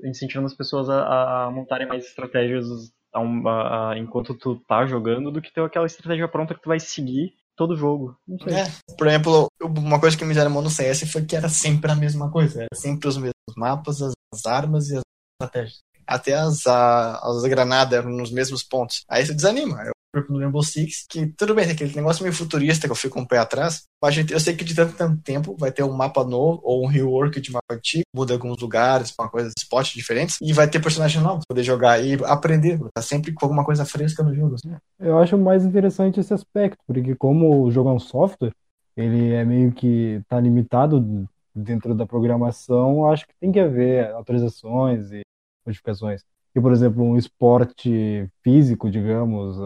incentivando 0.04 0.48
as 0.48 0.56
pessoas 0.56 0.90
a, 0.90 1.46
a 1.46 1.52
montarem 1.52 1.88
mais 1.88 2.06
estratégias 2.06 2.66
a, 3.14 3.92
a, 3.92 3.98
enquanto 3.98 4.34
tu 4.34 4.56
tá 4.68 4.86
jogando 4.86 5.32
do 5.32 5.42
que 5.42 5.54
ter 5.54 5.62
aquela 5.62 5.86
estratégia 5.86 6.28
pronta 6.28 6.54
que 6.54 6.62
tu 6.62 6.70
vai 6.70 6.80
seguir 6.80 7.34
todo 7.56 7.76
jogo. 7.76 8.18
É, 8.48 8.96
por 8.96 9.08
exemplo, 9.08 9.48
uma 9.62 10.00
coisa 10.00 10.18
que 10.18 10.24
me 10.24 10.34
deram 10.34 10.50
no 10.50 10.70
CS 10.70 11.12
foi 11.12 11.26
que 11.26 11.36
era 11.36 11.50
sempre 11.50 11.92
a 11.92 11.96
mesma 11.96 12.32
coisa. 12.32 12.62
Era 12.62 12.76
sempre 12.76 13.10
os 13.10 13.18
mesmos 13.18 13.34
mapas, 13.58 14.02
as, 14.02 14.14
as 14.34 14.46
armas 14.46 14.90
e 14.90 14.96
as 14.96 15.02
estratégias. 15.34 15.80
Até 16.08 16.34
as, 16.34 16.66
a, 16.66 17.20
as 17.20 17.44
granadas 17.44 17.94
eram 17.94 18.12
nos 18.12 18.32
mesmos 18.32 18.64
pontos. 18.64 19.04
Aí 19.10 19.26
você 19.26 19.34
desanima. 19.34 19.84
Eu 19.84 19.92
no 20.30 20.40
Rainbow 20.40 20.64
Six, 20.64 21.06
que 21.08 21.28
tudo 21.28 21.54
bem, 21.54 21.66
tem 21.66 21.74
aquele 21.74 21.96
negócio 21.96 22.24
meio 22.24 22.34
futurista 22.34 22.88
que 22.88 22.92
eu 22.92 22.96
fico 22.96 23.20
um 23.20 23.26
pé 23.26 23.38
atrás, 23.38 23.84
mas 24.02 24.18
eu 24.30 24.40
sei 24.40 24.56
que 24.56 24.64
de 24.64 24.74
tanto, 24.74 24.96
tanto 24.96 25.22
tempo 25.22 25.56
vai 25.58 25.72
ter 25.72 25.84
um 25.84 25.92
mapa 25.92 26.24
novo 26.24 26.60
ou 26.64 26.84
um 26.84 26.88
rework 26.88 27.40
de 27.40 27.52
mapa 27.52 27.76
antigo, 27.76 28.04
muda 28.14 28.34
alguns 28.34 28.60
lugares, 28.60 29.14
uma 29.18 29.30
coisa, 29.30 29.54
spots 29.58 29.94
diferentes, 29.94 30.38
e 30.42 30.52
vai 30.52 30.68
ter 30.68 30.80
personagem 30.80 31.22
novo, 31.22 31.44
poder 31.48 31.64
jogar 31.64 32.04
e 32.04 32.14
aprender, 32.26 32.80
tá 32.94 33.02
sempre 33.02 33.32
com 33.34 33.46
alguma 33.46 33.64
coisa 33.64 33.86
fresca 33.86 34.24
no 34.24 34.34
jogo. 34.34 34.56
Assim. 34.56 34.76
Eu 35.00 35.20
acho 35.20 35.38
mais 35.38 35.64
interessante 35.64 36.20
esse 36.20 36.34
aspecto, 36.34 36.80
porque 36.88 37.16
como 37.16 37.64
o 37.64 37.72
jogo 37.72 37.90
é 37.90 37.94
um 37.94 38.00
software, 38.00 38.52
ele 38.98 39.32
é 39.34 39.46
meio 39.46 39.72
que 39.72 40.22
tá 40.28 40.40
limitado 40.40 41.28
dentro 41.54 41.94
da 41.94 42.06
programação, 42.06 43.10
acho 43.12 43.28
que 43.28 43.34
tem 43.40 43.52
que 43.52 43.60
haver 43.60 44.12
autorizações 44.12 45.12
e 45.12 45.22
modificações. 45.66 46.24
E, 46.56 46.60
por 46.60 46.72
exemplo, 46.72 47.04
um 47.04 47.16
esporte 47.16 48.28
físico, 48.44 48.90
digamos, 48.90 49.58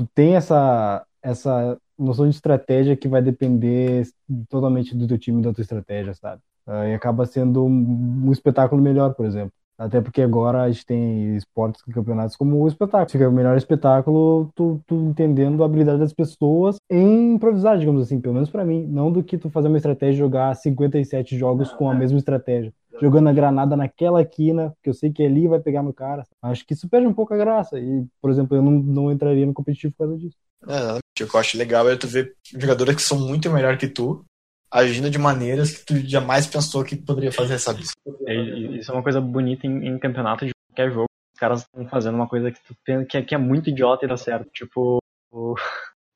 tu 0.00 0.08
tem 0.14 0.34
essa, 0.34 1.04
essa 1.22 1.78
noção 1.98 2.26
de 2.26 2.34
estratégia 2.34 2.96
que 2.96 3.06
vai 3.06 3.20
depender 3.20 4.06
totalmente 4.48 4.96
do 4.96 5.06
teu 5.06 5.18
time 5.18 5.42
da 5.42 5.52
tua 5.52 5.60
estratégia, 5.60 6.14
sabe? 6.14 6.40
Uh, 6.66 6.88
e 6.88 6.94
acaba 6.94 7.26
sendo 7.26 7.64
um, 7.64 8.26
um 8.26 8.32
espetáculo 8.32 8.80
melhor, 8.80 9.14
por 9.14 9.26
exemplo. 9.26 9.52
Até 9.76 10.00
porque 10.00 10.22
agora 10.22 10.62
a 10.62 10.70
gente 10.70 10.86
tem 10.86 11.36
esportes 11.36 11.82
e 11.86 11.92
campeonatos 11.92 12.36
como 12.36 12.56
o 12.56 12.68
espetáculo. 12.68 13.10
Fica 13.10 13.28
o 13.28 13.32
melhor 13.32 13.56
espetáculo 13.56 14.50
tu, 14.54 14.80
tu 14.86 14.94
entendendo 14.94 15.62
a 15.62 15.66
habilidade 15.66 15.98
das 15.98 16.12
pessoas 16.12 16.76
em 16.90 17.34
improvisar, 17.34 17.78
digamos 17.78 18.02
assim, 18.02 18.20
pelo 18.20 18.34
menos 18.34 18.50
para 18.50 18.64
mim. 18.64 18.86
Não 18.86 19.10
do 19.10 19.22
que 19.22 19.38
tu 19.38 19.48
fazer 19.50 19.68
uma 19.68 19.78
estratégia 19.78 20.16
e 20.16 20.18
jogar 20.18 20.54
57 20.54 21.36
jogos 21.36 21.72
com 21.72 21.90
a 21.90 21.94
mesma 21.94 22.18
estratégia. 22.18 22.72
Jogando 23.00 23.28
a 23.28 23.32
granada 23.32 23.76
naquela 23.76 24.24
quina, 24.24 24.74
que 24.82 24.90
eu 24.90 24.94
sei 24.94 25.12
que 25.12 25.22
ali 25.22 25.48
vai 25.48 25.60
pegar 25.60 25.82
no 25.82 25.92
cara. 25.92 26.24
Acho 26.42 26.66
que 26.66 26.74
isso 26.74 26.88
perde 26.88 27.06
um 27.06 27.14
pouco 27.14 27.32
a 27.32 27.36
graça. 27.36 27.78
E, 27.78 28.04
por 28.20 28.30
exemplo, 28.30 28.56
eu 28.56 28.62
não, 28.62 28.72
não 28.72 29.12
entraria 29.12 29.46
no 29.46 29.54
competitivo 29.54 29.92
por 29.92 30.06
causa 30.06 30.18
disso. 30.18 30.36
É, 30.68 30.98
o 30.98 31.00
que 31.14 31.24
eu 31.24 31.40
acho 31.40 31.56
legal 31.56 31.88
é 31.88 31.96
tu 31.96 32.06
ver 32.06 32.34
jogadores 32.54 32.94
que 32.94 33.02
são 33.02 33.18
muito 33.18 33.50
melhor 33.50 33.78
que 33.78 33.88
tu 33.88 34.24
agindo 34.70 35.10
de 35.10 35.18
maneiras 35.18 35.76
que 35.76 35.84
tu 35.84 35.96
jamais 36.08 36.46
pensou 36.46 36.84
que 36.84 36.94
poderia 36.94 37.32
fazer, 37.32 37.58
sabe? 37.58 37.82
É, 38.26 38.34
isso 38.78 38.90
é 38.90 38.94
uma 38.94 39.02
coisa 39.02 39.20
bonita 39.20 39.66
em, 39.66 39.88
em 39.88 39.98
campeonato 39.98 40.46
de 40.46 40.52
qualquer 40.68 40.92
jogo. 40.92 41.06
Os 41.34 41.40
caras 41.40 41.62
estão 41.62 41.88
fazendo 41.88 42.14
uma 42.14 42.28
coisa 42.28 42.50
que, 42.50 42.60
tu, 42.62 42.76
que, 43.06 43.16
é, 43.16 43.22
que 43.22 43.34
é 43.34 43.38
muito 43.38 43.70
idiota 43.70 44.04
e 44.04 44.08
dá 44.08 44.16
certo. 44.16 44.48
Tipo, 44.52 44.98
o... 45.32 45.54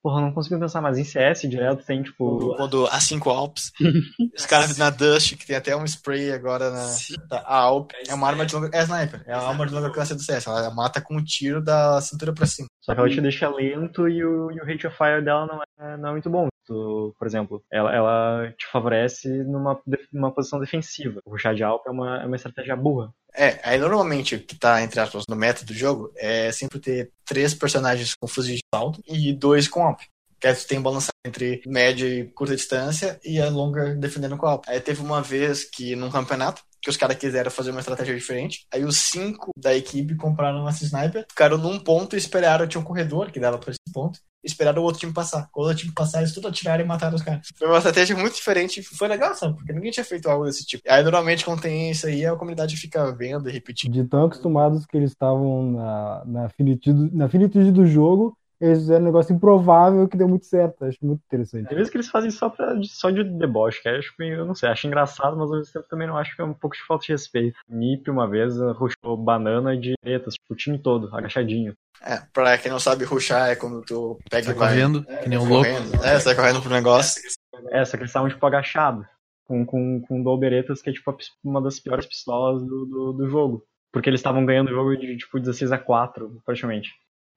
Porra, 0.05 0.21
não 0.21 0.33
consigo 0.33 0.61
pensar, 0.61 0.83
mas 0.83 0.99
em 0.99 1.03
CS 1.03 1.49
direto 1.49 1.83
tem, 1.83 2.03
tipo. 2.03 2.55
Quando 2.57 2.87
a 2.89 3.01
5 3.01 3.31
Alps, 3.31 3.73
os 4.37 4.45
caras 4.45 4.77
na 4.77 4.91
Dust, 4.91 5.35
que 5.35 5.47
tem 5.47 5.57
até 5.57 5.75
um 5.75 5.87
spray 5.87 6.31
agora 6.31 6.71
na. 6.71 6.95
A 7.31 7.57
Alp 7.57 7.93
é 8.07 8.13
uma 8.13 8.29
arma 8.29 8.45
de 8.45 8.55
longa. 8.55 8.69
É 8.71 8.83
sniper, 8.83 9.25
é 9.27 9.35
uma 9.35 9.49
arma 9.49 9.67
de 9.67 9.73
longa 9.73 9.89
classe 9.89 10.15
do 10.15 10.21
CS. 10.21 10.47
Ela 10.47 10.71
mata 10.75 11.01
com 11.01 11.17
um 11.17 11.25
tiro 11.25 11.63
da 11.63 11.99
cintura 12.03 12.35
pra 12.35 12.45
cima. 12.45 12.69
Só 12.83 12.93
que 12.95 13.01
ela 13.01 13.09
te 13.09 13.19
deixa 13.19 13.49
lento 13.49 14.07
e 14.07 14.23
o, 14.23 14.53
e 14.53 14.61
o 14.61 14.67
rate 14.67 14.87
of 14.87 14.95
fire 14.95 15.25
dela 15.25 15.47
não 15.47 15.63
é, 15.63 15.97
não 15.97 16.09
é 16.11 16.13
muito 16.13 16.29
bom. 16.29 16.49
Tu, 16.67 17.15
por 17.19 17.27
exemplo, 17.27 17.65
ela, 17.73 17.95
ela 17.95 18.53
te 18.59 18.67
favorece 18.67 19.29
numa, 19.45 19.81
numa 20.13 20.31
posição 20.31 20.61
defensiva. 20.61 21.23
O 21.25 21.31
rushar 21.31 21.55
de 21.55 21.65
Alp 21.65 21.87
é 21.87 21.91
uma, 21.91 22.23
é 22.23 22.27
uma 22.27 22.37
estratégia 22.37 22.77
burra. 22.77 23.11
É, 23.37 23.59
aí 23.65 23.79
normalmente 23.79 24.37
o 24.37 24.41
que 24.41 24.55
tá, 24.55 24.81
entre 24.83 25.01
aspas, 25.01 25.25
no 25.29 25.35
método 25.35 25.73
do 25.73 25.75
jogo 25.75 26.13
é 26.17 26.53
sempre 26.53 26.79
ter 26.79 27.11
três 27.25 27.53
personagens 27.53 28.15
com 28.15 28.29
fuzil 28.29 28.55
de 28.55 28.63
salto 28.73 29.03
e 29.07 29.33
dois 29.33 29.67
com 29.67 29.83
Alp. 29.83 30.01
Que 30.41 30.47
aí 30.47 30.55
tem 30.55 30.81
balançar 30.81 31.11
entre 31.27 31.63
média 31.67 32.07
e 32.07 32.25
curta 32.25 32.55
distância 32.55 33.19
e 33.25 33.41
a 33.41 33.49
longa 33.49 33.95
defendendo 33.95 34.37
com 34.37 34.47
Alp. 34.47 34.65
Aí 34.69 34.81
teve 34.81 35.03
uma 35.03 35.21
vez 35.21 35.65
que 35.65 35.97
num 35.97 36.11
campeonato, 36.11 36.63
que 36.81 36.91
os 36.91 36.97
caras 36.97 37.17
quiseram 37.17 37.51
fazer 37.51 37.71
uma 37.71 37.81
estratégia 37.81 38.15
diferente. 38.15 38.67
Aí 38.73 38.85
os 38.85 38.99
cinco 38.99 39.51
da 39.57 39.75
equipe 39.75 40.15
compraram 40.17 40.69
essa 40.69 40.85
sniper, 40.85 41.27
ficaram 41.29 41.59
num 41.59 41.79
ponto 41.79 42.15
e 42.15 42.19
esperaram, 42.19 42.69
tinha 42.69 42.81
um 42.81 42.85
corredor 42.85 43.33
que 43.33 43.41
dava 43.41 43.59
pra 43.59 43.71
esse 43.71 43.93
ponto 43.93 44.21
esperaram 44.45 44.83
o 44.83 44.85
outro 44.85 45.01
time 45.01 45.13
passar. 45.13 45.49
Quando 45.51 45.67
o 45.67 45.69
outro 45.69 45.83
time 45.83 45.95
passar, 45.95 46.19
eles 46.19 46.33
tudo 46.33 46.49
atiraram 46.49 46.85
e 46.85 46.87
mataram 46.87 47.17
os 47.17 47.23
caras. 47.23 47.49
Foi 47.57 47.67
uma 47.67 47.79
estratégia 47.79 48.17
muito 48.17 48.35
diferente. 48.35 48.83
Foi 48.83 49.09
legal, 49.09 49.35
sabe? 49.35 49.55
Porque 49.57 49.73
ninguém 49.73 49.91
tinha 49.91 50.05
feito 50.05 50.29
algo 50.29 50.45
desse 50.45 50.65
tipo. 50.65 50.83
Aí, 50.89 51.03
normalmente, 51.03 51.45
quando 51.45 51.63
tem 51.63 51.91
isso 51.91 52.07
aí, 52.07 52.25
a 52.27 52.37
comunidade 52.37 52.77
fica 52.77 53.11
vendo 53.13 53.49
e 53.49 53.53
repetindo. 53.53 53.93
De 53.93 54.05
tão 54.05 54.27
acostumados 54.27 54.85
que 54.87 54.97
eles 54.97 55.11
estavam 55.11 55.73
na, 55.73 56.23
na, 56.27 56.49
finitude, 56.51 57.15
na 57.15 57.29
finitude 57.29 57.73
do 57.73 57.87
jogo, 57.87 58.37
eles 58.65 58.79
fizeram 58.79 59.03
um 59.03 59.07
negócio 59.07 59.35
improvável 59.35 60.09
que 60.09 60.17
deu 60.17 60.29
muito 60.29 60.47
certo. 60.47 60.85
Acho 60.85 60.99
muito 61.03 61.23
interessante. 61.27 61.69
Tem 61.69 61.77
vezes 61.77 61.91
que 61.91 61.97
eles 61.97 62.09
fazem 62.09 62.31
só, 62.31 62.49
pra, 62.49 62.75
só 62.85 63.11
de 63.11 63.23
deboche, 63.25 63.83
que 63.83 63.89
acho 63.89 64.15
eu 64.23 64.45
não 64.45 64.55
sei, 64.55 64.69
acho 64.69 64.87
engraçado, 64.87 65.37
mas 65.37 65.51
ao 65.51 65.59
mesmo 65.59 65.73
tempo 65.73 65.89
também 65.89 66.07
não 66.07 66.17
acho 66.17 66.35
que 66.35 66.41
é 66.41 66.45
um 66.45 66.55
pouco 66.55 66.77
de 66.77 66.83
falta 66.83 67.05
de 67.05 67.13
respeito. 67.13 67.59
Nip 67.69 68.11
uma 68.11 68.29
vez 68.29 68.57
rushou 68.59 69.17
banana 69.17 69.77
de 69.77 69.95
diretas, 70.03 70.35
tipo, 70.35 70.55
o 70.55 70.57
time 70.57 70.79
todo, 70.79 71.15
agachadinho. 71.15 71.75
É, 72.03 72.21
pra 72.33 72.59
quem 72.59 72.71
não 72.71 72.79
sabe, 72.79 73.05
ruxar 73.05 73.51
é 73.51 73.57
quando 73.57 73.83
tu 73.83 74.19
pega 74.31 74.45
sai 74.45 74.55
e 74.55 74.59
vai. 74.59 74.69
correndo, 74.69 75.05
que 75.23 75.29
nem 75.29 75.39
um 75.39 75.49
louco. 75.49 75.69
É, 76.03 76.19
sai 76.19 76.35
correndo 76.35 76.61
pro 76.61 76.71
negócio. 76.71 77.23
É, 77.71 77.85
só 77.85 77.97
que 77.97 78.03
eles 78.03 78.11
estavam, 78.11 78.29
tipo, 78.29 78.45
agachados. 78.47 79.07
Com, 79.47 79.65
com, 79.65 80.01
com 80.01 80.23
Dolberetas, 80.23 80.81
que 80.81 80.89
é, 80.89 80.93
tipo, 80.93 81.17
uma 81.43 81.61
das 81.61 81.79
piores 81.79 82.07
pistolas 82.07 82.63
do, 82.63 82.87
do, 82.87 83.13
do 83.13 83.29
jogo. 83.29 83.63
Porque 83.93 84.09
eles 84.09 84.21
estavam 84.21 84.45
ganhando 84.45 84.69
o 84.69 84.75
jogo 84.75 84.97
de, 84.97 85.17
tipo, 85.17 85.39
16 85.39 85.71
a 85.71 85.79
4 85.79 86.43
praticamente. 86.45 86.91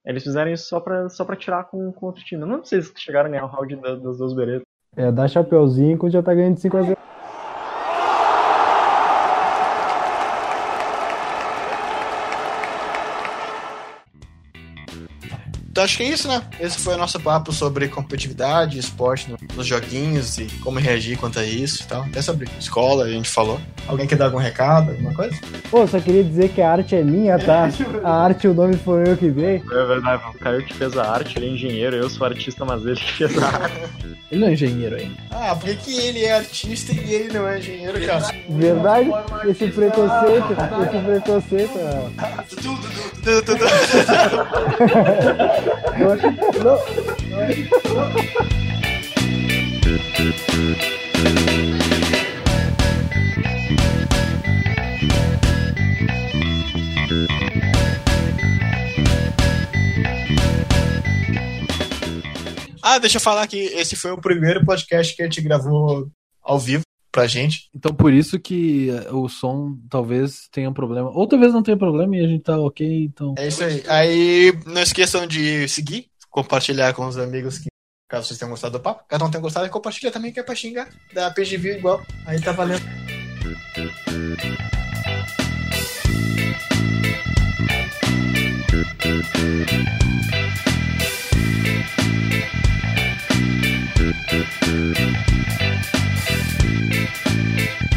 Eles 0.07 0.23
fizeram 0.23 0.49
isso 0.51 0.69
só 0.69 0.79
pra, 0.79 1.09
só 1.09 1.25
pra 1.25 1.35
tirar 1.35 1.65
com, 1.65 1.91
com 1.91 2.05
outro 2.05 2.23
time. 2.23 2.41
Eu 2.41 2.47
não 2.47 2.63
sei 2.63 2.81
se 2.81 2.93
chegaram 2.95 3.27
a 3.27 3.31
ganhar 3.31 3.43
o 3.43 3.47
round 3.47 3.75
das 3.75 4.17
duas 4.17 4.33
beretas. 4.33 4.63
É, 4.95 5.11
dá 5.11 5.27
chapeuzinho 5.27 5.97
quando 5.97 6.13
já 6.13 6.23
tá 6.23 6.33
ganhando 6.33 6.55
de 6.55 6.61
5x0. 6.61 6.97
Então 15.77 15.85
acho 15.85 15.97
que 15.97 16.01
é 16.01 16.09
isso, 16.09 16.27
né? 16.27 16.41
Esse 16.59 16.79
foi 16.79 16.95
o 16.95 16.97
nosso 16.97 17.19
papo 17.19 17.53
sobre 17.53 17.87
competitividade, 17.87 18.79
esporte 18.79 19.31
nos 19.55 19.67
joguinhos 19.67 20.39
e 20.39 20.45
como 20.63 20.79
reagir 20.79 21.19
quanto 21.19 21.37
a 21.37 21.45
isso 21.45 21.83
e 21.83 21.85
tal. 21.85 22.01
Até 22.01 22.19
sobre 22.19 22.49
escola, 22.59 23.03
a 23.03 23.09
gente 23.11 23.29
falou. 23.29 23.61
Alguém 23.87 24.07
quer 24.07 24.15
dar 24.15 24.25
algum 24.25 24.39
recado, 24.39 24.89
alguma 24.89 25.13
coisa? 25.13 25.39
Pô, 25.69 25.85
só 25.85 25.99
queria 25.99 26.23
dizer 26.23 26.49
que 26.49 26.63
a 26.63 26.71
arte 26.71 26.95
é 26.95 27.03
minha, 27.03 27.37
tá? 27.37 27.69
A 28.03 28.23
arte, 28.23 28.47
o 28.47 28.55
nome 28.55 28.75
foi 28.75 29.07
eu 29.07 29.15
que 29.15 29.29
dei. 29.29 29.57
É 29.71 29.85
verdade, 29.85 30.23
o 30.33 30.39
Caio 30.39 30.65
que 30.65 30.73
fez 30.73 30.97
a 30.97 31.11
arte, 31.11 31.37
ele 31.37 31.45
é 31.45 31.49
engenheiro, 31.49 31.95
eu 31.95 32.09
sou 32.09 32.25
artista, 32.25 32.65
mas 32.65 32.83
ele 32.83 32.95
que 32.95 33.11
fez 33.13 33.37
a 33.37 33.45
arte. 33.45 34.06
Ele 34.29 34.41
não 34.41 34.49
é 34.49 34.53
engenheiro 34.53 34.95
ainda. 34.97 35.15
Ah, 35.31 35.55
por 35.55 35.73
que 35.77 35.97
ele 35.99 36.25
é 36.25 36.33
artista 36.35 36.91
e 36.91 37.13
ele 37.13 37.33
não 37.33 37.47
é 37.47 37.59
engenheiro, 37.59 38.05
cara? 38.05 38.27
Verdade? 38.49 39.09
Esse 39.47 39.67
preconceito, 39.67 40.51
esse 40.51 40.67
preconceito. 41.05 41.79
Tudo, 42.61 42.89
tudo, 43.23 43.41
tudo, 43.41 43.65
tudo. 46.51 46.77
Ah, 62.97 62.99
deixa 62.99 63.17
eu 63.17 63.21
falar 63.21 63.45
que 63.45 63.57
esse 63.57 63.95
foi 63.95 64.09
o 64.09 64.19
primeiro 64.19 64.65
podcast 64.65 65.15
que 65.15 65.21
a 65.21 65.25
gente 65.25 65.39
gravou 65.39 66.09
ao 66.41 66.57
vivo 66.57 66.81
pra 67.11 67.27
gente. 67.27 67.69
Então 67.75 67.93
por 67.93 68.11
isso 68.11 68.39
que 68.39 68.89
o 69.11 69.29
som 69.29 69.77
talvez 69.87 70.47
tenha 70.51 70.67
um 70.67 70.73
problema. 70.73 71.11
Ou 71.11 71.27
talvez 71.27 71.53
não 71.53 71.61
tenha 71.61 71.77
problema 71.77 72.15
e 72.15 72.25
a 72.25 72.27
gente 72.27 72.41
tá 72.41 72.59
ok, 72.59 73.03
então. 73.03 73.35
É 73.37 73.49
isso 73.49 73.63
aí. 73.63 73.83
Aí 73.87 74.59
não 74.65 74.81
esqueçam 74.81 75.27
de 75.27 75.67
seguir, 75.67 76.07
compartilhar 76.31 76.91
com 76.95 77.05
os 77.05 77.19
amigos 77.19 77.59
que. 77.59 77.67
Caso 78.09 78.29
vocês 78.29 78.39
tenham 78.39 78.49
gostado 78.49 78.79
do 78.79 78.81
papo. 78.81 79.05
Caso 79.07 79.23
não 79.23 79.29
tenham 79.29 79.43
gostado, 79.43 79.69
compartilha 79.69 80.11
também, 80.11 80.31
que 80.31 80.39
é 80.39 80.43
pra 80.43 80.55
xingar. 80.55 80.89
Dá 81.13 81.29
view 81.29 81.77
igual. 81.77 82.03
Aí 82.25 82.41
tá 82.41 82.51
valendo. 82.51 82.81
Thank 88.99 89.71
you. 89.71 89.87
Thank 93.97 94.31
you. 97.91 97.96